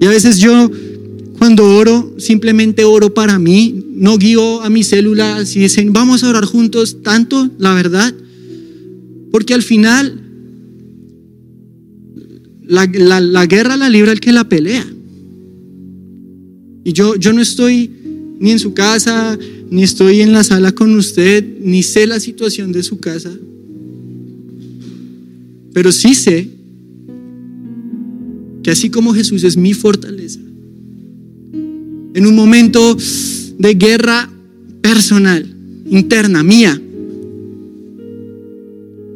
Y 0.00 0.06
a 0.06 0.08
veces 0.08 0.38
yo 0.38 0.70
cuando 1.38 1.76
oro 1.76 2.14
simplemente 2.18 2.84
oro 2.84 3.12
para 3.12 3.38
mí, 3.38 3.84
no 3.94 4.16
guío 4.16 4.62
a 4.62 4.70
mi 4.70 4.82
célula 4.82 5.44
si 5.44 5.60
dicen 5.60 5.92
vamos 5.92 6.24
a 6.24 6.30
orar 6.30 6.46
juntos 6.46 7.02
tanto, 7.02 7.50
la 7.58 7.74
verdad, 7.74 8.14
porque 9.30 9.52
al 9.52 9.62
final 9.62 10.22
la, 12.64 12.86
la 13.20 13.46
guerra 13.46 13.76
la 13.76 13.90
libra 13.90 14.12
el 14.12 14.20
que 14.20 14.32
la 14.32 14.48
pelea. 14.48 14.86
Y 16.84 16.94
yo, 16.94 17.16
yo 17.16 17.34
no 17.34 17.42
estoy 17.42 17.90
ni 18.40 18.52
en 18.52 18.58
su 18.58 18.72
casa, 18.72 19.38
ni 19.70 19.82
estoy 19.82 20.22
en 20.22 20.32
la 20.32 20.44
sala 20.44 20.72
con 20.72 20.96
usted, 20.96 21.44
ni 21.60 21.82
sé 21.82 22.06
la 22.06 22.20
situación 22.20 22.72
de 22.72 22.82
su 22.82 22.98
casa. 22.98 23.30
Pero 25.78 25.92
sí 25.92 26.12
sé 26.12 26.50
que 28.64 28.72
así 28.72 28.90
como 28.90 29.14
Jesús 29.14 29.44
es 29.44 29.56
mi 29.56 29.74
fortaleza, 29.74 30.40
en 31.52 32.26
un 32.26 32.34
momento 32.34 32.96
de 32.96 33.74
guerra 33.74 34.28
personal, 34.80 35.46
interna, 35.88 36.42
mía, 36.42 36.82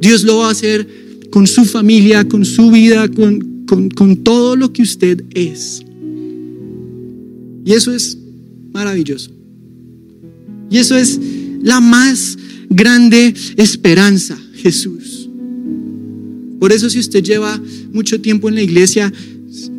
Dios 0.00 0.22
lo 0.22 0.36
va 0.36 0.50
a 0.50 0.50
hacer 0.52 0.86
con 1.30 1.48
su 1.48 1.64
familia, 1.64 2.28
con 2.28 2.44
su 2.44 2.70
vida, 2.70 3.08
con, 3.08 3.64
con, 3.66 3.90
con 3.90 4.18
todo 4.18 4.54
lo 4.54 4.72
que 4.72 4.82
usted 4.82 5.24
es. 5.34 5.82
Y 7.64 7.72
eso 7.72 7.92
es 7.92 8.16
maravilloso. 8.72 9.32
Y 10.70 10.78
eso 10.78 10.96
es 10.96 11.18
la 11.60 11.80
más 11.80 12.38
grande 12.70 13.34
esperanza, 13.56 14.38
Jesús. 14.54 15.01
Por 16.62 16.70
eso 16.70 16.88
si 16.88 17.00
usted 17.00 17.24
lleva 17.24 17.60
mucho 17.92 18.20
tiempo 18.20 18.48
en 18.48 18.54
la 18.54 18.62
iglesia, 18.62 19.12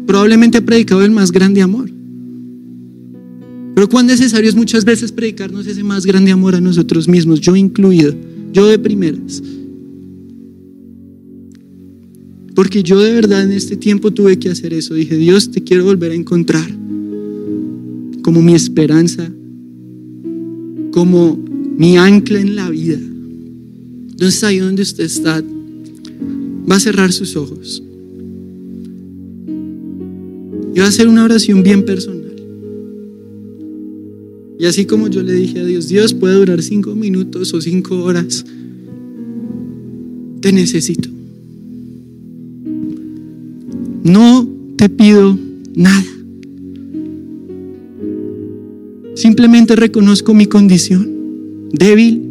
probablemente 0.06 0.58
ha 0.58 0.66
predicado 0.66 1.02
el 1.06 1.12
más 1.12 1.32
grande 1.32 1.62
amor. 1.62 1.90
Pero 3.74 3.88
cuán 3.88 4.06
necesario 4.06 4.50
es 4.50 4.56
muchas 4.58 4.84
veces 4.84 5.14
predicarnos 5.14 5.66
ese 5.66 5.82
más 5.82 6.06
grande 6.06 6.34
amor 6.34 6.56
a 6.56 6.60
nosotros 6.60 7.08
mismos, 7.08 7.40
yo 7.40 7.56
incluido, 7.56 8.14
yo 8.52 8.68
de 8.68 8.78
primeras. 8.80 9.42
Porque 12.54 12.84
yo 12.84 13.00
de 13.00 13.14
verdad 13.14 13.44
en 13.44 13.54
este 13.54 13.78
tiempo 13.78 14.12
tuve 14.12 14.38
que 14.38 14.50
hacer 14.50 14.74
eso. 14.74 14.94
Dije, 14.94 15.16
Dios, 15.16 15.52
te 15.52 15.64
quiero 15.64 15.86
volver 15.86 16.12
a 16.12 16.16
encontrar 16.16 16.70
como 18.24 18.42
mi 18.42 18.56
esperanza, 18.56 19.32
como 20.92 21.40
mi 21.78 21.96
ancla 21.96 22.42
en 22.42 22.58
la 22.58 22.70
vida. 22.70 23.00
Entonces 24.10 24.44
ahí 24.44 24.58
donde 24.58 24.82
usted 24.82 25.06
está, 25.06 25.42
va 26.70 26.76
a 26.76 26.80
cerrar 26.80 27.12
sus 27.12 27.36
ojos. 27.36 27.84
Y 30.76 30.80
va 30.80 30.86
a 30.86 30.90
hacer 30.90 31.08
una 31.08 31.24
oración 31.24 31.64
bien 31.64 31.86
personal. 31.86 32.34
Y 34.60 34.66
así 34.66 34.86
como 34.86 35.08
yo 35.08 35.24
le 35.24 35.34
dije 35.34 35.60
a 35.60 35.66
Dios, 35.66 35.88
Dios 35.88 36.14
puede 36.14 36.36
durar 36.36 36.62
cinco 36.62 36.96
minutos 36.96 37.54
o 37.54 37.62
cinco 37.62 38.04
horas. 38.04 38.46
Te 40.40 40.52
necesito. 40.54 41.10
No 44.04 44.48
te 44.78 44.90
pido 44.90 45.38
nada. 45.76 46.06
Simplemente 49.16 49.76
reconozco 49.76 50.34
mi 50.34 50.48
condición, 50.48 51.70
débil, 51.72 52.22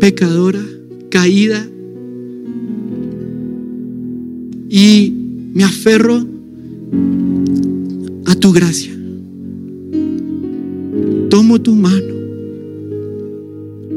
pecadora, 0.00 0.64
caída, 1.10 1.68
y 4.74 5.12
me 5.52 5.64
aferro 5.64 6.24
a 8.24 8.34
tu 8.36 8.52
gracia. 8.52 8.96
Tomo 11.28 11.60
tu 11.60 11.74
mano, 11.74 12.14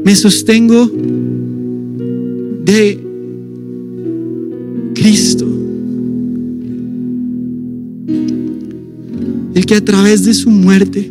me 0.04 0.14
sostengo 0.14 0.90
de 2.62 3.00
Cristo, 4.94 5.48
el 9.54 9.64
que 9.64 9.76
a 9.76 9.82
través 9.82 10.26
de 10.26 10.34
su 10.34 10.50
muerte 10.50 11.10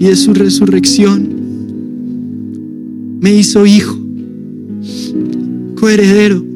y 0.00 0.04
de 0.04 0.16
su 0.16 0.34
resurrección 0.34 1.28
me 3.20 3.36
hizo 3.36 3.64
hijo, 3.66 3.96
coheredero. 5.76 6.47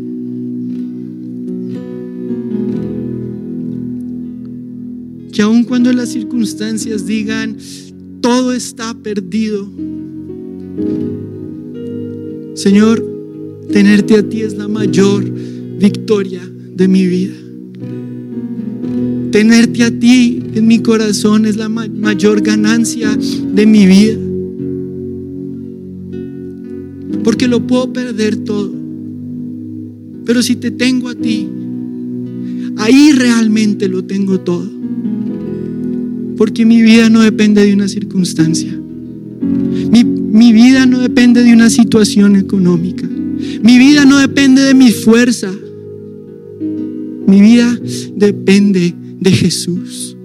Cuando 5.82 6.00
las 6.00 6.10
circunstancias 6.10 7.06
digan, 7.06 7.56
todo 8.20 8.52
está 8.52 8.94
perdido, 8.94 9.68
Señor, 12.54 13.04
tenerte 13.72 14.16
a 14.16 14.22
ti 14.22 14.42
es 14.42 14.56
la 14.56 14.68
mayor 14.68 15.28
victoria 15.28 16.48
de 16.76 16.86
mi 16.86 17.04
vida. 17.04 17.34
Tenerte 19.32 19.82
a 19.82 19.90
ti 19.90 20.40
en 20.54 20.68
mi 20.68 20.78
corazón 20.78 21.46
es 21.46 21.56
la 21.56 21.68
mayor 21.68 22.42
ganancia 22.42 23.18
de 23.52 23.66
mi 23.66 23.84
vida. 23.84 24.18
Porque 27.24 27.48
lo 27.48 27.66
puedo 27.66 27.92
perder 27.92 28.36
todo. 28.36 28.72
Pero 30.26 30.44
si 30.44 30.54
te 30.54 30.70
tengo 30.70 31.08
a 31.08 31.16
ti, 31.16 31.48
ahí 32.76 33.10
realmente 33.10 33.88
lo 33.88 34.04
tengo 34.04 34.38
todo. 34.38 34.81
Porque 36.36 36.64
mi 36.64 36.82
vida 36.82 37.08
no 37.08 37.20
depende 37.20 37.64
de 37.64 37.72
una 37.74 37.88
circunstancia. 37.88 38.72
Mi, 39.90 40.04
mi, 40.04 40.52
vida 40.52 40.86
no 40.86 41.00
depende 41.00 41.42
de 41.42 41.52
una 41.52 41.70
situación 41.70 42.36
económica. 42.36 43.06
Mi 43.06 43.78
vida 43.78 44.04
no 44.04 44.18
depende 44.18 44.62
de 44.62 44.74
mi 44.74 44.90
fuerza. 44.90 45.52
Mi 47.26 47.40
vida 47.40 47.78
depende 48.16 48.94
de 49.20 49.30
Jesús. 49.30 50.16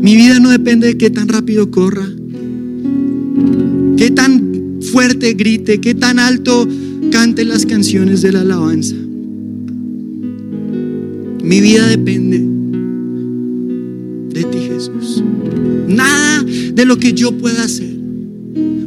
Mi 0.00 0.16
vida 0.16 0.40
no 0.40 0.50
depende 0.50 0.88
de 0.88 0.96
qué 0.96 1.10
tan 1.10 1.28
rápido 1.28 1.70
corra, 1.70 2.08
qué 3.96 4.10
tan 4.10 4.80
fuerte 4.80 5.34
grite, 5.34 5.80
qué 5.80 5.94
tan 5.94 6.18
alto 6.18 6.66
cante 7.10 7.44
las 7.44 7.66
canciones 7.66 8.22
de 8.22 8.32
la 8.32 8.40
alabanza. 8.40 8.96
Mi 11.42 11.60
vida 11.60 11.86
depende 11.86 12.39
de 16.80 16.86
lo 16.86 16.98
que 16.98 17.12
yo 17.12 17.30
pueda 17.36 17.64
hacer 17.64 17.94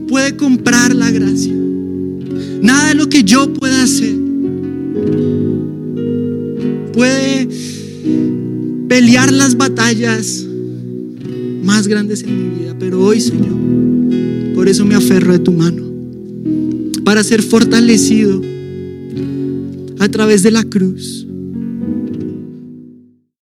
puede 0.08 0.36
comprar 0.36 0.96
la 0.96 1.12
gracia. 1.12 1.54
Nada 2.60 2.90
de 2.90 2.96
lo 2.96 3.08
que 3.08 3.24
yo 3.24 3.54
pueda 3.54 3.84
hacer 3.84 4.16
puede 6.92 7.48
pelear 8.88 9.32
las 9.32 9.56
batallas 9.56 10.44
más 11.64 11.88
grandes 11.88 12.24
en 12.24 12.36
mi 12.36 12.60
vida. 12.62 12.76
Pero 12.80 13.00
hoy, 13.00 13.22
Señor, 13.22 14.56
por 14.56 14.68
eso 14.68 14.86
me 14.86 14.96
aferro 14.96 15.32
de 15.32 15.40
tu 15.40 15.52
mano. 15.52 15.84
Para 17.04 17.24
ser 17.24 17.44
fortalecido 17.44 18.42
a 20.00 20.10
través 20.10 20.42
de 20.42 20.50
la 20.50 20.64
cruz 20.64 21.28